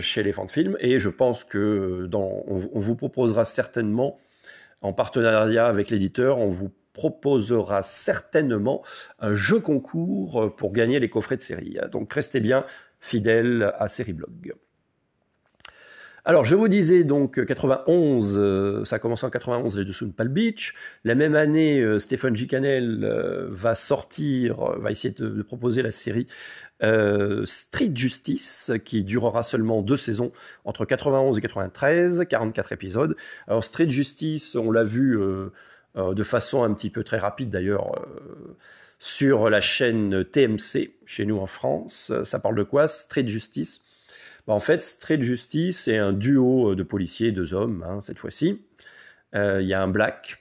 chez 0.00 0.22
Elephant 0.22 0.46
Film, 0.46 0.78
et 0.80 0.98
je 0.98 1.10
pense 1.10 1.44
que 1.44 2.08
on, 2.14 2.80
vous 2.80 2.96
proposera 2.96 3.44
certainement, 3.44 4.18
en 4.80 4.94
partenariat 4.94 5.66
avec 5.66 5.90
l'éditeur, 5.90 6.38
on 6.38 6.48
vous 6.48 6.70
proposera 6.94 7.82
certainement 7.82 8.82
un 9.18 9.34
jeu 9.34 9.60
concours 9.60 10.54
pour 10.56 10.72
gagner 10.72 10.98
les 10.98 11.10
coffrets 11.10 11.36
de 11.36 11.42
série. 11.42 11.76
Donc 11.92 12.10
restez 12.10 12.40
bien 12.40 12.64
fidèles 13.00 13.74
à 13.78 13.88
Serieblog. 13.88 14.54
Alors, 16.24 16.44
je 16.44 16.54
vous 16.54 16.68
disais 16.68 17.04
donc 17.04 17.44
91, 17.44 18.36
euh, 18.36 18.84
ça 18.84 18.96
a 18.96 18.98
commencé 18.98 19.24
en 19.24 19.30
91 19.30 19.78
les 19.78 19.84
dessous 19.84 20.06
de 20.06 20.12
Palm 20.12 20.32
Beach. 20.32 20.74
La 21.04 21.14
même 21.14 21.34
année, 21.34 21.80
euh, 21.80 21.98
Stephen 21.98 22.34
euh, 22.52 23.48
va 23.50 23.74
sortir, 23.74 24.60
euh, 24.60 24.78
va 24.78 24.90
essayer 24.90 25.14
de, 25.14 25.28
de 25.28 25.42
proposer 25.42 25.82
la 25.82 25.90
série 25.90 26.26
euh, 26.82 27.44
Street 27.46 27.92
Justice, 27.94 28.72
qui 28.84 29.02
durera 29.02 29.42
seulement 29.42 29.80
deux 29.82 29.96
saisons, 29.96 30.32
entre 30.64 30.84
91 30.84 31.38
et 31.38 31.40
93, 31.40 32.24
44 32.28 32.72
épisodes. 32.72 33.16
Alors, 33.46 33.64
Street 33.64 33.88
Justice, 33.88 34.56
on 34.56 34.70
l'a 34.70 34.84
vu 34.84 35.18
euh, 35.18 35.50
euh, 35.96 36.14
de 36.14 36.22
façon 36.22 36.62
un 36.62 36.72
petit 36.74 36.90
peu 36.90 37.02
très 37.02 37.18
rapide 37.18 37.48
d'ailleurs 37.50 37.98
euh, 37.98 38.56
sur 38.98 39.48
la 39.48 39.62
chaîne 39.62 40.24
TMC, 40.24 40.96
chez 41.06 41.24
nous 41.24 41.38
en 41.38 41.46
France. 41.46 42.12
Ça 42.24 42.38
parle 42.38 42.56
de 42.56 42.62
quoi? 42.62 42.88
Street 42.88 43.26
Justice 43.26 43.80
bah, 44.46 44.54
en 44.54 44.60
fait, 44.60 44.82
Street 44.82 45.20
Justice, 45.20 45.80
c'est 45.84 45.98
un 45.98 46.12
duo 46.12 46.74
de 46.74 46.82
policiers, 46.82 47.32
deux 47.32 47.54
hommes, 47.54 47.84
hein, 47.88 48.00
cette 48.00 48.18
fois-ci. 48.18 48.62
Euh, 49.34 49.60
Il 49.62 49.68
y 49.68 49.74
a 49.74 49.82
un 49.82 49.88
black 49.88 50.38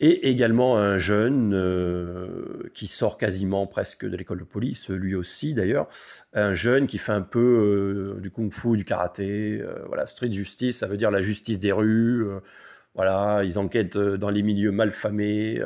et 0.00 0.28
également 0.28 0.76
un 0.76 0.98
jeune 0.98 1.54
euh, 1.54 2.68
qui 2.74 2.88
sort 2.88 3.16
quasiment 3.16 3.66
presque 3.66 4.04
de 4.04 4.16
l'école 4.16 4.40
de 4.40 4.44
police, 4.44 4.88
lui 4.90 5.14
aussi 5.14 5.54
d'ailleurs. 5.54 5.88
Un 6.32 6.52
jeune 6.52 6.86
qui 6.88 6.98
fait 6.98 7.12
un 7.12 7.20
peu 7.22 8.16
euh, 8.18 8.20
du 8.20 8.30
kung-fu, 8.30 8.76
du 8.76 8.84
karaté. 8.84 9.60
euh, 9.60 9.84
voilà, 9.86 10.06
Street 10.06 10.32
Justice, 10.32 10.78
ça 10.78 10.88
veut 10.88 10.96
dire 10.96 11.10
la 11.12 11.20
justice 11.20 11.60
des 11.60 11.72
rues. 11.72 12.26
euh, 12.26 12.40
voilà, 12.94 13.42
ils 13.44 13.58
enquêtent 13.58 13.96
euh, 13.96 14.16
dans 14.18 14.30
les 14.30 14.42
milieux 14.42 14.72
malfamés. 14.72 15.60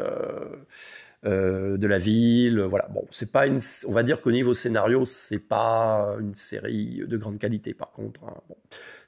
Euh, 1.26 1.76
de 1.76 1.86
la 1.88 1.98
ville. 1.98 2.60
Voilà. 2.60 2.86
Bon, 2.94 3.04
c'est 3.10 3.32
pas 3.32 3.46
une. 3.46 3.58
On 3.88 3.92
va 3.92 4.04
dire 4.04 4.20
qu'au 4.20 4.30
niveau 4.30 4.54
scénario, 4.54 5.04
c'est 5.04 5.40
pas 5.40 6.16
une 6.20 6.34
série 6.34 7.02
de 7.06 7.16
grande 7.16 7.38
qualité. 7.38 7.74
Par 7.74 7.90
contre, 7.90 8.22
hein. 8.24 8.34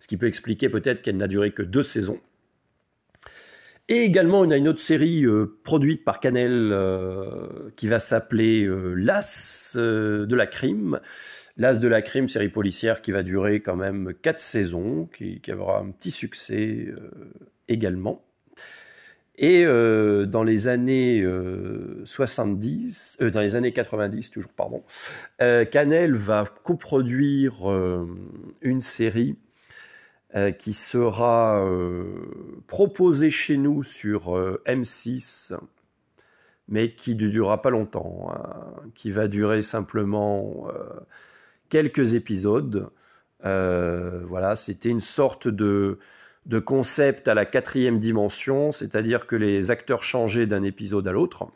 Ce 0.01 0.09
qui 0.09 0.17
peut 0.17 0.27
expliquer 0.27 0.69
peut-être 0.69 1.03
qu'elle 1.03 1.19
n'a 1.19 1.29
duré 1.29 1.53
que 1.53 1.63
deux 1.63 1.85
saisons. 1.85 2.19
Et 3.89 4.03
également, 4.03 4.41
on 4.41 4.51
a 4.51 4.57
une 4.57 4.67
autre 4.67 4.81
série 4.81 5.25
euh, 5.25 5.59
produite 5.63 6.05
par 6.05 6.19
Canel 6.19 6.71
euh, 6.73 7.71
qui 7.77 7.87
va 7.87 8.01
s'appeler 8.01 8.69
L'As 8.97 9.77
de 9.77 10.35
la 10.35 10.47
crime. 10.47 11.01
L'As 11.57 11.75
de 11.75 11.89
la 11.89 12.03
crime, 12.03 12.29
série 12.29 12.49
policière 12.49 13.03
qui 13.03 13.13
va 13.13 13.23
durer 13.23 13.61
quand 13.61 13.77
même 13.77 14.15
quatre 14.21 14.41
saisons, 14.41 15.09
qui, 15.17 15.41
qui 15.41 15.53
aura 15.53 15.79
un 15.79 15.91
petit 15.91 16.11
succès 16.11 16.93
également. 17.69 18.25
Et 19.43 19.65
euh, 19.65 20.27
dans 20.27 20.43
les 20.43 20.69
années 20.69 21.23
euh, 21.23 22.03
70, 22.05 23.17
euh, 23.23 23.31
dans 23.31 23.41
les 23.41 23.57
années 23.57 23.73
90 23.73 24.31
toujours, 24.31 24.53
pardon, 24.53 24.85
euh, 25.41 25.65
Canel 25.65 26.15
va 26.15 26.45
coproduire 26.63 27.73
euh, 27.73 28.07
une 28.61 28.83
série 28.83 29.39
euh, 30.37 30.51
qui 30.51 30.75
sera 30.75 31.65
euh, 31.65 32.05
proposée 32.67 33.31
chez 33.31 33.57
nous 33.57 33.83
sur 33.83 34.37
euh, 34.37 34.63
M6, 34.67 35.57
mais 36.69 36.93
qui 36.93 37.15
ne 37.15 37.29
durera 37.29 37.63
pas 37.63 37.71
longtemps, 37.71 38.31
hein, 38.31 38.91
qui 38.95 39.11
va 39.11 39.27
durer 39.27 39.63
simplement 39.63 40.69
euh, 40.69 41.01
quelques 41.71 42.13
épisodes. 42.13 42.91
Euh, 43.47 44.21
voilà, 44.29 44.55
c'était 44.55 44.91
une 44.91 45.01
sorte 45.01 45.49
de 45.49 45.99
de 46.47 46.59
concept 46.59 47.29
à 47.29 47.35
la 47.35 47.45
quatrième 47.45 47.99
dimension, 47.99 48.73
c'est-à-dire 48.73 49.27
que 49.27 49.37
les 49.37 49.71
acteurs 49.71 50.03
changeaient 50.03 50.47
d'un 50.47 50.63
épisode 50.63 51.07
à 51.07 51.13
l'autre. 51.13 51.49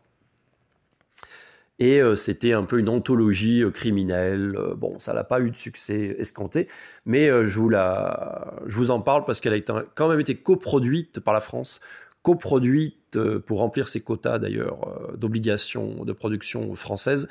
Et 1.80 2.00
euh, 2.00 2.14
c'était 2.14 2.52
un 2.52 2.64
peu 2.64 2.78
une 2.78 2.88
anthologie 2.88 3.62
euh, 3.62 3.70
criminelle. 3.70 4.54
Euh, 4.56 4.74
bon, 4.74 5.00
ça 5.00 5.12
n'a 5.12 5.24
pas 5.24 5.40
eu 5.40 5.50
de 5.50 5.56
succès 5.56 6.14
escompté, 6.18 6.68
mais 7.04 7.26
je, 7.26 7.58
vous 7.58 7.68
la, 7.68 8.54
je 8.66 8.76
vous 8.76 8.90
en 8.90 9.00
parle 9.00 9.24
parce 9.24 9.40
qu'elle 9.40 9.54
a 9.54 9.60
quand 9.94 10.08
même 10.08 10.20
été 10.20 10.34
coproduite 10.34 11.20
par 11.20 11.34
la 11.34 11.40
France, 11.40 11.80
coproduite 12.22 13.18
pour 13.46 13.58
remplir 13.58 13.86
ses 13.86 14.00
quotas 14.00 14.38
d'ailleurs 14.38 15.12
d'obligations 15.16 16.04
de 16.04 16.12
production 16.12 16.74
française. 16.74 17.28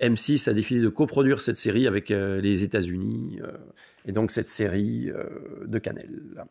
M6 0.00 0.48
a 0.48 0.52
décidé 0.52 0.80
de 0.80 0.88
coproduire 0.88 1.40
cette 1.40 1.58
série 1.58 1.86
avec 1.86 2.08
les 2.08 2.62
États-Unis, 2.62 3.40
et 4.06 4.12
donc 4.12 4.30
cette 4.30 4.48
série 4.48 5.10
de 5.66 5.78
Canel. 5.78 6.46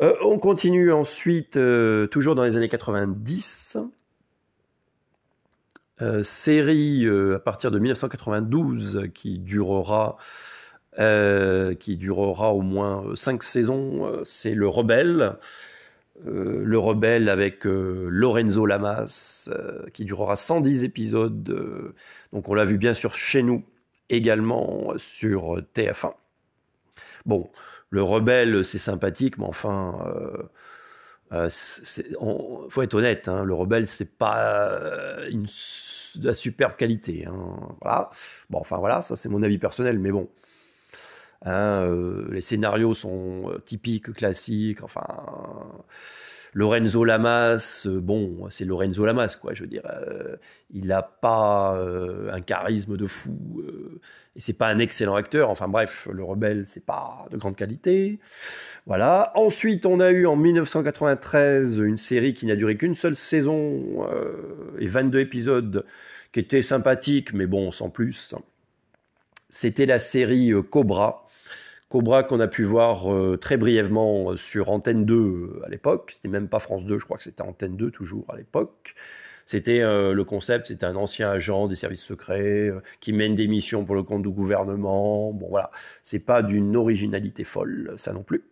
Euh, 0.00 0.14
on 0.22 0.38
continue 0.38 0.92
ensuite, 0.92 1.56
euh, 1.56 2.06
toujours 2.06 2.34
dans 2.34 2.44
les 2.44 2.56
années 2.56 2.68
90. 2.68 3.78
Euh, 6.00 6.22
série 6.22 7.04
à 7.34 7.38
partir 7.40 7.70
de 7.70 7.78
1992 7.78 9.08
qui 9.12 9.38
durera, 9.38 10.16
au 10.98 12.60
moins 12.60 13.04
cinq 13.16 13.42
saisons. 13.42 14.22
C'est 14.24 14.54
Le 14.54 14.68
Rebelle. 14.68 15.36
Le 16.24 16.78
Rebelle 16.78 17.28
avec 17.28 17.64
Lorenzo 17.64 18.66
Lamas, 18.66 19.48
qui 19.92 20.04
durera 20.04 20.36
110 20.36 20.84
épisodes. 20.84 21.94
donc 22.32 22.48
on 22.48 22.54
l'a 22.54 22.64
vu 22.64 22.78
bien 22.78 22.94
sûr 22.94 23.14
chez 23.14 23.42
nous, 23.42 23.64
également 24.10 24.94
sur 24.96 25.56
euh, 25.56 25.66
TF1. 25.74 26.12
Bon, 27.26 27.50
le 27.90 28.02
Rebelle, 28.02 28.64
c'est 28.64 28.78
sympathique, 28.78 29.38
mais 29.38 29.46
enfin, 29.46 29.98
euh, 30.06 30.42
euh, 31.32 31.48
on- 32.20 32.68
faut 32.70 32.82
être 32.82 32.94
honnête, 32.94 33.28
hein, 33.28 33.44
le 33.44 33.54
Rebelle, 33.54 33.86
c'est 33.86 34.16
pas 34.18 34.68
euh, 34.70 35.28
une, 35.30 35.46
de 36.16 36.26
la 36.26 36.34
superbe 36.34 36.76
qualité. 36.76 37.26
hein, 37.26 37.34
voilà. 37.82 38.10
Bon, 38.50 38.58
enfin 38.60 38.78
voilà, 38.78 39.02
ça 39.02 39.16
c'est 39.16 39.28
mon 39.28 39.42
avis 39.42 39.58
personnel, 39.58 39.98
mais 39.98 40.10
bon. 40.12 40.28
Hein, 41.44 41.82
euh, 41.86 42.26
les 42.32 42.40
scénarios 42.40 42.94
sont 42.94 43.52
typiques, 43.64 44.12
classiques. 44.12 44.82
Enfin, 44.82 45.06
Lorenzo 46.54 47.04
Lamas, 47.04 47.84
euh, 47.86 48.00
bon, 48.00 48.48
c'est 48.50 48.64
Lorenzo 48.64 49.04
Lamas, 49.04 49.36
quoi. 49.40 49.54
Je 49.54 49.62
veux 49.62 49.68
dire, 49.68 49.82
euh, 49.86 50.36
il 50.70 50.88
n'a 50.88 51.02
pas 51.02 51.76
euh, 51.76 52.32
un 52.32 52.40
charisme 52.40 52.96
de 52.96 53.06
fou 53.06 53.62
et 54.36 54.40
c'est 54.40 54.54
pas 54.54 54.68
un 54.68 54.78
excellent 54.78 55.14
acteur. 55.14 55.50
Enfin 55.50 55.68
bref, 55.68 56.08
le 56.12 56.24
rebelle, 56.24 56.64
c'est 56.64 56.84
pas 56.84 57.26
de 57.30 57.36
grande 57.36 57.56
qualité. 57.56 58.18
Voilà. 58.86 59.32
Ensuite, 59.34 59.86
on 59.86 60.00
a 60.00 60.10
eu 60.10 60.26
en 60.26 60.36
1993 60.36 61.78
une 61.78 61.96
série 61.96 62.34
qui 62.34 62.46
n'a 62.46 62.56
duré 62.56 62.76
qu'une 62.76 62.94
seule 62.94 63.16
saison 63.16 64.06
et 64.78 64.86
22 64.86 65.20
épisodes, 65.20 65.84
qui 66.32 66.40
était 66.40 66.62
sympathique, 66.62 67.32
mais 67.32 67.46
bon, 67.46 67.72
sans 67.72 67.90
plus. 67.90 68.34
c'était 69.48 69.86
la 69.86 69.98
série 69.98 70.52
Cobra. 70.70 71.27
Cobra 71.88 72.22
qu'on 72.22 72.40
a 72.40 72.48
pu 72.48 72.64
voir 72.64 73.12
euh, 73.12 73.38
très 73.38 73.56
brièvement 73.56 74.32
euh, 74.32 74.36
sur 74.36 74.68
Antenne 74.70 75.06
2 75.06 75.14
euh, 75.14 75.62
à 75.64 75.68
l'époque. 75.70 76.12
C'était 76.14 76.28
même 76.28 76.48
pas 76.48 76.58
France 76.58 76.84
2, 76.84 76.98
je 76.98 77.04
crois 77.04 77.16
que 77.16 77.22
c'était 77.22 77.42
Antenne 77.42 77.76
2 77.76 77.90
toujours 77.90 78.26
à 78.28 78.36
l'époque. 78.36 78.94
C'était 79.46 79.80
le 79.80 80.22
concept, 80.24 80.66
c'était 80.66 80.84
un 80.84 80.94
ancien 80.94 81.30
agent 81.30 81.68
des 81.68 81.74
services 81.74 82.02
secrets 82.02 82.70
qui 83.00 83.14
mène 83.14 83.34
des 83.34 83.46
missions 83.46 83.86
pour 83.86 83.94
le 83.94 84.02
compte 84.02 84.20
du 84.20 84.28
gouvernement. 84.28 85.32
Bon 85.32 85.48
voilà, 85.48 85.70
c'est 86.02 86.18
pas 86.18 86.42
d'une 86.42 86.76
originalité 86.76 87.44
folle, 87.44 87.94
ça 87.96 88.12
non 88.12 88.22
plus. 88.22 88.44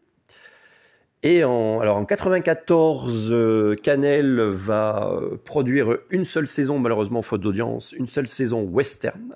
Et 1.23 1.43
alors 1.43 1.97
en 1.97 2.05
94, 2.05 3.33
euh, 3.33 3.75
Canel 3.83 4.41
va 4.41 5.11
produire 5.45 5.99
une 6.09 6.25
seule 6.25 6.47
saison, 6.47 6.79
malheureusement 6.79 7.21
faute 7.21 7.41
d'audience, 7.41 7.93
une 7.93 8.07
seule 8.07 8.29
saison 8.29 8.63
western. 8.63 9.35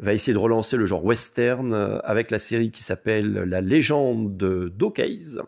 Va 0.00 0.12
essayer 0.12 0.32
de 0.32 0.38
relancer 0.38 0.76
le 0.76 0.86
genre 0.86 1.04
western 1.04 1.72
euh, 1.72 1.98
avec 2.02 2.30
la 2.30 2.38
série 2.38 2.70
qui 2.70 2.82
s'appelle 2.82 3.32
La 3.32 3.60
légende 3.60 4.36
d'O'Case, 4.36 5.42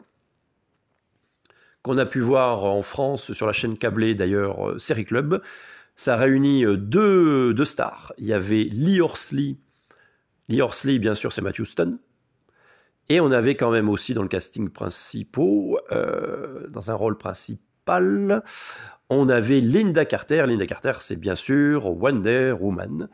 qu'on 1.82 1.98
a 1.98 2.06
pu 2.06 2.20
voir 2.20 2.64
en 2.64 2.82
France 2.82 3.32
sur 3.32 3.46
la 3.46 3.52
chaîne 3.52 3.76
câblée 3.76 4.14
d'ailleurs 4.14 4.70
euh, 4.70 4.78
Série 4.78 5.04
Club. 5.04 5.42
Ça 5.96 6.16
réunit 6.16 6.64
euh, 6.64 6.76
deux, 6.76 7.54
deux 7.54 7.64
stars. 7.64 8.12
Il 8.18 8.26
y 8.26 8.32
avait 8.32 8.64
Lee 8.64 9.00
Horsley. 9.00 9.56
Lee 10.48 10.60
Horsley, 10.60 10.98
bien 10.98 11.14
sûr, 11.14 11.32
c'est 11.32 11.42
Matthew 11.42 11.64
Stone. 11.64 11.98
Et 13.08 13.20
on 13.20 13.30
avait 13.30 13.56
quand 13.56 13.70
même 13.70 13.88
aussi 13.88 14.14
dans 14.14 14.22
le 14.22 14.28
casting 14.28 14.68
principal, 14.68 15.76
dans 16.68 16.90
un 16.90 16.94
rôle 16.94 17.16
principal, 17.16 17.65
on 19.08 19.28
avait 19.28 19.60
Linda 19.60 20.04
Carter. 20.04 20.44
Linda 20.46 20.66
Carter, 20.66 20.94
c'est 21.00 21.16
bien 21.16 21.34
sûr 21.34 21.86
Wonder 21.86 22.54
Woman. 22.58 23.08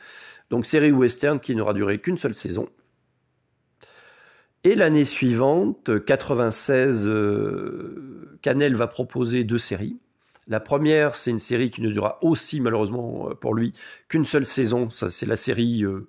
Donc 0.50 0.66
série 0.66 0.92
western 0.92 1.40
qui 1.40 1.54
n'aura 1.54 1.74
duré 1.74 1.98
qu'une 1.98 2.18
seule 2.18 2.34
saison. 2.34 2.68
Et 4.64 4.76
l'année 4.76 5.04
suivante, 5.04 6.04
96, 6.04 7.06
euh, 7.06 8.38
Canel 8.42 8.76
va 8.76 8.86
proposer 8.86 9.42
deux 9.42 9.58
séries. 9.58 9.98
La 10.46 10.60
première, 10.60 11.16
c'est 11.16 11.30
une 11.30 11.40
série 11.40 11.70
qui 11.70 11.82
ne 11.82 11.90
durera 11.90 12.18
aussi 12.22 12.60
malheureusement 12.60 13.30
euh, 13.30 13.34
pour 13.34 13.54
lui 13.54 13.72
qu'une 14.08 14.24
seule 14.24 14.46
saison. 14.46 14.88
Ça, 14.88 15.10
c'est 15.10 15.26
la 15.26 15.36
série 15.36 15.84
euh, 15.84 16.08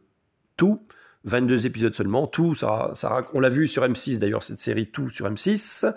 Tout. 0.55 0.81
22 1.25 1.65
épisodes 1.65 1.93
seulement. 1.95 2.27
Tout, 2.27 2.53
ça, 2.53 2.91
ça, 2.95 3.25
on 3.33 3.39
l'a 3.39 3.49
vu 3.49 3.67
sur 3.67 3.83
M6 3.83 4.19
d'ailleurs, 4.19 4.43
cette 4.43 4.59
série 4.59 4.87
Tout 4.91 5.09
sur 5.09 5.27
M6. 5.27 5.91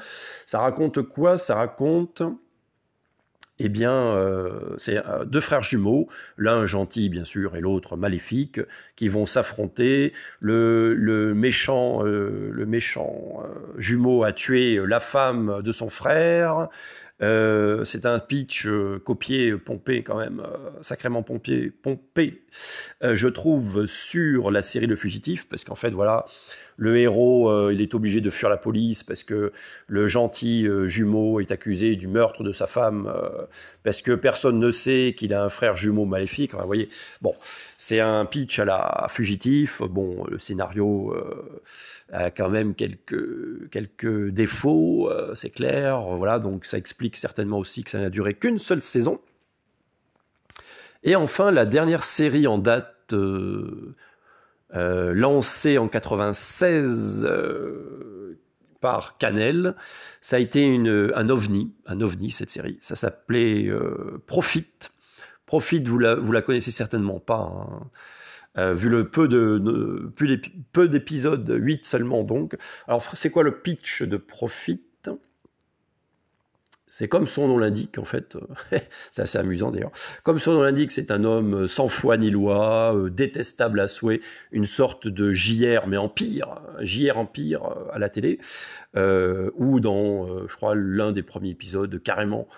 Ça 0.47 0.61
raconte 0.61 1.03
quoi? 1.03 1.37
Ça 1.37 1.57
raconte, 1.57 2.23
eh 3.59 3.69
bien, 3.69 3.93
euh, 3.93 4.75
c'est 4.77 4.99
euh, 4.99 5.25
deux 5.25 5.41
frères 5.41 5.63
jumeaux, 5.63 6.09
l'un 6.37 6.67
gentil 6.67 7.09
bien 7.09 7.25
sûr 7.25 7.57
et 7.57 7.61
l'autre 7.61 7.97
maléfique, 7.97 8.61
qui 8.97 9.09
vont 9.09 9.25
s'affronter. 9.27 10.13
Le, 10.41 11.33
méchant, 11.35 12.03
le 12.03 12.67
méchant 12.67 13.43
euh, 13.43 13.79
jumeau 13.79 14.25
a 14.25 14.33
tué 14.33 14.81
la 14.87 15.01
femme 15.01 15.63
de 15.63 15.73
son 15.73 15.89
frère. 15.89 16.69
C'est 17.21 18.05
un 18.05 18.19
pitch 18.19 18.69
copié, 19.05 19.57
pompé 19.57 20.03
quand 20.03 20.19
même, 20.19 20.43
sacrément 20.83 21.23
pompé, 21.23 21.71
pompé, 21.71 22.43
je 23.01 23.29
trouve, 23.29 23.87
sur 23.87 24.51
la 24.51 24.63
série 24.63 24.87
Le 24.87 24.97
Fugitif, 24.97 25.49
parce 25.49 25.65
qu'en 25.65 25.77
fait, 25.77 25.91
voilà, 25.91 26.27
le 26.77 26.99
héros, 26.99 27.51
euh, 27.51 27.72
il 27.72 27.81
est 27.81 27.95
obligé 27.95 28.20
de 28.20 28.29
fuir 28.29 28.51
la 28.51 28.59
police 28.59 29.03
parce 29.03 29.24
que 29.24 29.53
le 29.87 30.07
gentil 30.07 30.66
euh, 30.68 30.87
jumeau 30.87 31.41
est 31.41 31.51
accusé 31.51 31.97
du 31.97 32.07
meurtre 32.07 32.43
de 32.43 32.53
sa 32.53 32.66
femme, 32.66 33.11
euh, 33.14 33.47
parce 33.83 34.03
que 34.03 34.12
personne 34.12 34.59
ne 34.59 34.70
sait 34.70 35.14
qu'il 35.16 35.33
a 35.33 35.43
un 35.43 35.49
frère 35.49 35.77
jumeau 35.77 36.05
maléfique. 36.05 36.55
Vous 36.55 36.66
voyez, 36.66 36.89
bon, 37.22 37.35
c'est 37.79 38.01
un 38.01 38.27
pitch 38.27 38.59
à 38.59 38.66
la 38.66 39.07
Fugitif. 39.09 39.81
Bon, 39.83 40.24
le 40.29 40.39
scénario 40.39 41.14
a 42.12 42.31
quand 42.31 42.51
même 42.51 42.74
quelques, 42.74 43.70
quelques 43.70 44.29
défauts, 44.31 45.11
c'est 45.35 45.51
clair. 45.51 46.01
Voilà, 46.01 46.39
donc 46.39 46.64
ça 46.64 46.79
explique 46.79 47.16
certainement 47.16 47.59
aussi 47.59 47.85
que 47.85 47.91
ça 47.91 48.01
n'a 48.01 48.11
duré 48.11 48.35
qu'une 48.35 48.59
seule 48.59 48.83
saison. 48.83 49.20
Et 51.05 51.14
enfin, 51.14 51.53
la 51.53 51.64
dernière 51.64 52.03
série 52.03 52.47
en 52.47 52.59
date 52.59 53.14
euh, 54.75 55.12
lancée 55.14 55.79
en 55.79 55.89
96 55.89 57.27
euh, 57.29 58.39
par 58.81 59.19
Canel, 59.19 59.75
ça 60.21 60.37
a 60.37 60.39
été 60.39 60.62
une, 60.62 61.12
un 61.14 61.29
ovni, 61.29 61.75
un 61.87 62.01
ovni 62.01 62.31
cette 62.31 62.51
série. 62.51 62.79
Ça 62.81 62.97
s'appelait 62.97 63.67
euh, 63.67 64.23
Profit. 64.27 64.67
Profit, 65.47 65.83
vous 65.85 65.99
la, 65.99 66.14
vous 66.17 66.33
la 66.33 66.43
connaissez 66.43 66.71
certainement 66.73 67.21
pas. 67.21 67.37
hein. 67.37 67.91
Euh, 68.59 68.73
vu 68.73 68.89
le 68.89 69.09
peu 69.11 69.29
de, 69.29 70.11
peu 70.73 70.89
d'épisodes, 70.89 71.55
8 71.59 71.85
seulement 71.85 72.23
donc. 72.23 72.57
Alors 72.89 73.05
c'est 73.14 73.31
quoi 73.31 73.43
le 73.43 73.61
pitch 73.61 74.03
de 74.03 74.17
Profit? 74.17 74.83
C'est 76.89 77.09
comme 77.09 77.26
son 77.26 77.49
nom 77.49 77.59
l'indique 77.59 77.99
en 77.99 78.05
fait, 78.05 78.37
c'est 79.11 79.22
assez 79.22 79.39
amusant 79.39 79.70
d'ailleurs. 79.70 79.91
Comme 80.22 80.39
son 80.39 80.55
nom 80.55 80.62
l'indique, 80.62 80.93
c'est 80.93 81.11
un 81.11 81.24
homme 81.24 81.66
sans 81.66 81.89
foi 81.89 82.16
ni 82.16 82.30
loi, 82.30 82.95
euh, 82.95 83.11
détestable 83.11 83.80
à 83.80 83.89
souhait, 83.89 84.20
une 84.53 84.66
sorte 84.66 85.09
de 85.09 85.32
JR 85.32 85.89
mais 85.89 85.97
en 85.97 86.09
pire, 86.09 86.61
JR 86.80 87.18
en 87.18 87.26
pire 87.26 87.64
euh, 87.64 87.93
à 87.93 87.99
la 87.99 88.09
télé, 88.09 88.39
euh, 88.97 89.51
ou 89.57 89.80
dans, 89.80 90.28
euh, 90.28 90.47
je 90.49 90.55
crois, 90.57 90.74
l'un 90.74 91.12
des 91.12 91.22
premiers 91.22 91.51
épisodes, 91.51 92.01
carrément, 92.03 92.49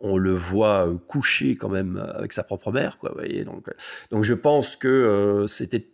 on 0.00 0.16
le 0.16 0.34
voit 0.34 0.86
euh, 0.86 0.96
coucher 1.08 1.56
quand 1.56 1.68
même 1.68 2.02
avec 2.14 2.32
sa 2.32 2.42
propre 2.42 2.72
mère, 2.72 2.98
quoi. 2.98 3.10
Vous 3.10 3.16
voyez, 3.16 3.44
donc, 3.44 3.68
euh, 3.68 3.72
donc 4.10 4.24
je 4.24 4.34
pense 4.34 4.76
que 4.76 4.88
euh, 4.88 5.46
c'était 5.46 5.86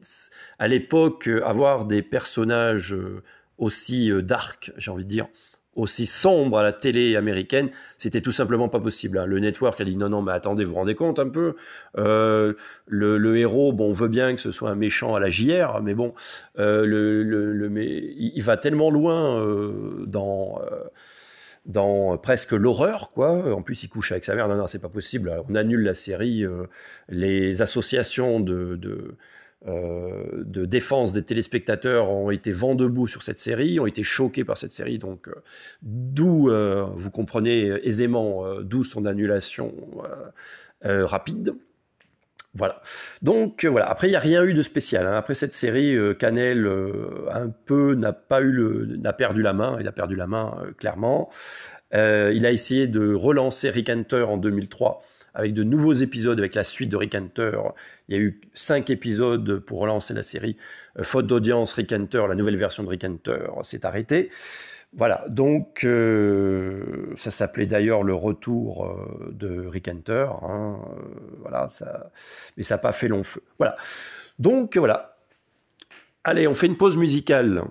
à 0.59 0.69
l'époque 0.69 1.29
euh, 1.29 1.47
avoir 1.47 1.87
des 1.87 2.03
personnages 2.03 2.95
euh, 2.95 3.23
aussi 3.59 4.11
euh, 4.11 4.23
dark, 4.23 4.73
j'ai 4.77 4.91
envie 4.91 5.05
de 5.05 5.11
dire, 5.11 5.29
aussi 5.77 6.07
sombres 6.07 6.59
à 6.59 6.63
la 6.63 6.73
télé 6.73 7.17
américaine, 7.17 7.71
c'était 7.99 8.23
tout 8.23 8.33
simplement 8.33 8.69
pas 8.69 8.81
possible. 8.81 9.19
hein. 9.19 9.27
Le 9.27 9.39
network 9.39 9.81
a 9.81 9.85
dit 9.85 9.97
non, 9.97 10.09
non, 10.09 10.23
mais 10.23 10.33
attendez, 10.33 10.65
vous 10.65 10.71
vous 10.71 10.77
rendez 10.79 10.95
compte 10.95 11.19
un 11.19 11.29
peu 11.29 11.55
Euh, 11.99 12.55
le, 12.87 13.37
héros, 13.37 13.73
bon, 13.73 13.91
on 13.91 13.93
veut 13.93 14.09
bien 14.09 14.35
que 14.35 14.41
ce 14.41 14.51
soit 14.51 14.71
un 14.71 14.75
méchant 14.75 15.15
à 15.15 15.21
la 15.21 15.29
JR, 15.31 15.81
mais 15.83 15.95
bon, 15.95 16.15
euh, 16.59 16.85
il 18.19 18.43
va 18.43 18.57
tellement 18.57 18.91
loin 18.91 19.41
euh, 19.41 20.05
dans 20.07 20.61
dans 21.67 22.17
presque 22.17 22.53
l'horreur, 22.53 23.11
quoi. 23.13 23.53
En 23.53 23.61
plus, 23.63 23.83
il 23.83 23.89
couche 23.89 24.13
avec 24.13 24.25
sa 24.25 24.37
mère. 24.37 24.47
Non, 24.49 24.57
non, 24.57 24.69
c'est 24.69 24.79
pas 24.79 24.89
possible. 24.89 25.33
On 25.49 25.55
annule 25.57 25.83
la 25.83 25.95
série. 25.95 26.45
les 27.09 27.61
associations 27.61 28.41
de, 28.41 29.17
euh, 29.69 30.45
de 30.45 30.65
défense 30.65 31.13
des 31.13 31.23
téléspectateurs 31.23 32.09
ont 32.09 32.31
été 32.31 32.53
vent 32.53 32.75
debout 32.75 33.09
sur 33.09 33.23
cette 33.23 33.39
série, 33.39 33.81
ont 33.81 33.87
été 33.87 34.03
choqués 34.03 34.45
par 34.45 34.57
cette 34.57 34.73
série. 34.73 34.99
Donc, 34.99 35.29
euh, 35.29 35.35
d'où, 35.83 36.51
euh, 36.51 36.87
vous 36.95 37.11
comprenez 37.11 37.67
aisément, 37.83 38.45
d'où 38.63 38.85
son 38.85 39.07
annulation 39.07 39.75
rapide. 40.83 41.55
Voilà. 42.55 42.81
Donc 43.23 43.65
voilà. 43.65 43.87
Après, 43.91 44.07
il 44.07 44.11
n'y 44.11 44.17
a 44.17 44.21
rien 44.21 44.45
eu 44.45 44.55
de 44.55 44.63
spécial. 44.63 45.07
hein. 45.07 45.17
Après 45.17 45.35
cette 45.35 45.53
série, 45.53 45.97
Canel 46.19 46.67
un 47.31 47.49
peu 47.49 47.95
n'a 47.95 48.13
pas 48.13 48.41
eu 48.41 48.51
le, 48.51 48.87
n'a 48.97 49.13
perdu 49.13 49.43
la 49.43 49.53
main. 49.53 49.77
Il 49.81 49.89
a 49.89 49.93
perdu 49.93 50.15
la 50.17 50.27
main 50.27 50.57
clairement. 50.79 51.29
Il 51.93 52.47
a 52.47 52.53
essayé 52.53 52.87
de 52.87 53.13
relancer 53.13 53.69
Rick 53.71 53.91
Hunter 53.91 54.23
en 54.23 54.37
2003 54.37 55.03
avec 55.37 55.53
de 55.53 55.63
nouveaux 55.63 55.93
épisodes 55.93 56.39
avec 56.39 56.55
la 56.55 56.65
suite 56.65 56.89
de 56.89 56.97
Rick 56.97 57.15
Hunter. 57.15 57.59
Il 58.09 58.17
y 58.17 58.19
a 58.19 58.21
eu 58.21 58.41
cinq 58.55 58.89
épisodes 58.89 59.59
pour 59.59 59.81
relancer 59.81 60.15
la 60.15 60.23
série. 60.23 60.57
Euh, 60.99 61.03
faute 61.03 61.27
d'audience, 61.27 61.75
Rick 61.75 61.93
Hunter, 61.93 62.25
la 62.27 62.35
nouvelle 62.35 62.57
version 62.57 62.83
de 62.83 62.89
Rick 62.89 63.05
Hunter, 63.05 63.47
s'est 63.63 63.85
arrêtée. 63.85 64.31
Voilà, 64.95 65.27
donc 65.29 65.85
euh, 65.85 67.13
ça 67.19 67.31
s'appelait 67.31 67.67
d'ailleurs 67.67 68.03
le 68.03 68.15
retour 68.15 68.87
euh, 68.87 69.31
de 69.31 69.67
Rick 69.67 69.89
Hunter. 69.89 70.27
hein, 70.43 70.79
voilà, 71.43 71.69
ça, 71.69 72.11
mais 72.57 72.63
ça 72.63 72.77
n'a 72.77 72.79
pas 72.79 72.93
fait 72.93 73.09
long 73.09 73.23
feu. 73.23 73.43
Voilà. 73.59 73.77
Donc 74.39 74.79
voilà. 74.79 75.19
Allez, 76.25 76.49
on 76.49 76.55
fait 76.55 76.67
une 76.67 76.79
pause 76.79 76.97
musicale 76.97 77.63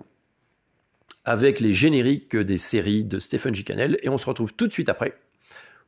avec 1.23 1.59
les 1.59 1.73
génériques 1.73 2.37
des 2.37 2.59
séries 2.59 3.03
de 3.03 3.17
Stephen. 3.17 3.53
Cannell 3.55 3.97
et 4.03 4.09
on 4.09 4.19
se 4.19 4.27
retrouve 4.27 4.53
tout 4.53 4.67
de 4.67 4.71
suite 4.71 4.89
après 4.89 5.15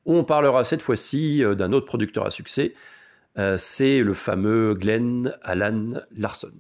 on 0.08 0.24
parlera 0.24 0.64
cette 0.64 0.82
fois-ci 0.82 1.44
euh, 1.44 1.54
d'un 1.54 1.74
autre 1.74 1.86
producteur 1.86 2.26
à 2.26 2.32
succès. 2.32 2.74
Euh, 3.38 3.58
C'est 3.60 4.00
le 4.00 4.14
fameux 4.14 4.74
Glenn 4.74 5.38
Alan 5.44 5.88
Larson. 6.16 6.54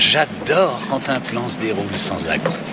J'adore 0.00 0.80
quand 0.88 1.10
un 1.10 1.20
plan 1.20 1.46
se 1.46 1.58
déroule 1.58 1.94
sans 1.94 2.26
accroc. 2.26 2.56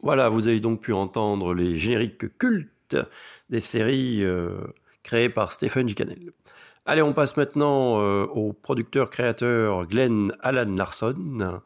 Voilà, 0.00 0.30
vous 0.30 0.48
avez 0.48 0.60
donc 0.60 0.80
pu 0.80 0.94
entendre 0.94 1.52
les 1.52 1.76
génériques 1.76 2.38
cultes 2.38 2.96
des 3.50 3.60
séries 3.60 4.24
euh, 4.24 4.52
créées 5.02 5.28
par 5.28 5.52
Stephen. 5.52 5.92
Cannell. 5.92 6.32
Allez, 6.86 7.02
on 7.02 7.12
passe 7.12 7.36
maintenant 7.36 8.00
euh, 8.00 8.24
au 8.24 8.54
producteur-créateur 8.54 9.86
Glenn 9.86 10.32
Alan 10.40 10.74
Larson. 10.74 11.60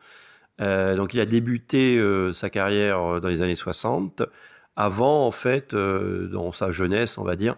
Euh, 0.61 0.97
donc, 0.97 1.15
il 1.15 1.21
a 1.21 1.27
débuté 1.27 2.03
sa 2.33 2.51
carrière 2.51 3.21
dans 3.21 3.29
les 3.29 3.43
années 3.43 3.55
60. 3.55 4.25
Avant, 4.77 5.27
en 5.27 5.31
fait, 5.31 5.75
euh, 5.75 6.29
dans 6.29 6.53
sa 6.53 6.71
jeunesse, 6.71 7.19
on 7.19 7.25
va 7.25 7.37
dire, 7.37 7.57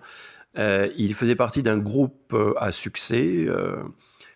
euh, 0.59 0.89
il 0.97 1.15
faisait 1.15 1.37
partie 1.37 1.63
d'un 1.63 1.79
groupe 1.79 2.33
euh, 2.33 2.55
à 2.59 2.73
succès, 2.73 3.47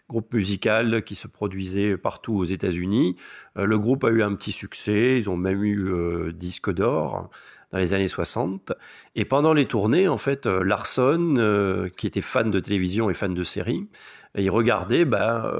groupe 0.09 0.33
musical 0.33 1.03
qui 1.03 1.15
se 1.15 1.29
produisait 1.29 1.97
partout 1.99 2.35
aux 2.35 2.45
États-Unis. 2.45 3.17
Le 3.57 3.79
groupe 3.79 4.05
a 4.05 4.09
eu 4.09 4.23
un 4.23 4.35
petit 4.35 4.53
succès, 4.53 5.19
ils 5.19 5.29
ont 5.29 5.37
même 5.37 5.63
eu 5.63 6.33
disque 6.33 6.73
d'or 6.73 7.29
dans 7.73 7.79
les 7.79 7.93
années 7.93 8.09
60. 8.09 8.73
Et 9.17 9.27
pendant 9.27 9.53
les 9.53 9.67
tournées, 9.67 10.09
en 10.09 10.17
fait, 10.17 10.47
Larson, 10.47 11.91
qui 11.99 12.07
était 12.07 12.23
fan 12.23 12.51
de 12.51 12.59
télévision 12.59 13.11
et 13.11 13.15
fan 13.15 13.35
de 13.35 13.45
séries, 13.45 13.87
il 14.35 14.51
regardait 14.51 15.05
bah, 15.05 15.55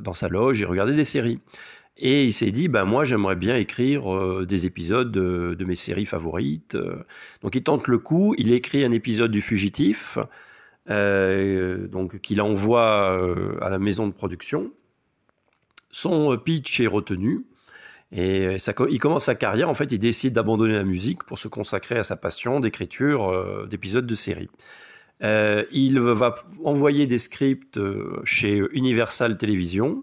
dans 0.00 0.14
sa 0.14 0.28
loge, 0.28 0.60
il 0.60 0.66
regardait 0.66 0.96
des 0.96 1.04
séries. 1.04 1.38
Et 1.96 2.24
il 2.24 2.32
s'est 2.32 2.50
dit, 2.50 2.68
bah, 2.68 2.84
moi 2.84 3.04
j'aimerais 3.04 3.36
bien 3.36 3.56
écrire 3.56 4.12
euh, 4.14 4.46
des 4.46 4.64
épisodes 4.66 5.12
de, 5.12 5.64
mes 5.64 5.74
séries 5.74 6.06
favorites. 6.06 6.74
Euh, 6.74 7.04
Donc 7.42 7.54
il 7.54 7.62
tente 7.62 7.88
le 7.88 7.98
coup, 7.98 8.34
il 8.38 8.52
écrit 8.52 8.84
un 8.84 8.92
épisode 8.92 9.30
du 9.30 9.42
Fugitif, 9.42 10.18
euh, 10.88 11.86
donc 11.88 12.20
qu'il 12.20 12.40
envoie 12.40 13.20
à 13.60 13.68
la 13.68 13.78
maison 13.78 14.06
de 14.06 14.12
production. 14.12 14.72
Son 15.90 16.36
pitch 16.38 16.80
est 16.80 16.86
retenu. 16.86 17.44
Et 18.12 18.56
il 18.88 18.98
commence 18.98 19.26
sa 19.26 19.36
carrière, 19.36 19.68
en 19.68 19.74
fait, 19.74 19.92
il 19.92 19.98
décide 20.00 20.32
d'abandonner 20.32 20.74
la 20.74 20.82
musique 20.82 21.22
pour 21.22 21.38
se 21.38 21.46
consacrer 21.46 21.96
à 21.96 22.02
sa 22.02 22.16
passion 22.16 22.58
d'écriture 22.58 23.66
d'épisodes 23.68 24.06
de 24.06 24.14
séries. 24.16 24.50
Il 25.20 26.00
va 26.00 26.34
envoyer 26.64 27.06
des 27.06 27.18
scripts 27.18 27.78
chez 28.24 28.60
Universal 28.72 29.38
Television, 29.38 30.02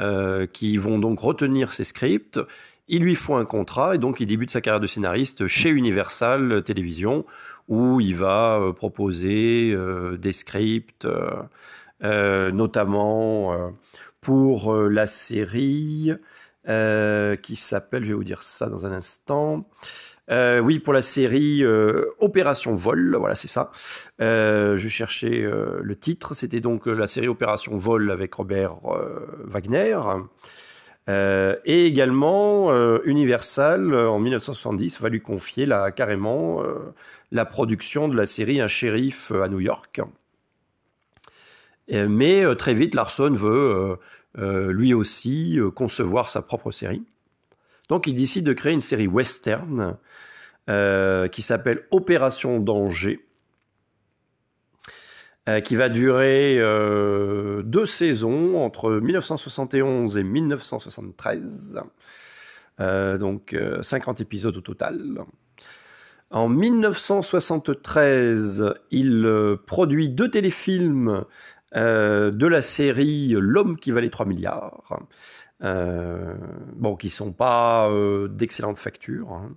euh, 0.00 0.46
qui 0.46 0.78
vont 0.78 0.98
donc 0.98 1.20
retenir 1.20 1.72
ces 1.72 1.84
scripts. 1.84 2.40
Ils 2.88 3.02
lui 3.02 3.14
font 3.14 3.36
un 3.36 3.44
contrat 3.44 3.94
et 3.94 3.98
donc 3.98 4.20
il 4.20 4.26
débute 4.26 4.50
sa 4.50 4.60
carrière 4.60 4.80
de 4.80 4.86
scénariste 4.86 5.46
chez 5.46 5.68
Universal 5.68 6.62
Television, 6.64 7.24
où 7.68 8.00
il 8.00 8.16
va 8.16 8.58
euh, 8.58 8.72
proposer 8.72 9.72
euh, 9.72 10.16
des 10.16 10.32
scripts, 10.32 11.06
notamment 12.00 13.72
pour 14.20 14.74
la 14.74 15.06
série 15.06 16.12
qui 16.66 17.56
s'appelle, 17.56 18.04
je 18.04 18.08
vais 18.08 18.14
vous 18.14 18.24
dire 18.24 18.42
ça 18.42 18.66
dans 18.66 18.86
un 18.86 18.92
instant. 18.92 19.68
Euh, 20.30 20.60
oui, 20.60 20.78
pour 20.78 20.92
la 20.92 21.02
série 21.02 21.62
euh, 21.62 22.06
Opération 22.20 22.74
Vol, 22.74 23.16
voilà, 23.16 23.34
c'est 23.34 23.48
ça. 23.48 23.70
Euh, 24.20 24.76
je 24.76 24.88
cherchais 24.88 25.42
euh, 25.42 25.80
le 25.82 25.96
titre. 25.96 26.34
C'était 26.34 26.60
donc 26.60 26.86
la 26.86 27.06
série 27.06 27.28
Opération 27.28 27.76
Vol 27.76 28.10
avec 28.10 28.34
Robert 28.34 28.76
Wagner. 29.44 29.98
Et 31.08 31.86
également, 31.86 32.72
Universal, 33.02 33.92
en 33.92 34.20
1970, 34.20 35.00
va 35.00 35.08
lui 35.08 35.20
confier 35.20 35.66
là, 35.66 35.90
carrément 35.90 36.62
la 37.32 37.44
production 37.44 38.06
de 38.06 38.16
la 38.16 38.26
série 38.26 38.60
Un 38.60 38.68
shérif 38.68 39.32
à 39.32 39.48
New 39.48 39.58
York. 39.58 40.00
Mais 41.88 42.44
très 42.54 42.74
vite, 42.74 42.94
Larson 42.94 43.32
veut 43.34 43.98
lui 44.36 44.94
aussi 44.94 45.58
concevoir 45.74 46.30
sa 46.30 46.40
propre 46.40 46.70
série. 46.70 47.02
Donc 47.88 48.06
il 48.06 48.14
décide 48.14 48.44
de 48.44 48.52
créer 48.52 48.72
une 48.72 48.80
série 48.80 49.06
western 49.06 49.96
euh, 50.70 51.28
qui 51.28 51.42
s'appelle 51.42 51.86
Opération 51.90 52.60
Danger, 52.60 53.20
euh, 55.48 55.60
qui 55.60 55.74
va 55.74 55.88
durer 55.88 56.60
euh, 56.60 57.62
deux 57.62 57.86
saisons 57.86 58.62
entre 58.62 58.92
1971 58.92 60.16
et 60.16 60.22
1973. 60.22 61.80
Euh, 62.80 63.18
donc 63.18 63.52
euh, 63.52 63.82
50 63.82 64.20
épisodes 64.20 64.56
au 64.56 64.60
total. 64.60 65.24
En 66.30 66.48
1973, 66.48 68.72
il 68.90 69.58
produit 69.66 70.08
deux 70.08 70.30
téléfilms 70.30 71.24
de 71.74 72.46
la 72.46 72.62
série 72.62 73.34
L'homme 73.38 73.76
qui 73.76 73.90
valait 73.90 74.10
3 74.10 74.26
milliards. 74.26 75.00
Euh, 75.62 76.34
bon, 76.74 76.96
qui 76.96 77.08
sont 77.08 77.32
pas 77.32 77.88
euh, 77.88 78.28
d'excellente 78.28 78.78
facture. 78.78 79.32
hein. 79.32 79.50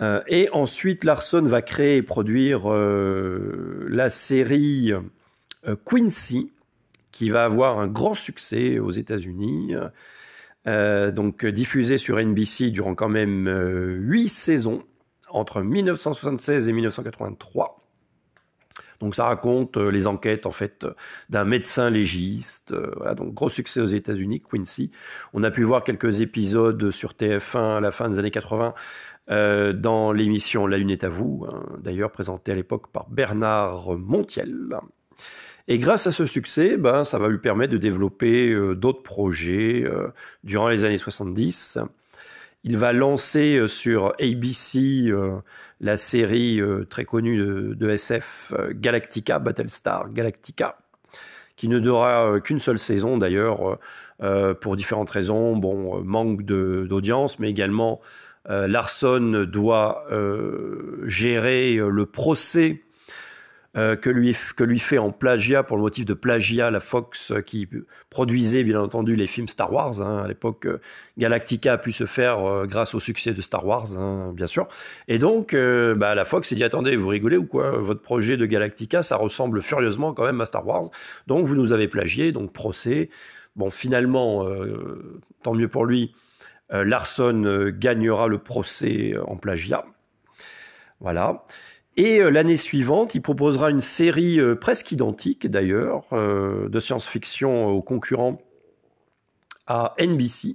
Euh, 0.00 0.22
et 0.28 0.48
ensuite, 0.52 1.04
Larson 1.04 1.42
va 1.42 1.62
créer 1.62 1.96
et 1.96 2.02
produire 2.02 2.72
euh, 2.72 3.86
la 3.88 4.10
série 4.10 4.92
euh, 4.92 5.76
Quincy, 5.84 6.52
qui 7.10 7.30
va 7.30 7.44
avoir 7.44 7.78
un 7.80 7.88
grand 7.88 8.14
succès 8.14 8.78
aux 8.78 8.90
États-Unis. 8.90 9.74
Euh, 10.66 11.10
donc 11.10 11.44
euh, 11.44 11.52
diffusée 11.52 11.98
sur 11.98 12.18
NBC 12.18 12.70
durant 12.70 12.94
quand 12.94 13.08
même 13.08 13.48
euh, 13.48 13.96
huit 14.00 14.28
saisons 14.28 14.84
entre 15.30 15.62
1976 15.62 16.68
et 16.68 16.72
1983. 16.72 17.77
Donc 19.00 19.14
ça 19.14 19.24
raconte 19.24 19.76
euh, 19.76 19.90
les 19.90 20.06
enquêtes 20.06 20.46
en 20.46 20.50
fait 20.50 20.84
euh, 20.84 20.94
d'un 21.28 21.44
médecin 21.44 21.90
légiste. 21.90 22.72
euh, 22.72 22.92
voilà, 22.96 23.14
donc 23.14 23.32
gros 23.32 23.48
succès 23.48 23.80
aux 23.80 23.86
États-Unis, 23.86 24.42
Quincy. 24.50 24.90
On 25.32 25.44
a 25.44 25.50
pu 25.50 25.62
voir 25.62 25.84
quelques 25.84 26.20
épisodes 26.20 26.90
sur 26.90 27.12
TF1 27.12 27.76
à 27.76 27.80
la 27.80 27.92
fin 27.92 28.08
des 28.08 28.18
années 28.18 28.30
80 28.30 28.74
euh, 29.30 29.72
dans 29.72 30.12
l'émission 30.12 30.66
La 30.66 30.78
Lune 30.78 30.90
est 30.90 31.04
à 31.04 31.08
vous, 31.08 31.46
hein, 31.48 31.62
d'ailleurs 31.78 32.10
présentée 32.10 32.52
à 32.52 32.54
l'époque 32.54 32.88
par 32.88 33.08
Bernard 33.10 33.96
Montiel. 33.98 34.76
Et 35.68 35.78
grâce 35.78 36.06
à 36.06 36.12
ce 36.12 36.24
succès, 36.24 36.78
ben, 36.78 37.04
ça 37.04 37.18
va 37.18 37.28
lui 37.28 37.38
permettre 37.38 37.74
de 37.74 37.78
développer 37.78 38.56
d'autres 38.74 39.02
projets 39.02 39.84
durant 40.42 40.68
les 40.68 40.86
années 40.86 40.96
70. 40.96 41.78
Il 42.64 42.78
va 42.78 42.94
lancer 42.94 43.68
sur 43.68 44.14
ABC 44.18 45.12
la 45.80 45.96
série 45.96 46.60
euh, 46.60 46.84
très 46.84 47.04
connue 47.04 47.38
de, 47.38 47.90
SF 47.90 48.52
euh, 48.56 48.72
Galactica, 48.74 49.38
Battlestar 49.38 50.12
Galactica, 50.12 50.78
qui 51.56 51.68
ne 51.68 51.78
durera 51.78 52.26
euh, 52.26 52.40
qu'une 52.40 52.58
seule 52.58 52.78
saison 52.78 53.18
d'ailleurs, 53.18 53.78
euh, 54.22 54.54
pour 54.54 54.76
différentes 54.76 55.10
raisons. 55.10 55.56
Bon, 55.56 56.02
manque 56.02 56.42
d'audience, 56.42 57.38
mais 57.38 57.50
également 57.50 58.00
Larson 58.50 59.46
doit 59.46 60.06
gérer 61.04 61.76
le 61.76 62.06
procès 62.06 62.82
euh, 63.78 63.94
que, 63.94 64.10
lui, 64.10 64.36
que 64.56 64.64
lui 64.64 64.80
fait 64.80 64.98
en 64.98 65.12
plagiat, 65.12 65.62
pour 65.62 65.76
le 65.76 65.84
motif 65.84 66.04
de 66.04 66.14
plagiat, 66.14 66.72
la 66.72 66.80
Fox 66.80 67.30
euh, 67.30 67.42
qui 67.42 67.68
produisait 68.10 68.64
bien 68.64 68.80
entendu 68.80 69.14
les 69.14 69.28
films 69.28 69.46
Star 69.46 69.72
Wars. 69.72 70.02
hein. 70.02 70.22
À 70.24 70.26
l'époque, 70.26 70.66
euh, 70.66 70.80
Galactica 71.16 71.74
a 71.74 71.78
pu 71.78 71.92
se 71.92 72.04
faire 72.04 72.66
grâce 72.66 72.94
au 72.94 73.00
succès 73.00 73.34
de 73.34 73.40
Star 73.40 73.64
Wars, 73.64 73.96
hein, 73.96 74.32
bien 74.34 74.48
sûr. 74.48 74.66
Et 75.06 75.18
donc, 75.18 75.54
bah, 75.54 76.14
la 76.14 76.24
Fox 76.24 76.48
s'est 76.48 76.54
dit 76.56 76.64
attendez, 76.64 76.96
vous 76.96 77.08
rigolez 77.08 77.36
ou 77.36 77.46
quoi? 77.46 77.70
Votre 77.70 78.02
projet 78.02 78.36
de 78.36 78.46
Galactica, 78.46 79.02
ça 79.02 79.16
ressemble 79.16 79.62
furieusement 79.62 80.12
quand 80.12 80.24
même 80.24 80.40
à 80.40 80.46
Star 80.46 80.66
Wars. 80.66 80.90
Donc, 81.26 81.46
vous 81.46 81.54
nous 81.54 81.72
avez 81.72 81.88
plagié, 81.88 82.32
donc 82.32 82.52
procès. 82.52 83.10
Bon, 83.56 83.70
finalement, 83.70 84.48
tant 85.42 85.54
mieux 85.54 85.68
pour 85.68 85.84
lui, 85.84 86.14
Larson 86.70 87.72
gagnera 87.76 88.28
le 88.28 88.38
procès 88.38 89.16
en 89.26 89.36
plagiat. 89.36 89.84
Voilà. 91.00 91.44
Et 91.98 92.20
euh, 92.20 92.30
l'année 92.30 92.56
suivante, 92.56 93.16
il 93.16 93.20
proposera 93.20 93.70
une 93.70 93.80
série 93.80 94.38
euh, 94.38 94.54
presque 94.54 94.92
identique 94.92 95.48
d'ailleurs, 95.48 96.04
euh, 96.12 96.68
de 96.68 96.78
science-fiction 96.78 97.66
aux 97.66 97.82
concurrents 97.82 98.40
à 99.66 99.94
NBC, 99.98 100.54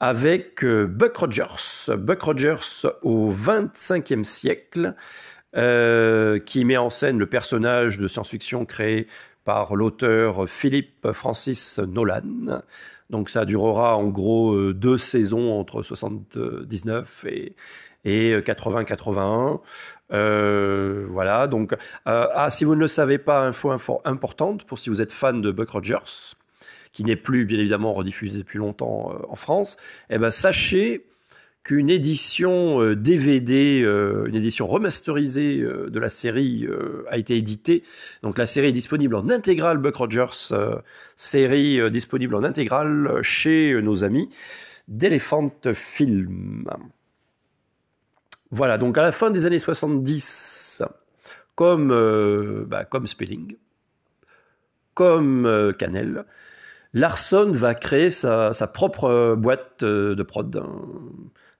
avec 0.00 0.64
Buck 0.64 1.16
Rogers. 1.16 1.96
Buck 1.96 2.20
Rogers 2.22 2.88
au 3.02 3.32
25e 3.32 4.24
siècle, 4.24 4.94
qui 5.54 6.64
met 6.64 6.76
en 6.76 6.90
scène 6.90 7.18
le 7.18 7.26
personnage 7.26 7.96
de 7.96 8.06
science-fiction 8.06 8.66
créé 8.66 9.06
par 9.44 9.76
l'auteur 9.76 10.48
Philip 10.48 11.10
Francis 11.12 11.78
Nolan. 11.78 12.62
Donc 13.08 13.30
ça 13.30 13.46
durera 13.46 13.96
en 13.96 14.08
gros 14.08 14.72
deux 14.72 14.98
saisons 14.98 15.58
entre 15.58 15.82
79 15.82 17.24
et, 17.26 17.54
et 18.04 18.36
80-81. 18.38 19.60
Euh, 20.12 21.06
voilà, 21.08 21.46
donc 21.46 21.72
euh, 21.72 21.76
ah, 22.34 22.50
si 22.50 22.64
vous 22.64 22.74
ne 22.74 22.80
le 22.80 22.88
savez 22.88 23.18
pas, 23.18 23.46
info, 23.46 24.00
importante 24.04 24.64
pour 24.64 24.78
si 24.78 24.90
vous 24.90 25.00
êtes 25.00 25.12
fan 25.12 25.40
de 25.40 25.50
Buck 25.50 25.70
Rogers, 25.70 26.34
qui 26.92 27.04
n'est 27.04 27.16
plus 27.16 27.44
bien 27.44 27.58
évidemment 27.58 27.92
rediffusé 27.92 28.38
depuis 28.38 28.58
longtemps 28.58 29.12
euh, 29.12 29.26
en 29.28 29.36
France, 29.36 29.76
eh 30.10 30.18
ben 30.18 30.30
sachez 30.30 31.06
qu'une 31.62 31.90
édition 31.90 32.82
euh, 32.82 32.96
DVD, 32.96 33.82
euh, 33.82 34.24
une 34.26 34.34
édition 34.34 34.66
remasterisée 34.66 35.60
euh, 35.60 35.90
de 35.90 36.00
la 36.00 36.08
série 36.08 36.66
euh, 36.66 37.04
a 37.08 37.18
été 37.18 37.36
éditée. 37.36 37.82
Donc 38.22 38.38
la 38.38 38.46
série 38.46 38.68
est 38.68 38.72
disponible 38.72 39.14
en 39.14 39.28
intégrale 39.28 39.78
Buck 39.78 39.96
Rogers, 39.96 40.52
euh, 40.52 40.76
série 41.16 41.78
euh, 41.78 41.90
disponible 41.90 42.34
en 42.34 42.44
intégrale 42.44 43.20
chez 43.22 43.72
euh, 43.72 43.80
nos 43.80 44.04
amis 44.04 44.28
d'Elephant 44.88 45.52
Film. 45.74 46.64
Voilà, 48.50 48.78
donc 48.78 48.98
à 48.98 49.02
la 49.02 49.12
fin 49.12 49.30
des 49.30 49.46
années 49.46 49.58
70, 49.58 50.82
comme, 51.54 51.92
euh, 51.92 52.64
bah, 52.66 52.84
comme 52.84 53.06
Spelling, 53.06 53.56
comme 54.94 55.46
euh, 55.46 55.72
Canel, 55.72 56.24
Larson 56.92 57.52
va 57.52 57.74
créer 57.74 58.10
sa, 58.10 58.52
propre 58.72 59.34
boîte 59.34 59.82
euh, 59.82 60.14
de 60.14 60.22
prod, 60.22 60.54
hein, 60.56 60.68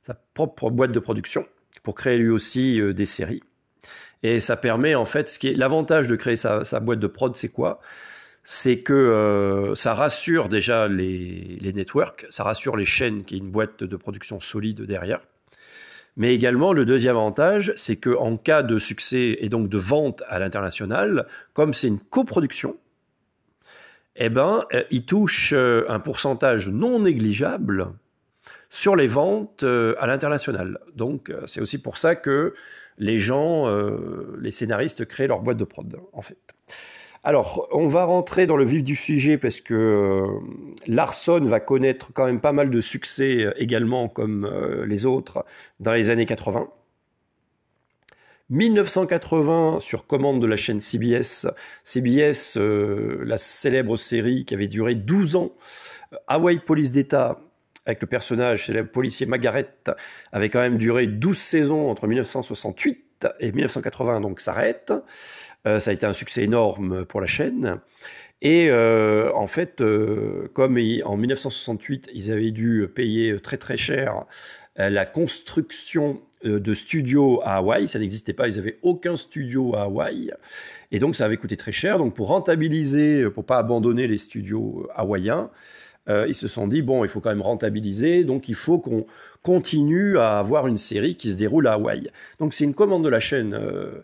sa 0.02 0.14
propre 0.34 0.70
boîte 0.70 0.92
de 0.92 0.98
production, 0.98 1.46
pour 1.82 1.94
créer 1.94 2.18
lui 2.18 2.30
aussi 2.30 2.80
euh, 2.80 2.92
des 2.92 3.06
séries. 3.06 3.42
Et 4.22 4.40
ça 4.40 4.56
permet 4.56 4.94
en 4.94 5.06
fait, 5.06 5.38
l'avantage 5.42 6.06
de 6.06 6.16
créer 6.16 6.36
sa, 6.36 6.80
boîte 6.80 6.98
de 6.98 7.06
prod, 7.06 7.36
c'est 7.36 7.48
quoi? 7.48 7.80
C'est 8.42 8.80
que 8.80 9.72
ça 9.74 9.94
rassure 9.94 10.48
déjà 10.48 10.88
les, 10.88 11.58
les 11.60 11.72
networks, 11.72 12.26
ça 12.30 12.42
rassure 12.42 12.76
les 12.76 12.84
chaînes 12.84 13.24
qui 13.24 13.36
est 13.36 13.38
une 13.38 13.50
boîte 13.50 13.84
de 13.84 13.96
production 13.96 14.40
solide 14.40 14.82
derrière. 14.82 15.20
Mais 16.16 16.34
également, 16.34 16.72
le 16.72 16.84
deuxième 16.84 17.16
avantage, 17.16 17.72
c'est 17.76 17.96
que 17.96 18.10
en 18.10 18.36
cas 18.36 18.62
de 18.62 18.78
succès 18.78 19.38
et 19.40 19.48
donc 19.48 19.68
de 19.68 19.78
vente 19.78 20.22
à 20.28 20.38
l'international, 20.38 21.26
comme 21.52 21.72
c'est 21.72 21.88
une 21.88 22.00
coproduction, 22.00 22.76
eh 24.16 24.28
ben, 24.28 24.64
euh, 24.74 24.82
il 24.90 25.04
touche 25.04 25.52
euh, 25.54 25.84
un 25.88 26.00
pourcentage 26.00 26.68
non 26.68 27.00
négligeable 27.00 27.88
sur 28.68 28.94
les 28.94 29.06
ventes 29.06 29.62
euh, 29.62 29.94
à 29.98 30.06
l'international. 30.06 30.78
Donc, 30.94 31.32
c'est 31.46 31.60
aussi 31.60 31.78
pour 31.78 31.96
ça 31.96 32.14
que 32.14 32.54
les 32.98 33.18
gens, 33.18 33.66
les 34.38 34.50
scénaristes 34.50 35.06
créent 35.06 35.26
leur 35.26 35.40
boîte 35.40 35.56
de 35.56 35.64
prod, 35.64 35.96
en 36.12 36.20
fait. 36.20 36.36
Alors, 37.22 37.68
on 37.72 37.86
va 37.86 38.04
rentrer 38.04 38.46
dans 38.46 38.56
le 38.56 38.64
vif 38.64 38.82
du 38.82 38.96
sujet 38.96 39.36
parce 39.36 39.60
que 39.60 39.74
euh, 39.74 40.40
Larson 40.86 41.40
va 41.40 41.60
connaître 41.60 42.12
quand 42.14 42.24
même 42.24 42.40
pas 42.40 42.52
mal 42.52 42.70
de 42.70 42.80
succès 42.80 43.44
euh, 43.44 43.52
également 43.58 44.08
comme 44.08 44.46
euh, 44.46 44.86
les 44.86 45.04
autres 45.04 45.44
dans 45.80 45.92
les 45.92 46.08
années 46.08 46.24
80. 46.24 46.68
1980, 48.48 49.80
sur 49.80 50.06
commande 50.06 50.40
de 50.40 50.46
la 50.46 50.56
chaîne 50.56 50.80
CBS, 50.80 51.46
CBS, 51.84 52.56
la 52.56 53.38
célèbre 53.38 53.96
série 53.96 54.44
qui 54.44 54.54
avait 54.54 54.66
duré 54.66 54.96
12 54.96 55.36
ans, 55.36 55.52
Hawaii 56.26 56.58
Police 56.58 56.90
d'État, 56.90 57.38
avec 57.86 58.00
le 58.00 58.08
personnage 58.08 58.66
célèbre 58.66 58.90
policier 58.90 59.26
Margaret, 59.26 59.68
avait 60.32 60.48
quand 60.48 60.58
même 60.58 60.78
duré 60.78 61.06
12 61.06 61.38
saisons 61.38 61.90
entre 61.90 62.08
1968 62.08 63.09
et 63.40 63.52
1980, 63.52 64.20
donc 64.20 64.40
s'arrête. 64.40 64.92
Euh, 65.66 65.78
ça 65.80 65.90
a 65.90 65.94
été 65.94 66.06
un 66.06 66.12
succès 66.12 66.42
énorme 66.42 67.04
pour 67.04 67.20
la 67.20 67.26
chaîne. 67.26 67.80
Et 68.42 68.68
euh, 68.70 69.30
en 69.34 69.46
fait, 69.46 69.80
euh, 69.80 70.48
comme 70.54 70.78
en 71.04 71.16
1968, 71.16 72.10
ils 72.14 72.32
avaient 72.32 72.50
dû 72.52 72.88
payer 72.94 73.38
très 73.40 73.58
très 73.58 73.76
cher 73.76 74.24
euh, 74.78 74.88
la 74.88 75.04
construction 75.04 76.20
de 76.42 76.72
studios 76.72 77.42
à 77.44 77.56
Hawaï, 77.56 77.86
ça 77.86 77.98
n'existait 77.98 78.32
pas, 78.32 78.48
ils 78.48 78.56
n'avaient 78.56 78.78
aucun 78.80 79.18
studio 79.18 79.76
à 79.76 79.82
Hawaï, 79.82 80.32
et 80.90 80.98
donc 80.98 81.14
ça 81.14 81.26
avait 81.26 81.36
coûté 81.36 81.58
très 81.58 81.72
cher. 81.72 81.98
Donc 81.98 82.14
pour 82.14 82.28
rentabiliser, 82.28 83.28
pour 83.28 83.44
pas 83.44 83.58
abandonner 83.58 84.06
les 84.06 84.16
studios 84.16 84.88
hawaïens, 84.94 85.50
ils 86.08 86.34
se 86.34 86.48
sont 86.48 86.66
dit 86.66 86.80
bon, 86.80 87.04
il 87.04 87.10
faut 87.10 87.20
quand 87.20 87.28
même 87.28 87.42
rentabiliser, 87.42 88.24
donc 88.24 88.48
il 88.48 88.54
faut 88.54 88.78
qu'on 88.78 89.04
continue 89.42 90.18
à 90.18 90.38
avoir 90.38 90.66
une 90.66 90.78
série 90.78 91.16
qui 91.16 91.30
se 91.30 91.34
déroule 91.34 91.66
à 91.66 91.74
Hawaï. 91.74 92.10
Donc 92.38 92.54
c'est 92.54 92.64
une 92.64 92.74
commande 92.74 93.04
de 93.04 93.08
la 93.08 93.20
chaîne. 93.20 93.54
Euh, 93.54 94.02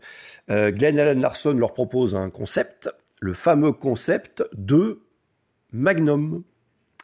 euh, 0.50 0.70
Glenn 0.70 0.98
Allen 0.98 1.20
Larson 1.20 1.52
leur 1.52 1.74
propose 1.74 2.14
un 2.14 2.30
concept, 2.30 2.88
le 3.20 3.34
fameux 3.34 3.72
concept 3.72 4.44
de 4.54 5.00
Magnum. 5.72 6.44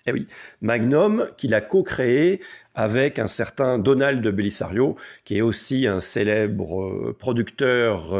Eh 0.06 0.12
oui, 0.12 0.26
Magnum 0.60 1.28
qu'il 1.36 1.54
a 1.54 1.60
co-créé 1.60 2.40
avec 2.74 3.18
un 3.18 3.26
certain 3.26 3.78
Donald 3.78 4.26
Belisario, 4.26 4.96
qui 5.24 5.36
est 5.36 5.42
aussi 5.42 5.86
un 5.86 6.00
célèbre 6.00 6.82
euh, 6.82 7.16
producteur 7.18 8.14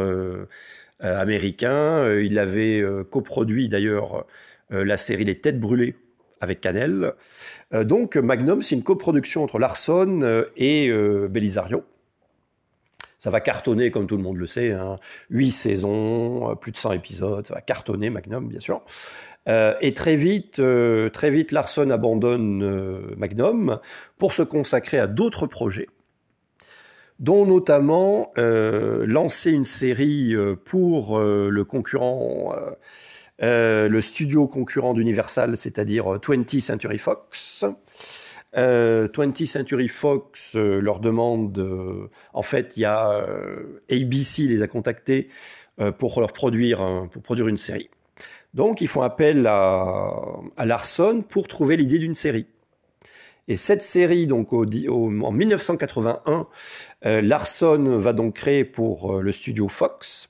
américain. 0.99 2.17
Il 2.19 2.39
avait 2.39 2.81
coproduit 3.11 3.67
d'ailleurs 3.67 4.25
la 4.69 4.95
série 4.95 5.25
Les 5.25 5.37
Têtes 5.37 5.59
Brûlées 5.59 5.95
avec 6.43 6.61
Canel. 6.61 7.13
Euh, 7.73 7.83
donc 7.83 8.15
Magnum, 8.17 8.61
c'est 8.61 8.75
une 8.75 8.83
coproduction 8.83 9.43
entre 9.43 9.57
Larson 9.57 10.21
euh, 10.21 10.45
et 10.55 10.89
euh, 10.89 11.27
Belisario. 11.27 11.83
Ça 13.17 13.29
va 13.29 13.39
cartonner, 13.39 13.89
comme 13.89 14.05
tout 14.05 14.17
le 14.17 14.23
monde 14.23 14.37
le 14.37 14.47
sait, 14.47 14.71
hein. 14.73 14.97
8 15.29 15.51
saisons, 15.51 16.57
plus 16.59 16.73
de 16.73 16.77
100 16.77 16.91
épisodes, 16.91 17.47
ça 17.47 17.53
va 17.53 17.61
cartonner 17.61 18.09
Magnum, 18.09 18.49
bien 18.49 18.59
sûr. 18.59 18.83
Et 19.47 19.93
très 19.93 20.17
vite, 20.17 20.61
très 21.13 21.31
vite, 21.31 21.53
Larson 21.53 21.89
abandonne 21.89 23.15
Magnum 23.15 23.79
pour 24.17 24.33
se 24.33 24.41
consacrer 24.41 24.99
à 24.99 25.07
d'autres 25.07 25.47
projets, 25.47 25.87
dont 27.19 27.45
notamment 27.45 28.33
lancer 28.35 29.51
une 29.51 29.63
série 29.63 30.33
pour 30.65 31.19
le 31.19 31.63
concurrent, 31.63 32.53
euh, 33.41 33.45
euh, 33.45 33.89
le 33.89 34.01
studio 34.01 34.47
concurrent 34.47 34.93
d'Universal, 34.93 35.57
c'est-à-dire 35.57 36.13
euh, 36.13 36.17
20th 36.17 36.61
Century 36.61 36.99
Fox. 36.99 37.65
Euh, 38.55 39.07
20th 39.07 39.47
Century 39.47 39.87
Fox 39.87 40.55
euh, 40.55 40.79
leur 40.79 40.99
demande, 40.99 41.57
euh, 41.57 42.09
en 42.33 42.43
fait, 42.43 42.73
il 42.77 42.81
y 42.81 42.85
a 42.85 43.09
euh, 43.09 43.81
ABC 43.91 44.43
les 44.43 44.61
a 44.61 44.67
contactés 44.67 45.29
euh, 45.79 45.91
pour 45.91 46.19
leur 46.19 46.33
produire, 46.33 46.81
une 47.47 47.57
série. 47.57 47.89
Donc, 48.53 48.81
ils 48.81 48.87
font 48.87 49.01
appel 49.01 49.47
à, 49.47 50.13
Larson 50.63 51.23
pour 51.27 51.47
trouver 51.47 51.77
l'idée 51.77 51.97
d'une 51.97 52.13
série. 52.13 52.45
Et 53.47 53.55
cette 53.55 53.81
série, 53.81 54.27
donc 54.27 54.53
en 54.53 54.65
1981, 54.65 56.47
euh, 57.05 57.21
Larson 57.21 57.97
va 57.97 58.13
donc 58.13 58.35
créer 58.35 58.63
pour 58.63 59.17
euh, 59.17 59.21
le 59.21 59.31
studio 59.33 59.67
Fox 59.67 60.29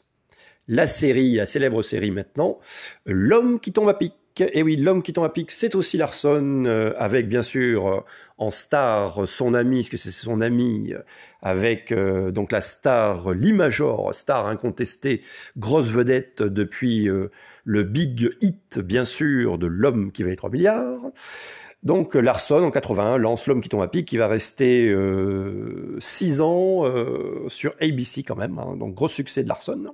la 0.68 0.88
série, 0.88 1.36
la 1.36 1.46
célèbre 1.46 1.82
série 1.84 2.12
maintenant, 2.12 2.60
L'homme 3.06 3.60
qui 3.60 3.72
tombe 3.74 3.90
à 3.90 3.94
pic. 3.94 4.14
Et 4.40 4.64
oui, 4.64 4.78
L'homme 4.78 5.04
qui 5.04 5.14
tombe 5.14 5.26
à 5.26 5.30
pic, 5.30 5.52
c'est 5.52 5.76
aussi 5.76 5.98
Larson, 5.98 6.64
euh, 6.66 6.94
avec 6.98 7.28
bien 7.28 7.44
sûr 7.44 7.88
euh, 7.88 8.00
en 8.40 8.50
star 8.50 9.28
son 9.28 9.54
ami, 9.54 9.82
parce 9.82 9.90
que 9.90 9.98
c'est 9.98 10.12
son 10.12 10.42
ami, 10.42 10.94
euh, 10.94 11.00
avec 11.42 11.92
euh, 11.92 12.32
donc 12.32 12.52
la 12.52 12.62
star 12.62 13.32
Lee 13.32 13.54
Major, 13.54 14.16
star 14.16 14.48
incontestée, 14.48 15.22
grosse 15.58 15.90
vedette 15.90 16.42
depuis 16.42 17.10
euh, 17.10 17.30
le 17.66 17.84
big 17.84 18.36
hit, 18.42 18.80
bien 18.80 19.06
sûr, 19.06 19.58
de 19.60 19.68
L'homme 19.68 20.12
qui 20.12 20.24
valait 20.24 20.36
3 20.36 20.50
milliards. 20.50 21.12
Donc 21.84 22.16
Larson, 22.16 22.64
en 22.64 22.72
81, 22.72 23.18
lance 23.18 23.46
L'homme 23.46 23.62
qui 23.62 23.70
tombe 23.70 23.82
à 23.82 23.90
pic, 23.90 24.08
qui 24.08 24.18
va 24.18 24.28
rester 24.28 24.96
6 26.00 26.42
ans 26.42 26.86
euh, 26.86 27.44
sur 27.50 27.76
ABC 27.82 28.24
quand 28.24 28.38
même, 28.38 28.58
hein, 28.58 28.78
donc 28.78 28.96
gros 28.96 29.10
succès 29.10 29.44
de 29.44 29.50
Larson. 29.50 29.94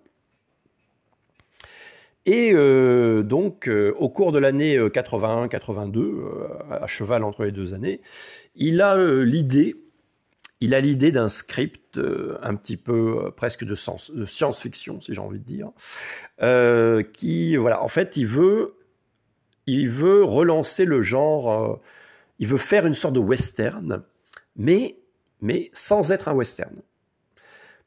Et 2.31 2.51
euh, 2.53 3.23
donc, 3.23 3.68
euh, 3.68 3.91
au 3.97 4.07
cours 4.07 4.31
de 4.31 4.38
l'année 4.38 4.77
81-82, 4.77 5.97
euh, 5.97 6.47
à 6.69 6.85
cheval 6.85 7.23
entre 7.23 7.43
les 7.43 7.51
deux 7.51 7.73
années, 7.73 8.01
il 8.56 8.81
a 8.81 8.95
l'idée, 9.23 9.76
il 10.61 10.76
a 10.76 10.80
l'idée 10.80 11.11
d'un 11.11 11.27
script 11.27 11.99
un 12.43 12.53
petit 12.53 12.77
peu 12.77 13.31
presque 13.35 13.64
de, 13.64 13.73
de 13.73 14.26
science-fiction, 14.27 15.01
si 15.01 15.15
j'ai 15.15 15.22
envie 15.22 15.39
de 15.39 15.43
dire, 15.43 15.72
qui, 17.14 17.56
voilà, 17.56 17.81
en 17.81 17.88
fait, 17.88 18.15
il 18.15 18.27
veut, 18.27 18.76
il 19.65 19.89
veut 19.89 20.23
relancer 20.23 20.85
le 20.85 21.01
genre, 21.01 21.81
il 22.38 22.45
veut 22.45 22.60
faire 22.60 22.85
une 22.85 22.93
sorte 22.93 23.15
de 23.15 23.19
western, 23.19 24.03
mais, 24.56 24.99
mais 25.41 25.72
sans 25.73 26.11
être 26.11 26.27
un 26.27 26.34
western. 26.34 26.76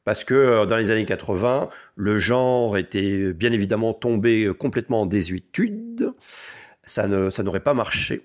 Parce 0.05 0.23
que 0.23 0.33
euh, 0.33 0.65
dans 0.65 0.77
les 0.77 0.91
années 0.91 1.05
80, 1.05 1.69
le 1.95 2.17
genre 2.17 2.77
était 2.77 3.33
bien 3.33 3.51
évidemment 3.53 3.93
tombé 3.93 4.45
euh, 4.45 4.53
complètement 4.53 5.01
en 5.01 5.05
désuétude. 5.05 6.13
Ça 6.85 7.07
ne, 7.07 7.29
ça 7.29 7.43
n'aurait 7.43 7.61
pas 7.61 7.73
marché. 7.73 8.23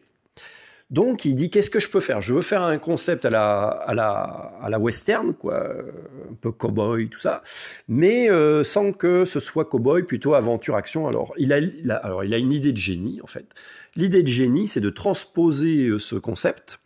Donc 0.91 1.27
il 1.27 1.35
dit 1.35 1.51
qu'est-ce 1.51 1.69
que 1.69 1.81
je 1.81 1.89
peux 1.91 2.01
faire? 2.01 2.23
Je 2.23 2.33
veux 2.33 2.41
faire 2.41 2.63
un 2.63 2.79
concept 2.79 3.27
à 3.27 3.31
la, 3.31 3.67
à 3.69 3.93
la, 3.93 4.55
à 4.63 4.71
la 4.71 4.79
western, 4.79 5.35
quoi, 5.35 5.55
euh, 5.55 5.83
un 6.31 6.35
peu 6.41 6.51
cowboy, 6.51 7.09
tout 7.11 7.19
ça, 7.19 7.43
mais 7.89 8.31
euh, 8.31 8.65
sans 8.65 8.93
que 8.93 9.27
ce 9.27 9.39
soit 9.39 9.67
cowboy, 9.67 10.05
plutôt 10.05 10.33
aventure 10.33 10.77
action. 10.77 11.07
Alors 11.07 11.35
il 11.37 11.53
a, 11.53 11.59
il 11.59 11.91
a- 11.91 11.97
alors 11.97 12.25
il 12.25 12.33
a 12.33 12.39
une 12.39 12.53
idée 12.53 12.73
de 12.73 12.79
génie 12.79 13.21
en 13.23 13.27
fait. 13.27 13.55
L'idée 13.97 14.23
de 14.23 14.29
génie, 14.29 14.67
c'est 14.67 14.81
de 14.81 14.89
transposer 14.91 15.89
euh, 15.89 15.99
ce 15.99 16.15
concept 16.17 16.81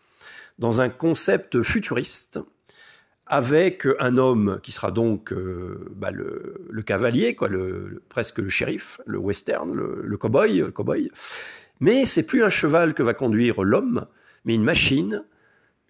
dans 0.59 0.81
un 0.81 0.89
concept 0.89 1.63
futuriste 1.63 2.41
avec 3.33 3.89
un 3.99 4.19
homme 4.19 4.61
qui 4.63 4.73
sera 4.73 4.91
donc 4.91 5.33
euh, 5.33 5.91
bah, 5.97 6.11
le, 6.11 6.83
cavalier, 6.85 7.35
quoi, 7.35 7.49
le, 7.49 8.03
presque 8.11 8.39
le 8.39 8.51
shérif, 8.51 9.01
le 9.07 9.17
western, 9.17 9.73
le, 9.73 10.03
le 10.05 10.17
cowboy, 10.19 10.71
cowboy. 10.75 11.11
Mais 11.81 12.05
c'est 12.05 12.27
plus 12.27 12.45
un 12.45 12.51
cheval 12.51 12.93
que 12.93 13.03
va 13.03 13.15
conduire 13.15 13.63
l'homme, 13.63 14.05
mais 14.45 14.55
une 14.55 14.63
machine, 14.63 15.25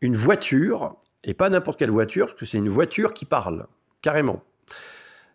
une 0.01 0.15
voiture 0.15 0.95
Et 1.25 1.35
pas 1.35 1.51
n'importe 1.51 1.81
quelle 1.81 1.91
voiture, 1.91 2.29
parce 2.29 2.39
que 2.39 2.47
c'est 2.47 2.59
une 2.59 2.69
voiture 2.69 3.13
qui 3.13 3.25
parle, 3.25 3.67
carrément. 4.03 4.45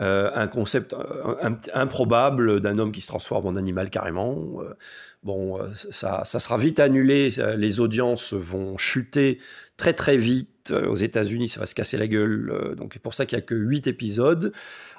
euh, 0.00 0.28
un 0.34 0.48
concept 0.48 0.92
euh, 0.92 1.50
improbable 1.72 2.60
d'un 2.60 2.80
homme 2.80 2.90
qui 2.90 3.00
se 3.00 3.06
transforme 3.06 3.46
en 3.46 3.54
animal 3.54 3.90
carrément. 3.90 4.60
Euh, 4.60 4.74
bon, 5.22 5.60
ça, 5.72 6.24
sera 6.24 6.58
vite 6.58 6.80
annulé, 6.80 7.28
les 7.56 7.78
audiences 7.78 8.32
vont 8.32 8.76
chuter 8.76 9.38
très 9.76 9.92
très 9.92 10.16
vite. 10.16 10.72
Aux 10.72 10.96
États-Unis, 10.96 11.48
ça 11.48 11.60
va 11.60 11.66
se 11.66 11.74
casser 11.74 11.98
la 11.98 12.08
gueule. 12.08 12.74
donc 12.76 12.94
c'est 12.94 13.02
pour 13.02 13.12
ça 13.12 13.26
qu'il 13.26 13.36
n'y 13.36 13.44
a 13.44 13.46
que 13.46 13.54
8 13.54 13.86
épisodes. 13.86 14.52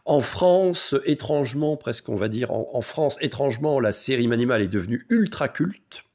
En 0.05 0.19
France, 0.21 0.95
étrangement, 1.05 1.75
presque 1.75 2.07
on 2.07 2.15
va 2.15 2.27
dire, 2.27 2.51
en, 2.51 2.69
en 2.71 2.81
France, 2.81 3.17
étrangement, 3.19 3.79
la 3.79 3.91
série 3.91 4.27
Manimal 4.27 4.61
est 4.61 4.67
devenue 4.67 5.07
ultra 5.09 5.49
culte. 5.49 6.05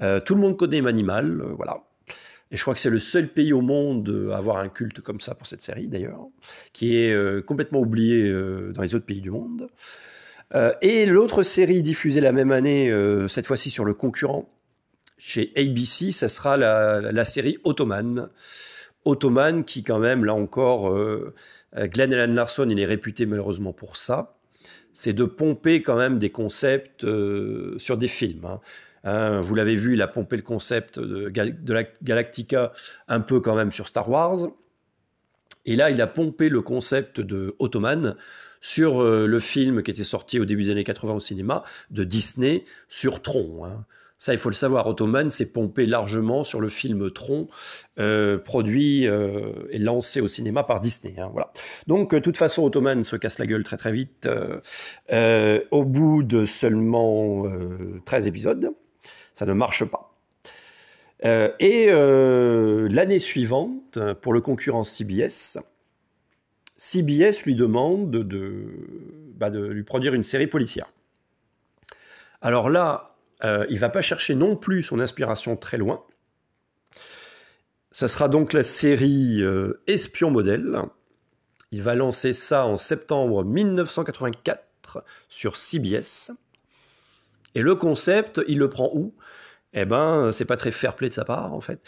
tout 0.00 0.34
le 0.34 0.40
monde 0.40 0.56
connaît 0.56 0.80
Manimal, 0.80 1.42
voilà. 1.56 1.82
Et 2.54 2.56
je 2.56 2.62
crois 2.62 2.74
que 2.74 2.80
c'est 2.80 2.88
le 2.88 3.00
seul 3.00 3.26
pays 3.26 3.52
au 3.52 3.62
monde 3.62 4.30
à 4.32 4.36
avoir 4.36 4.58
un 4.58 4.68
culte 4.68 5.00
comme 5.00 5.20
ça 5.20 5.34
pour 5.34 5.48
cette 5.48 5.60
série, 5.60 5.88
d'ailleurs, 5.88 6.28
qui 6.72 6.96
est 6.96 7.12
euh, 7.12 7.42
complètement 7.42 7.80
oublié 7.80 8.28
euh, 8.28 8.72
dans 8.72 8.82
les 8.82 8.94
autres 8.94 9.06
pays 9.06 9.20
du 9.20 9.32
monde. 9.32 9.68
Euh, 10.54 10.72
et 10.80 11.04
l'autre 11.04 11.42
série 11.42 11.82
diffusée 11.82 12.20
la 12.20 12.30
même 12.30 12.52
année, 12.52 12.94
cette 13.26 13.48
fois-ci 13.48 13.70
sur 13.70 13.84
le 13.84 13.92
concurrent 13.92 14.48
chez 15.18 15.52
ABC, 15.56 16.12
ça 16.12 16.28
sera 16.28 16.56
la, 16.56 17.24
série 17.24 17.58
Ottoman. 17.64 18.28
Ottoman, 19.04 19.64
qui 19.64 19.82
quand 19.82 19.98
même, 19.98 20.24
là 20.24 20.34
encore, 20.34 20.96
Glenn 21.76 22.14
Allen 22.14 22.36
Larson, 22.36 22.68
il 22.70 22.78
est 22.78 22.84
réputé 22.84 23.26
malheureusement 23.26 23.72
pour 23.72 23.96
ça. 23.96 24.36
C'est 24.92 25.12
de 25.12 25.24
pomper 25.24 25.82
quand 25.82 25.96
même 25.96 26.20
des 26.20 26.30
concepts 26.30 27.04
sur 27.78 27.96
des 27.96 28.08
films. 28.08 28.44
Hein. 28.44 28.60
Hein, 29.04 29.40
vous 29.40 29.54
l'avez 29.54 29.76
vu, 29.76 29.94
il 29.94 30.02
a 30.02 30.08
pompé 30.08 30.36
le 30.36 30.42
concept 30.42 30.98
de, 30.98 31.28
de, 31.28 31.72
la 31.72 31.82
Galactica 32.02 32.72
un 33.06 33.20
peu 33.20 33.40
quand 33.40 33.54
même 33.54 33.70
sur 33.70 33.86
Star 33.86 34.08
Wars. 34.08 34.48
Et 35.66 35.76
là, 35.76 35.90
il 35.90 36.00
a 36.00 36.06
pompé 36.06 36.48
le 36.48 36.62
concept 36.62 37.20
de 37.20 37.54
Ottoman 37.58 38.16
sur 38.60 39.02
euh, 39.02 39.26
le 39.26 39.40
film 39.40 39.82
qui 39.82 39.90
était 39.90 40.04
sorti 40.04 40.40
au 40.40 40.46
début 40.46 40.64
des 40.64 40.70
années 40.70 40.84
80 40.84 41.14
au 41.14 41.20
cinéma 41.20 41.64
de 41.90 42.04
Disney 42.04 42.64
sur 42.88 43.20
Tron. 43.22 43.66
Hein. 43.66 43.84
Ça, 44.16 44.32
il 44.32 44.38
faut 44.38 44.48
le 44.48 44.54
savoir, 44.54 44.86
Ottoman 44.86 45.28
s'est 45.28 45.52
pompé 45.52 45.84
largement 45.84 46.44
sur 46.44 46.60
le 46.60 46.70
film 46.70 47.10
Tron, 47.10 47.48
euh, 47.98 48.38
produit 48.38 49.06
euh, 49.06 49.52
et 49.70 49.78
lancé 49.78 50.22
au 50.22 50.28
cinéma 50.28 50.62
par 50.62 50.80
Disney. 50.80 51.14
Hein, 51.18 51.28
voilà. 51.30 51.52
Donc, 51.88 52.14
de 52.14 52.20
toute 52.20 52.38
façon, 52.38 52.64
Ottoman 52.64 53.04
se 53.04 53.16
casse 53.16 53.38
la 53.38 53.46
gueule 53.46 53.64
très 53.64 53.76
très 53.76 53.92
vite 53.92 54.26
au 55.70 55.84
bout 55.84 56.22
de 56.22 56.46
seulement 56.46 57.44
13 58.06 58.28
épisodes 58.28 58.72
ça 59.34 59.46
ne 59.46 59.52
marche 59.52 59.84
pas. 59.84 60.14
Euh, 61.24 61.50
et 61.58 61.86
euh, 61.88 62.88
l'année 62.90 63.18
suivante, 63.18 63.98
pour 64.20 64.32
le 64.32 64.40
concurrent 64.40 64.84
CBS, 64.84 65.58
CBS 66.76 67.42
lui 67.44 67.54
demande 67.54 68.10
de, 68.10 68.66
bah 69.36 69.50
de, 69.50 69.66
lui 69.66 69.84
produire 69.84 70.14
une 70.14 70.22
série 70.22 70.46
policière. 70.46 70.86
Alors 72.42 72.68
là, 72.68 73.16
euh, 73.44 73.66
il 73.70 73.78
va 73.78 73.88
pas 73.88 74.02
chercher 74.02 74.34
non 74.34 74.56
plus 74.56 74.82
son 74.82 75.00
inspiration 75.00 75.56
très 75.56 75.78
loin. 75.78 76.02
Ça 77.90 78.08
sera 78.08 78.28
donc 78.28 78.52
la 78.52 78.64
série 78.64 79.40
Espion 79.86 80.30
modèle. 80.32 80.82
Il 81.70 81.82
va 81.82 81.94
lancer 81.94 82.32
ça 82.32 82.66
en 82.66 82.76
septembre 82.76 83.44
1984 83.44 85.04
sur 85.28 85.56
CBS. 85.56 86.32
Et 87.54 87.62
le 87.62 87.76
concept, 87.76 88.40
il 88.48 88.58
le 88.58 88.68
prend 88.68 88.90
où? 88.92 89.14
Eh 89.74 89.84
ben, 89.84 90.30
c'est 90.32 90.44
pas 90.44 90.56
très 90.56 90.72
fair-play 90.72 91.08
de 91.08 91.14
sa 91.14 91.24
part, 91.24 91.52
en 91.52 91.60
fait. 91.60 91.80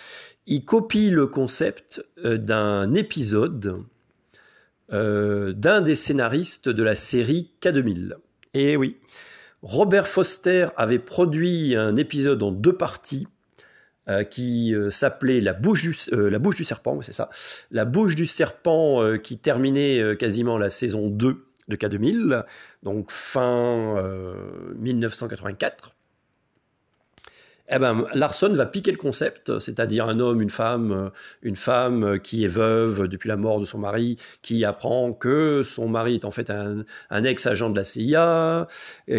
Il 0.46 0.64
copie 0.64 1.10
le 1.10 1.26
concept 1.26 2.04
euh, 2.24 2.36
d'un 2.36 2.92
épisode 2.94 3.84
euh, 4.92 5.52
d'un 5.52 5.80
des 5.80 5.96
scénaristes 5.96 6.68
de 6.68 6.82
la 6.84 6.94
série 6.94 7.50
K2000. 7.60 8.14
Et 8.54 8.76
oui, 8.76 8.98
Robert 9.62 10.06
Foster 10.06 10.68
avait 10.76 11.00
produit 11.00 11.74
un 11.74 11.96
épisode 11.96 12.40
en 12.44 12.52
deux 12.52 12.72
parties 12.72 13.26
euh, 14.08 14.22
qui 14.22 14.72
euh, 14.76 14.92
s'appelait 14.92 15.40
la, 15.40 15.54
bouche 15.54 15.82
du, 15.82 15.96
la 16.12 16.38
bouche 16.38 16.54
du 16.54 16.64
serpent, 16.64 17.00
c'est 17.02 17.12
ça, 17.12 17.30
la 17.72 17.84
bouche 17.84 18.14
du 18.14 18.28
serpent 18.28 19.18
qui 19.18 19.38
terminait 19.38 20.16
quasiment 20.16 20.56
la 20.56 20.70
saison 20.70 21.08
2 21.08 21.44
de 21.66 21.76
K2000, 21.76 22.44
donc 22.84 23.10
fin 23.10 24.00
1984. 24.76 25.95
Eh 27.68 27.78
ben, 27.78 28.06
Larson 28.14 28.52
va 28.52 28.66
piquer 28.66 28.92
le 28.92 28.96
concept, 28.96 29.58
c'est-à-dire 29.58 30.06
un 30.06 30.20
homme, 30.20 30.40
une 30.40 30.50
femme, 30.50 31.10
une 31.42 31.56
femme 31.56 32.20
qui 32.20 32.44
est 32.44 32.48
veuve 32.48 33.08
depuis 33.08 33.28
la 33.28 33.36
mort 33.36 33.60
de 33.60 33.64
son 33.64 33.78
mari, 33.78 34.16
qui 34.42 34.64
apprend 34.64 35.12
que 35.12 35.62
son 35.64 35.88
mari 35.88 36.14
est 36.14 36.24
en 36.24 36.30
fait 36.30 36.50
un, 36.50 36.84
ex-agent 37.24 37.70
de 37.70 37.76
la 37.76 37.84
CIA, 37.84 38.68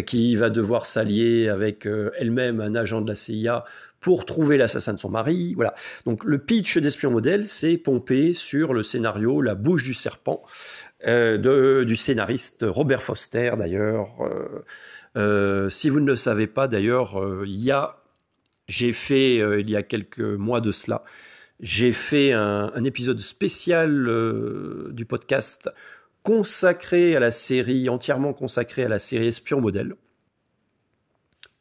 qui 0.06 0.36
va 0.36 0.49
devoir 0.49 0.86
s'allier 0.86 1.49
avec 1.49 1.88
elle-même 2.18 2.61
un 2.61 2.76
agent 2.76 3.02
de 3.02 3.10
la 3.10 3.15
CIA 3.15 3.65
pour 3.99 4.26
trouver 4.26 4.57
l'assassin 4.57 4.94
de 4.94 4.99
son 4.99 5.10
mari. 5.10 5.53
Voilà. 5.56 5.74
Donc 6.06 6.24
le 6.24 6.38
pitch 6.38 6.78
d'Espion 6.78 7.11
modèle, 7.11 7.48
c'est 7.48 7.78
pompé 7.78 8.34
sur 8.34 8.74
le 8.74 8.84
scénario 8.84 9.41
La 9.41 9.56
bouche 9.56 9.84
du 9.84 9.94
serpent 9.94 10.44
euh, 11.06 11.84
du 11.86 11.95
scénariste 11.95 12.65
Robert 12.68 13.03
Foster 13.03 13.52
d'ailleurs. 13.57 14.15
Euh, 14.22 14.65
euh, 15.15 15.69
si 15.69 15.90
vous 15.90 15.99
ne 15.99 16.07
le 16.07 16.15
savez 16.15 16.48
pas 16.48 16.68
d'ailleurs, 16.68 17.22
il 17.45 17.61
y 17.64 17.72
a 17.72 17.98
j'ai 18.68 18.94
fait, 18.94 19.39
euh, 19.39 19.61
il 19.61 19.69
y 19.69 19.76
a 19.76 19.84
quelques 19.84 20.19
mois 20.19 20.61
de 20.61 20.72
cela, 20.72 21.03
j'ai 21.60 21.94
fait 21.94 22.34
un, 22.34 22.84
épisode 22.84 23.19
spécial 23.19 24.07
euh, 24.07 24.89
du 24.91 25.06
podcast 25.06 25.69
consacré 26.22 27.15
à 27.15 27.19
la 27.19 27.31
série, 27.31 27.89
entièrement 27.89 28.34
consacré 28.34 28.84
à 28.84 28.89
la 28.89 28.99
série 28.99 29.27
Espion 29.27 29.61
Modèle, 29.61 29.95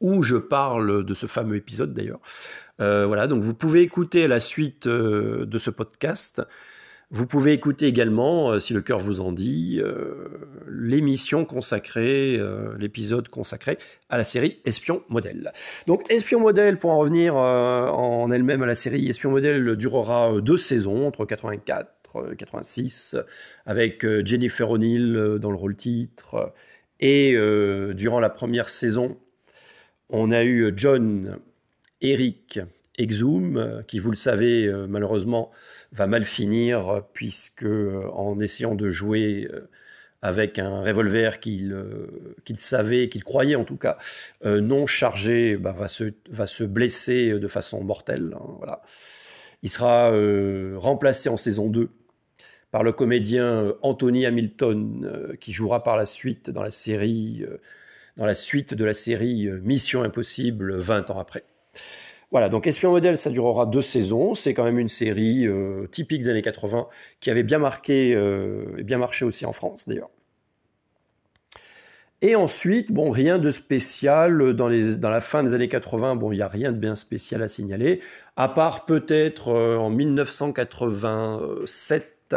où 0.00 0.22
je 0.22 0.36
parle 0.36 1.04
de 1.04 1.14
ce 1.14 1.26
fameux 1.26 1.56
épisode 1.56 1.94
d'ailleurs. 1.94 2.20
Euh, 2.80 3.06
voilà, 3.06 3.26
donc 3.26 3.42
vous 3.42 3.54
pouvez 3.54 3.80
écouter 3.80 4.26
la 4.26 4.40
suite 4.40 4.86
de 4.86 5.58
ce 5.58 5.70
podcast 5.70 6.42
Vous 7.10 7.24
pouvez 7.24 7.52
écouter 7.52 7.86
également, 7.86 8.50
euh, 8.50 8.58
si 8.58 8.74
le 8.74 8.82
cœur 8.82 8.98
vous 8.98 9.20
en 9.20 9.30
dit, 9.30 9.80
euh, 9.80 10.26
l'émission 10.68 11.44
consacrée, 11.44 12.36
euh, 12.36 12.76
l'épisode 12.80 13.28
consacré 13.28 13.78
à 14.08 14.16
la 14.16 14.24
série 14.24 14.58
Espion 14.64 15.02
Modèle. 15.08 15.52
Donc 15.86 16.02
Espion 16.10 16.40
Modèle, 16.40 16.78
pour 16.78 16.90
en 16.90 16.98
revenir 16.98 17.36
en 17.36 18.28
elle-même 18.32 18.62
à 18.62 18.66
la 18.66 18.74
série, 18.74 19.08
Espion 19.08 19.30
Modèle 19.30 19.76
durera 19.76 20.40
deux 20.40 20.56
saisons, 20.56 21.06
entre 21.06 21.24
84 21.24 22.32
et 22.32 22.36
86, 22.36 23.16
avec 23.66 24.04
Jennifer 24.24 24.68
O'Neill 24.68 25.38
dans 25.40 25.50
le 25.50 25.56
rôle 25.56 25.76
titre. 25.76 26.54
Et 26.98 27.36
durant 27.94 28.18
la 28.20 28.30
première 28.30 28.68
saison, 28.68 29.16
on 30.08 30.32
a 30.32 30.42
eu 30.42 30.72
John, 30.74 31.38
Eric, 32.00 32.60
Exum, 32.98 33.56
euh, 33.56 33.82
qui, 33.82 33.98
vous 33.98 34.10
le 34.10 34.16
savez, 34.16 34.66
euh, 34.66 34.86
malheureusement, 34.89 35.51
va 35.93 36.06
mal 36.06 36.24
finir, 36.24 36.89
euh, 36.89 37.01
puisque 37.12 37.66
en 37.66 38.39
essayant 38.40 38.74
de 38.74 38.89
jouer 38.89 39.48
avec 40.23 40.59
un 40.59 40.82
revolver 40.82 41.39
qu'il 41.40 41.73
euh, 41.73 42.35
qu'il 42.44 42.59
savait, 42.59 43.09
qu'il 43.09 43.23
croyait 43.23 43.55
en 43.55 43.64
tout 43.64 43.77
cas, 43.77 43.98
non 44.44 44.86
chargé, 44.86 45.56
bah, 45.56 45.73
va, 45.73 45.89
se, 45.89 46.12
va 46.31 46.47
se 46.47 46.64
blesser 46.64 47.39
de 47.39 47.48
façon 47.48 47.82
mortelle. 47.85 48.35
hein, 48.35 48.55
voilà. 48.59 48.82
Il 49.62 49.70
sera 49.70 50.12
remplacé 50.77 51.28
en 51.28 51.36
saison 51.36 51.68
2 51.68 51.89
par 52.70 52.82
le 52.82 52.93
comédien 52.93 53.74
Anthony 53.82 54.27
Hamilton, 54.27 55.36
qui 55.40 55.52
jouera 55.52 55.82
par 55.82 55.97
la 55.97 56.06
suite 56.06 56.51
dans 56.51 56.62
la 56.62 56.70
série, 56.70 57.44
dans 58.16 58.27
la 58.27 58.35
suite 58.35 58.74
de 58.74 58.85
la 58.85 58.94
série 58.94 59.48
Mission 59.62 60.02
Impossible 60.02 60.77
20 60.77 61.10
ans 61.10 61.18
après. 61.18 61.44
Voilà, 62.32 62.48
donc 62.48 62.66
Espion 62.66 62.90
Modèle, 62.90 63.18
ça 63.18 63.30
durera 63.30 63.66
deux 63.66 63.80
saisons. 63.80 64.34
C'est 64.34 64.52
quand 64.52 64.64
même 64.64 64.78
une 64.78 64.88
série 64.88 65.46
euh, 65.46 65.86
typique 65.86 66.22
des 66.22 66.28
années 66.28 66.42
80 66.42 66.88
qui 67.20 67.30
avait 67.30 67.44
bien 67.44 67.58
marqué 67.58 68.14
euh, 68.14 68.76
et 68.78 68.82
bien 68.82 68.98
marché 68.98 69.24
aussi 69.24 69.46
en 69.46 69.52
France 69.52 69.88
d'ailleurs. 69.88 70.10
Et 72.22 72.34
ensuite, 72.34 72.92
bon, 72.92 73.10
rien 73.10 73.38
de 73.38 73.50
spécial 73.50 74.54
dans, 74.54 74.68
la 74.68 75.20
fin 75.20 75.44
des 75.44 75.52
années 75.54 75.68
80. 75.68 76.16
Bon, 76.16 76.32
il 76.32 76.36
n'y 76.36 76.42
a 76.42 76.48
rien 76.48 76.72
de 76.72 76.78
bien 76.78 76.94
spécial 76.94 77.42
à 77.42 77.48
signaler, 77.48 78.00
à 78.36 78.48
part 78.48 78.86
peut-être 78.86 79.48
euh, 79.48 79.76
en 79.76 79.90
1987, 79.90 82.36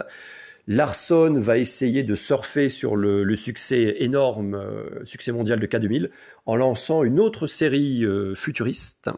Larson 0.67 1.33
va 1.39 1.57
essayer 1.57 2.03
de 2.03 2.13
surfer 2.13 2.69
sur 2.69 2.95
le, 2.95 3.35
succès 3.35 3.95
énorme, 3.99 4.53
euh, 4.53 5.03
succès 5.05 5.31
mondial 5.31 5.59
de 5.59 5.65
K2000, 5.65 6.11
en 6.45 6.55
lançant 6.55 7.03
une 7.03 7.19
autre 7.19 7.47
série 7.47 8.05
futuriste 8.35 9.09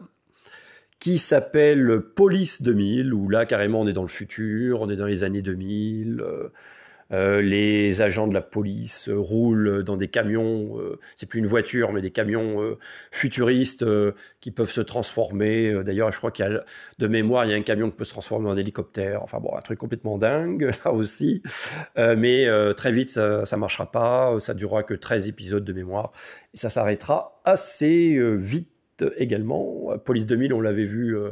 qui 1.02 1.18
s'appelle 1.18 2.00
Police 2.14 2.62
2000, 2.62 3.12
où 3.12 3.28
là 3.28 3.44
carrément 3.44 3.80
on 3.80 3.88
est 3.88 3.92
dans 3.92 4.02
le 4.02 4.08
futur, 4.08 4.82
on 4.82 4.88
est 4.88 4.94
dans 4.94 5.06
les 5.06 5.24
années 5.24 5.42
2000. 5.42 6.20
euh, 6.20 6.52
euh, 7.12 7.42
les 7.42 8.00
agents 8.00 8.28
de 8.28 8.32
la 8.32 8.40
police 8.40 9.08
euh, 9.08 9.18
roulent 9.18 9.82
dans 9.82 9.96
des 9.96 10.06
camions, 10.06 10.78
c'est 11.16 11.28
plus 11.28 11.40
une 11.40 11.48
voiture, 11.48 11.92
mais 11.92 12.02
des 12.02 12.12
camions 12.12 12.78
futuristes 13.10 13.84
qui 14.40 14.52
peuvent 14.52 14.70
se 14.70 14.80
transformer. 14.80 15.82
D'ailleurs, 15.84 16.12
je 16.12 16.18
crois 16.18 16.30
qu'il 16.30 16.46
y 16.46 16.48
a, 16.48 16.64
de 17.00 17.06
mémoire, 17.08 17.46
il 17.46 17.50
y 17.50 17.54
a 17.54 17.56
un 17.56 17.62
camion 17.62 17.90
qui 17.90 17.96
peut 17.96 18.04
se 18.04 18.12
transformer 18.12 18.48
en 18.48 18.56
hélicoptère. 18.56 19.24
Enfin 19.24 19.40
bon, 19.40 19.56
un 19.56 19.60
truc 19.60 19.80
complètement 19.80 20.18
dingue, 20.18 20.70
là 20.84 20.92
aussi. 20.92 21.42
Mais 21.96 22.46
très 22.76 22.92
vite, 22.92 23.10
ça, 23.10 23.44
ça 23.44 23.56
marchera 23.56 23.90
pas. 23.90 24.38
Ça 24.38 24.54
durera 24.54 24.84
que 24.84 24.94
13 24.94 25.26
épisodes 25.26 25.64
de 25.64 25.72
mémoire. 25.72 26.12
Et 26.54 26.58
ça 26.58 26.70
s'arrêtera 26.70 27.40
assez 27.44 28.14
euh, 28.14 28.34
vite 29.02 29.12
également. 29.16 29.96
Police 30.04 30.26
2000, 30.26 30.52
on 30.52 30.60
l'avait 30.60 30.84
vu 30.84 31.16
euh, 31.16 31.30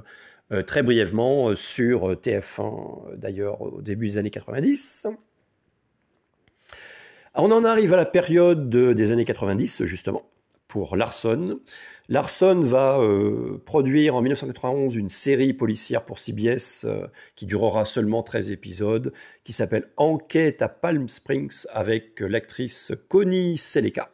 euh, 0.53 0.63
très 0.63 0.83
brièvement 0.83 1.51
euh, 1.51 1.55
sur 1.57 2.13
TF1, 2.13 3.13
euh, 3.13 3.17
d'ailleurs, 3.17 3.61
au 3.63 3.83
début 3.83 4.09
des 4.09 4.19
années 4.19 4.31
90. 4.31 5.07
On 7.35 7.51
en 7.53 7.65
arrive 7.65 7.95
à 7.95 7.97
la 7.97 8.07
période 8.07 8.69
de- 8.69 8.93
des 8.93 9.13
années 9.13 9.25
90, 9.25 9.85
justement, 9.85 10.23
pour 10.67 10.97
Larson. 10.97 11.61
Larson 12.09 12.61
va 12.63 12.99
euh, 12.99 13.63
produire 13.65 14.17
en 14.17 14.21
1991 14.21 14.97
une 14.97 15.09
série 15.09 15.53
policière 15.53 16.05
pour 16.05 16.19
CBS 16.19 16.85
euh, 16.85 17.07
qui 17.37 17.47
durera 17.47 17.85
seulement 17.85 18.25
13 18.25 18.51
épisodes, 18.51 19.13
qui 19.45 19.53
s'appelle 19.53 19.89
Enquête 19.97 20.61
à 20.61 20.69
Palm 20.69 21.09
Springs 21.09 21.67
avec 21.73 22.21
euh, 22.21 22.27
l'actrice 22.27 22.93
Connie 23.09 23.57
Sellecca. 23.59 24.11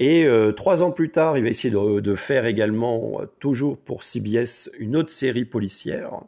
Et 0.00 0.24
euh, 0.24 0.52
trois 0.52 0.82
ans 0.82 0.90
plus 0.90 1.10
tard, 1.10 1.36
il 1.36 1.44
va 1.44 1.50
essayer 1.50 1.70
de, 1.70 2.14
faire 2.16 2.46
également, 2.46 3.20
euh, 3.20 3.26
toujours 3.38 3.78
pour 3.78 4.02
CBS, 4.02 4.70
une 4.78 4.96
autre 4.96 5.10
série 5.10 5.44
policière 5.44 6.22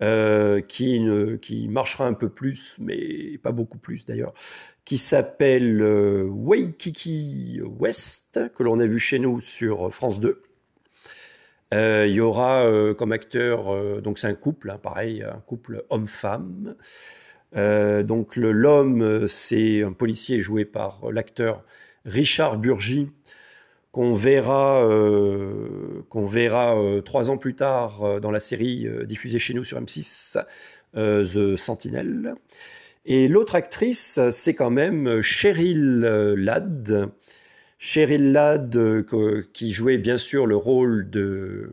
euh, 0.00 0.62
qui, 0.62 1.68
marchera 1.68 2.06
un 2.06 2.14
peu 2.14 2.30
plus, 2.30 2.76
mais 2.78 3.36
pas 3.42 3.52
beaucoup 3.52 3.76
plus 3.76 4.06
d'ailleurs, 4.06 4.32
qui 4.86 4.96
s'appelle 4.96 5.82
euh, 5.82 6.22
Waikiki 6.22 7.60
West, 7.62 8.40
que 8.56 8.62
l'on 8.62 8.78
a 8.78 8.86
vu 8.86 8.98
chez 8.98 9.18
nous 9.18 9.40
sur 9.40 9.92
France 9.92 10.20
2. 10.20 10.40
Euh, 11.74 12.06
il 12.08 12.14
y 12.14 12.20
aura 12.20 12.64
comme 12.96 13.12
acteur, 13.12 14.02
donc 14.02 14.20
c'est 14.20 14.28
un 14.28 14.34
couple, 14.34 14.70
hein, 14.70 14.78
pareil, 14.82 15.22
un 15.22 15.40
couple 15.40 15.84
homme-femme. 15.90 16.76
Donc 17.54 18.36
l'homme, 18.36 19.26
c'est 19.28 19.82
un 19.82 19.92
policier 19.92 20.38
joué 20.38 20.64
par 20.64 21.10
l'acteur 21.10 21.64
Richard 22.04 22.58
Burgi, 22.58 23.08
qu'on 23.92 24.14
verra, 24.14 24.86
euh, 24.86 26.02
euh, 26.14 27.00
trois 27.00 27.30
ans 27.30 27.36
plus 27.36 27.54
tard 27.54 28.02
euh, 28.02 28.20
dans 28.20 28.30
la 28.30 28.40
série 28.40 28.86
diffusée 29.06 29.38
chez 29.38 29.54
nous 29.54 29.64
sur 29.64 29.80
M6, 29.80 30.42
euh, 30.96 31.24
The 31.24 31.56
Sentinel. 31.56 32.34
Et 33.06 33.28
l'autre 33.28 33.54
actrice, 33.54 34.20
c'est 34.30 34.54
quand 34.54 34.70
même 34.70 35.22
Cheryl 35.22 36.00
Ladd. 36.36 37.08
Cheryl 37.78 38.32
Ladd, 38.32 39.06
qui 39.54 39.72
jouait 39.72 39.96
bien 39.96 40.18
sûr 40.18 40.46
le 40.46 40.56
rôle 40.56 41.08
de, 41.08 41.72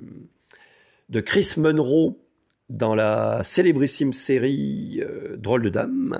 de 1.10 1.20
Chris 1.20 1.54
Monroe 1.58 2.16
dans 2.70 2.95
la 2.95 3.41
célébrissime 3.44 4.14
série 4.14 5.02
Drôle 5.36 5.64
de 5.64 5.70
Dame. 5.70 6.18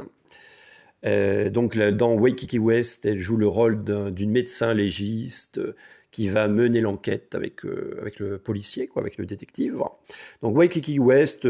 Euh, 1.06 1.49
donc 1.49 1.78
dans 1.78 2.14
Waikiki 2.15 2.60
West, 2.60 3.06
elle 3.06 3.19
joue 3.19 3.38
le 3.38 3.48
rôle 3.48 3.84
d'un- 3.84 4.11
d'une 4.11 4.32
médecin 4.32 4.74
légiste 4.74 5.60
euh, 5.60 5.76
qui 6.11 6.28
va 6.30 6.48
mener 6.48 6.82
l'enquête 6.82 7.36
avec, 7.36 7.65
euh, 7.65 7.98
avec 8.02 8.19
le 8.19 8.38
policier, 8.40 8.88
quoi, 8.88 9.02
avec 9.02 9.18
le 9.18 9.26
détective. 9.26 9.78
Donc 10.41 10.56
Waikiki 10.56 10.99
West 10.99 11.48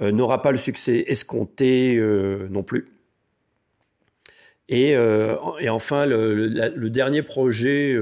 n'aura 0.00 0.42
pas 0.42 0.52
le 0.52 0.58
succès 0.58 1.04
escompté 1.06 1.96
non 2.50 2.62
plus. 2.62 2.88
Et, 4.68 4.90
et 4.90 5.68
enfin, 5.68 6.06
le, 6.06 6.88
dernier 6.90 7.22
projet 7.22 7.96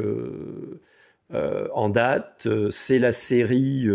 en 1.31 1.89
date, 1.91 2.49
c'est 2.71 2.99
la 2.99 3.13
série 3.13 3.87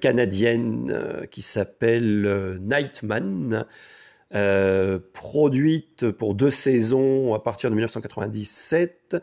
canadienne 0.00 1.26
qui 1.30 1.42
s'appelle 1.42 2.58
Nightman, 2.62 3.66
euh, 4.34 4.98
produite 5.12 6.10
pour 6.10 6.34
deux 6.34 6.50
saisons 6.50 7.34
à 7.34 7.40
partir 7.40 7.70
de 7.70 7.74
1997, 7.74 9.16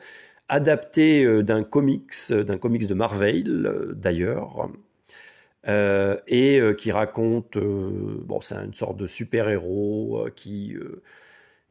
adaptée 0.50 1.24
euh, 1.24 1.44
d'un 1.44 1.64
comics, 1.64 2.14
d'un 2.32 2.58
comics 2.58 2.88
de 2.88 2.94
Marvel 2.94 3.66
euh, 3.66 3.94
d'ailleurs, 3.96 4.70
euh, 5.68 6.18
et 6.28 6.60
euh, 6.60 6.74
qui 6.74 6.92
raconte, 6.92 7.58
euh, 7.58 8.22
bon, 8.24 8.42
c'est 8.42 8.56
une 8.56 8.74
sorte 8.74 8.98
de 8.98 9.08
super-héros 9.08 10.26
euh, 10.28 10.32
qui 10.36 10.76
euh, 10.76 11.02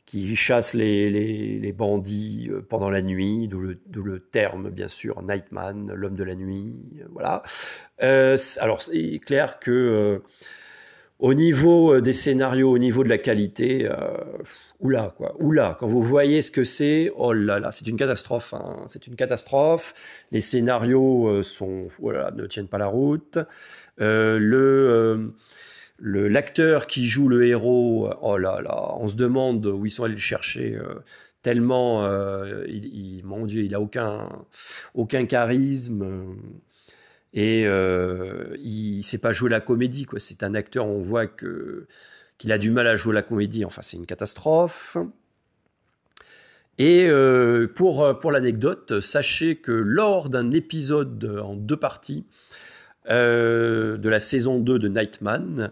qui 0.07 0.37
chasse 0.37 0.75
les, 0.75 1.11
les, 1.59 1.73
bandits 1.73 2.49
euh, 2.51 2.61
pendant 2.61 2.91
la 2.91 3.01
nuit, 3.01 3.49
d'où 3.49 3.61
le, 3.61 4.21
terme, 4.21 4.71
bien 4.71 4.89
sûr, 4.89 5.23
Nightman, 5.23 5.93
l'homme 5.95 6.15
de 6.15 6.25
la 6.25 6.35
nuit, 6.35 6.75
euh, 7.01 7.07
voilà. 7.11 7.43
Euh, 8.03 8.37
alors, 8.61 8.83
c'est 8.83 9.19
clair 9.25 9.59
que 9.61 9.71
euh, 9.71 10.19
au 11.19 11.35
niveau 11.35 11.95
euh, 11.95 12.01
des 12.01 12.13
scénarios, 12.13 12.71
au 12.71 12.79
niveau 12.79 13.05
de 13.05 13.09
la 13.09 13.19
qualité, 13.19 13.89
euh, 13.89 14.17
oula, 14.81 15.15
quoi, 15.17 15.35
oula, 15.41 15.77
quand 15.79 15.87
vous 15.87 16.03
voyez 16.03 16.43
ce 16.43 16.51
que 16.51 16.65
c'est, 16.65 17.11
oh 17.17 17.33
là 17.33 17.59
là, 17.61 17.71
c'est 17.73 17.87
une 17.87 17.97
catastrophe, 17.97 18.53
hein, 18.55 18.85
c'est 18.89 19.07
une 19.07 19.17
catastrophe. 19.17 19.95
Les 20.33 20.41
scénarios 20.41 21.29
euh, 21.29 21.43
sont, 21.43 21.89
voilà, 22.01 22.31
ne 22.33 22.47
tiennent 22.47 22.69
pas 22.69 22.79
la 22.79 22.87
route. 22.87 23.39
Le... 23.99 25.33
l'acteur 26.01 26.87
qui 26.87 27.07
joue 27.07 27.29
le 27.29 27.47
héros, 27.47 28.11
oh 28.21 28.37
là 28.37 28.61
là, 28.61 28.95
on 28.99 29.07
se 29.07 29.15
demande 29.15 29.65
où 29.67 29.87
ils 29.87 29.91
sont 29.91 30.05
allés 30.05 30.15
le 30.15 30.21
chercher. 30.21 30.77
tellement, 31.43 32.05
il, 32.67 33.23
mon 33.25 33.47
Dieu, 33.47 33.63
il 33.63 33.75
a 33.75 33.81
aucun, 33.81 34.29
aucun 34.95 35.27
charisme 35.27 36.37
et 37.35 37.67
euh, 37.67 38.57
il 38.63 38.99
ne 38.99 39.03
sait 39.03 39.19
pas 39.19 39.33
jouer 39.33 39.51
la 39.51 39.61
comédie. 39.61 40.05
Quoi. 40.05 40.21
C'est 40.21 40.45
un 40.45 40.55
acteur, 40.55 40.87
on 40.87 41.01
voit 41.01 41.27
que 41.27 41.87
qu'il 42.39 42.53
a 42.53 42.59
du 42.59 42.71
mal 42.71 42.87
à 42.87 42.97
jouer 42.97 43.15
la 43.15 43.23
comédie. 43.23 43.65
Enfin, 43.65 43.83
c'est 43.83 43.97
une 43.97 44.07
catastrophe. 44.07 44.97
Et 46.79 47.07
euh, 47.09 47.69
pour, 47.69 48.19
pour 48.19 48.33
l'anecdote, 48.33 49.01
sachez 49.01 49.57
que 49.57 49.73
lors 49.73 50.29
d'un 50.31 50.51
épisode 50.51 51.41
en 51.43 51.55
deux 51.55 51.77
parties 51.77 52.25
euh, 53.09 53.97
de 53.97 54.09
la 54.09 54.19
saison 54.19 54.59
2 54.59 54.79
de 54.79 54.89
Nightman, 54.89 55.71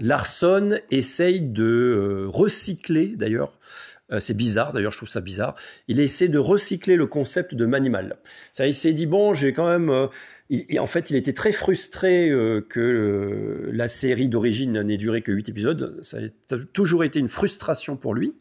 Larson 0.00 0.78
essaye 0.90 1.40
de 1.40 2.26
recycler, 2.28 3.14
d'ailleurs, 3.16 3.52
euh, 4.14 4.20
c'est 4.20 4.36
bizarre, 4.36 4.72
d'ailleurs 4.72 4.92
je 4.92 4.96
trouve 4.96 5.08
ça 5.08 5.20
bizarre, 5.20 5.54
il 5.88 6.00
essaie 6.00 6.28
de 6.28 6.38
recycler 6.38 6.96
le 6.96 7.06
concept 7.06 7.54
de 7.54 7.66
Manimal. 7.66 8.16
Ça, 8.52 8.66
il 8.66 8.74
s'est 8.74 8.92
dit, 8.92 9.06
bon, 9.06 9.34
j'ai 9.34 9.52
quand 9.52 9.68
même... 9.68 9.90
euh, 9.90 10.06
et 10.50 10.78
en 10.78 10.86
fait, 10.86 11.10
il 11.10 11.16
était 11.16 11.32
très 11.32 11.52
frustré 11.52 12.28
euh, 12.28 12.60
que 12.68 13.70
la 13.72 13.88
série 13.88 14.28
d'origine 14.28 14.82
n'ait 14.82 14.98
duré 14.98 15.22
que 15.22 15.32
8 15.32 15.48
épisodes. 15.48 15.98
Ça 16.02 16.18
a 16.18 16.56
toujours 16.74 17.02
été 17.02 17.18
une 17.18 17.30
frustration 17.30 17.96
pour 17.96 18.14
lui. 18.14 18.34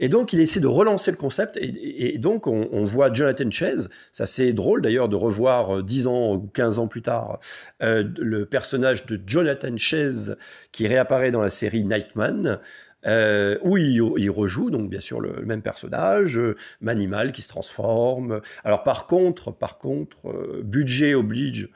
Et 0.00 0.08
donc, 0.08 0.32
il 0.32 0.40
essaie 0.40 0.60
de 0.60 0.68
relancer 0.68 1.10
le 1.10 1.16
concept. 1.16 1.58
Et, 1.60 2.18
donc, 2.18 2.46
on, 2.46 2.84
voit 2.84 3.12
Jonathan 3.12 3.50
Chaise. 3.50 3.90
Ça, 4.12 4.26
c'est 4.26 4.52
drôle 4.52 4.82
d'ailleurs 4.82 5.08
de 5.08 5.16
revoir 5.16 5.78
euh, 5.78 5.82
10 5.82 6.06
ans 6.06 6.34
ou 6.34 6.46
15 6.46 6.78
ans 6.78 6.88
plus 6.88 7.02
tard 7.02 7.40
le 7.80 8.44
personnage 8.44 9.06
de 9.06 9.20
Jonathan 9.26 9.76
Chaise 9.76 10.36
qui 10.70 10.86
réapparaît 10.86 11.32
dans 11.32 11.42
la 11.42 11.50
série 11.50 11.84
Nightman. 11.84 12.60
Euh, 13.06 13.58
où 13.62 13.76
il, 13.76 14.30
rejoue 14.30 14.70
donc 14.70 14.88
bien 14.88 15.00
sûr 15.00 15.20
le, 15.20 15.44
même 15.44 15.60
personnage, 15.60 16.38
euh, 16.38 16.56
Manimal 16.80 17.32
qui 17.32 17.42
se 17.42 17.48
transforme. 17.48 18.40
Alors 18.64 18.82
par 18.82 19.06
contre, 19.06 19.52
par 19.52 19.78
contre, 19.78 20.16
euh, 20.26 20.62
budget 20.64 21.14
oblige, 21.14 21.68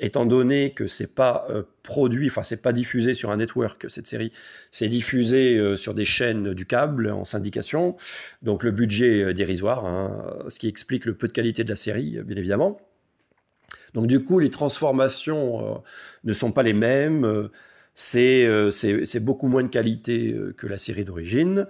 étant 0.00 0.26
donné 0.26 0.72
que 0.72 0.88
c'est 0.88 1.14
pas 1.14 1.46
euh, 1.50 1.62
produit, 1.84 2.28
enfin 2.28 2.42
c'est 2.42 2.62
pas 2.62 2.72
diffusé 2.72 3.14
sur 3.14 3.30
un 3.30 3.36
network 3.36 3.86
cette 3.88 4.08
série, 4.08 4.32
c'est 4.72 4.88
diffusé 4.88 5.76
sur 5.76 5.94
des 5.94 6.04
chaînes 6.04 6.52
du 6.52 6.66
câble 6.66 7.10
en 7.10 7.24
syndication, 7.24 7.96
donc 8.42 8.64
le 8.64 8.72
budget 8.72 9.32
dérisoire, 9.34 9.84
hein, 9.84 10.36
ce 10.48 10.58
qui 10.58 10.66
explique 10.66 11.04
le 11.04 11.14
peu 11.14 11.28
de 11.28 11.32
qualité 11.32 11.62
de 11.62 11.68
la 11.68 11.76
série, 11.76 12.18
bien 12.24 12.36
évidemment. 12.36 12.80
Donc 13.94 14.08
du 14.08 14.24
coup, 14.24 14.40
les 14.40 14.50
transformations 14.50 15.82
ne 16.24 16.32
sont 16.32 16.50
pas 16.50 16.62
les 16.62 16.72
mêmes. 16.72 17.50
Euh, 18.14 18.70
c'est 18.70 19.20
beaucoup 19.20 19.48
moins 19.48 19.62
de 19.62 19.68
qualité 19.68 20.32
euh, 20.32 20.54
que 20.56 20.66
la 20.66 20.78
série 20.78 21.04
d'origine. 21.04 21.66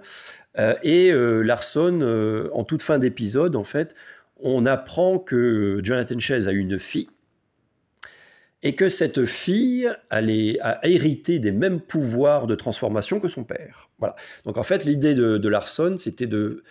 Euh, 0.57 0.75
et 0.83 1.11
Larson, 1.11 2.49
en 2.53 2.63
toute 2.63 2.81
fin 2.81 2.99
d'épisode, 2.99 3.55
en 3.55 3.63
fait, 3.63 3.95
on 4.39 4.65
apprend 4.65 5.19
que 5.19 5.79
Jonathan 5.83 6.19
Chaise 6.19 6.47
a 6.47 6.51
une 6.51 6.79
fille 6.79 7.09
et 8.61 8.75
que 8.75 8.87
cette 8.87 9.25
fille 9.25 9.89
est- 10.11 10.59
a 10.61 10.79
hérité 10.87 11.39
des 11.39 11.51
mêmes 11.51 11.81
pouvoirs 11.81 12.47
de 12.47 12.55
transformation 12.55 13.19
que 13.19 13.27
son 13.27 13.43
père. 13.43 13.89
Voilà. 13.99 14.15
Donc 14.45 14.57
en 14.57 14.63
fait, 14.63 14.85
l'idée 14.85 15.15
de, 15.15 15.47
Larson, 15.49 15.97
c'était 15.99 16.27
de, 16.27 16.63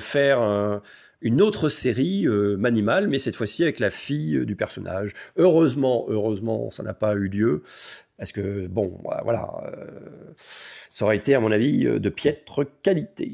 faire 0.00 0.40
un- 0.40 0.82
une 1.22 1.40
autre 1.40 1.70
série 1.70 2.26
euh, 2.28 2.56
Manimal, 2.58 3.08
mais 3.08 3.18
cette 3.18 3.36
fois-ci 3.36 3.62
avec 3.62 3.80
la 3.80 3.88
fille 3.90 4.44
du 4.44 4.56
personnage. 4.56 5.14
Heureusement, 5.36 6.04
heureusement, 6.08 6.70
ça 6.70 6.82
n'a 6.82 6.92
pas 6.92 7.14
eu 7.14 7.28
lieu. 7.28 7.62
Parce 8.18 8.32
que, 8.32 8.66
bon, 8.68 9.00
voilà, 9.24 9.48
euh, 9.66 10.32
ça 10.88 11.04
aurait 11.04 11.16
été, 11.16 11.34
à 11.34 11.40
mon 11.40 11.50
avis, 11.50 11.86
euh, 11.86 11.98
de 11.98 12.08
piètre 12.08 12.64
qualité. 12.82 13.30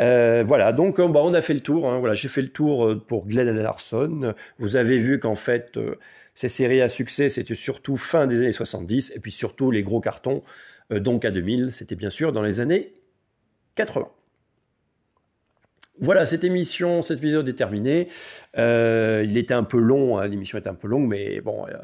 Euh, 0.00 0.42
voilà, 0.46 0.72
donc 0.72 0.98
euh, 0.98 1.06
bah, 1.08 1.20
on 1.22 1.34
a 1.34 1.42
fait 1.42 1.54
le 1.54 1.60
tour. 1.60 1.88
hein. 1.88 1.98
voilà, 1.98 2.14
j'ai 2.14 2.28
fait 2.28 2.42
le 2.42 2.48
tour 2.48 2.86
euh, 2.86 2.96
pour 2.98 3.26
Glenn 3.26 3.50
Larson. 3.50 4.34
Vous 4.58 4.76
avez 4.76 4.98
vu 4.98 5.20
qu'en 5.20 5.34
fait, 5.36 5.76
euh, 5.76 5.96
ces 6.34 6.48
séries 6.48 6.80
à 6.80 6.88
succès, 6.88 7.28
c'était 7.28 7.54
surtout 7.54 7.96
fin 7.96 8.26
des 8.26 8.38
années 8.38 8.52
70, 8.52 9.12
et 9.14 9.20
puis 9.20 9.30
surtout 9.32 9.70
les 9.70 9.82
gros 9.82 10.00
cartons, 10.00 10.42
euh, 10.92 10.98
donc 10.98 11.24
à 11.24 11.30
2000, 11.30 11.72
c'était 11.72 11.94
bien 11.96 12.10
sûr 12.10 12.32
dans 12.32 12.42
les 12.42 12.60
années 12.60 12.94
80. 13.76 14.08
Voilà, 16.00 16.24
cette 16.26 16.42
émission, 16.42 17.02
cet 17.02 17.18
épisode 17.18 17.48
est 17.48 17.52
terminé. 17.52 18.08
Euh, 18.58 19.22
il 19.24 19.36
était 19.36 19.54
un 19.54 19.62
peu 19.62 19.78
long, 19.78 20.18
hein, 20.18 20.26
l'émission 20.26 20.58
était 20.58 20.70
un 20.70 20.74
peu 20.74 20.88
longue, 20.88 21.06
mais 21.06 21.40
bon, 21.42 21.66
euh, 21.68 21.74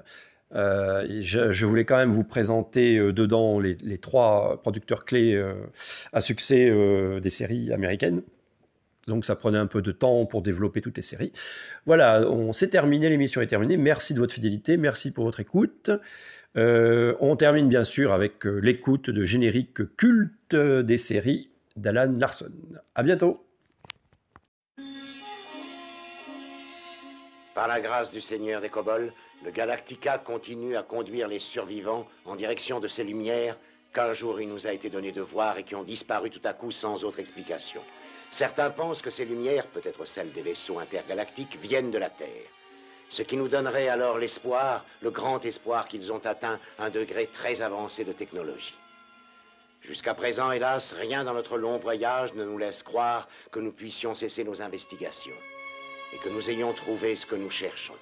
euh, 0.55 1.07
je, 1.20 1.66
voulais 1.66 1.85
quand 1.85 1.97
même 1.97 2.12
vous 2.12 2.25
présenter 2.25 2.97
euh, 2.97 3.12
dedans 3.12 3.61
les, 3.61 3.99
trois 3.99 4.61
producteurs 4.62 5.05
clés 5.05 5.35
euh, 5.35 5.55
à 6.12 6.20
succès 6.20 6.70
des 7.20 7.31
séries 7.31 7.73
américaines. 7.73 8.23
Donc 9.07 9.25
ça 9.25 9.37
prenait 9.37 9.59
un 9.59 9.66
peu 9.66 9.81
de 9.81 9.93
temps 9.93 10.27
pour 10.27 10.43
développer 10.43 10.83
toutes 10.83 10.97
les 10.97 11.03
séries. 11.03 11.33
Voilà, 11.87 12.29
on 12.29 12.53
s'est 12.53 12.69
terminé, 12.69 13.09
l'émission 13.09 13.41
est 13.41 13.47
terminée. 13.47 13.79
Merci 13.79 14.12
de 14.12 14.19
votre 14.19 14.35
fidélité, 14.35 14.77
merci 14.77 15.12
pour 15.12 15.25
votre 15.25 15.41
écoute. 15.41 15.91
On 16.57 17.37
termine 17.37 17.69
bien 17.69 17.85
sûr 17.85 18.12
avec 18.12 18.45
l'écoute 18.45 19.11
de 19.11 19.25
générique 19.25 19.97
culte 19.97 20.55
des 20.55 20.99
séries 20.99 21.51
d'Alan 21.77 22.12
Larson. 22.19 22.53
À 22.95 23.03
bientôt. 23.03 23.47
Par 27.55 27.66
la 27.66 27.81
grâce 27.81 28.11
du 28.11 28.20
Seigneur 28.20 28.61
des 28.61 28.69
Kobolds, 28.69 29.12
le 29.44 29.51
Galactica 29.51 30.19
continue 30.19 30.77
à 30.77 30.82
conduire 30.82 31.28
les 31.28 31.39
survivants 31.39 32.06
en 32.24 32.35
direction 32.35 32.81
de 32.81 32.89
ces 32.89 33.05
lumières 33.05 33.56
qu'un 33.94 34.12
jour 34.12 34.40
il 34.40 34.48
nous 34.48 34.66
a 34.66 34.73
été 34.73 34.90
donné 34.90 35.12
de 35.12 35.20
voir 35.23 35.59
et 35.59 35.65
qui 35.65 35.74
ont 35.74 35.85
disparu 35.85 36.31
tout 36.31 36.40
à 36.44 36.52
coup 36.52 36.70
sans 36.70 37.05
autre 37.05 37.20
explication. 37.20 37.82
Certains 38.31 38.70
pensent 38.70 39.01
que 39.01 39.10
ces 39.10 39.24
lumières, 39.24 39.66
peut-être 39.69 40.05
celles 40.05 40.32
des 40.32 40.43
vaisseaux 40.43 40.78
intergalactiques, 40.78 41.56
viennent 41.62 41.90
de 41.90 41.98
la 41.98 42.10
Terre. 42.10 42.51
Ce 43.10 43.23
qui 43.23 43.36
nous 43.36 43.48
donnerait 43.48 43.89
alors 43.89 44.19
l'espoir, 44.19 44.85
le 45.01 45.10
grand 45.10 45.43
espoir 45.44 45.89
qu'ils 45.89 46.12
ont 46.12 46.24
atteint 46.27 46.59
un 46.78 46.90
degré 46.90 47.27
très 47.27 47.62
avancé 47.62 48.05
de 48.05 48.12
technologie. 48.12 48.74
Jusqu'à 49.81 50.12
présent, 50.12 50.51
hélas, 50.52 50.93
rien 50.93 51.24
dans 51.24 51.32
notre 51.32 51.56
long 51.56 51.78
voyage 51.78 52.35
ne 52.35 52.44
nous 52.44 52.59
laisse 52.59 52.82
croire 52.82 53.28
que 53.51 53.60
nous 53.60 53.73
puissions 53.73 54.15
cesser 54.15 54.44
nos 54.44 54.60
investigations 54.60 55.36
et 56.12 56.19
que 56.19 56.28
nous 56.28 56.51
ayons 56.51 56.74
trouvé 56.74 57.16
ce 57.16 57.24
que 57.24 57.36
nous 57.36 57.51
cherchons. 57.51 57.94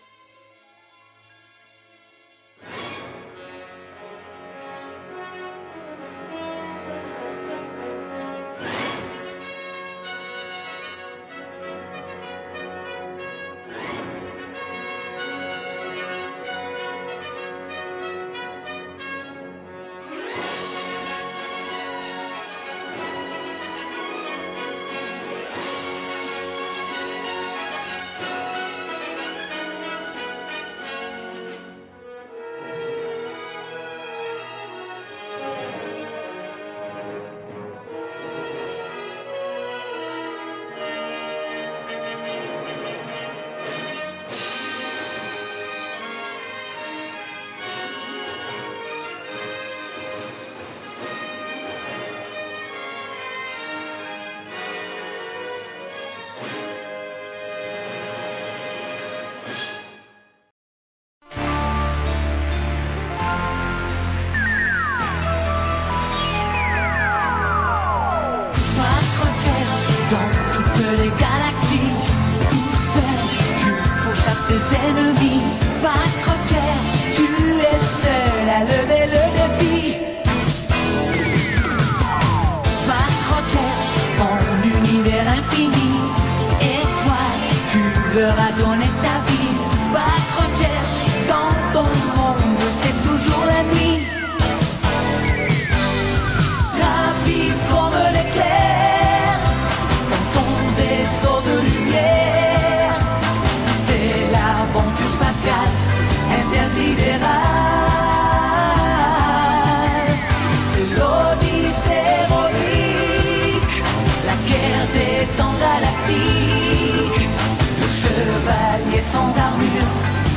Le 117.80 117.86
chevalier 117.86 119.02
sans 119.02 119.28
armure 119.38 119.92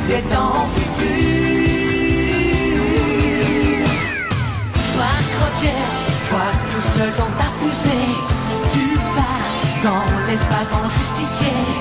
des 0.07 0.21
temps 0.29 0.67
futurs. 0.75 1.09
Toi, 4.93 5.11
Crochets, 5.33 5.85
toi 6.29 6.45
tout 6.69 6.85
seul 6.97 7.11
dans 7.17 7.31
ta 7.37 7.49
poussée, 7.59 8.07
tu 8.73 8.85
vas 9.15 9.39
dans 9.83 10.05
l'espace 10.27 10.71
en 10.73 10.85
justicier. 10.89 11.78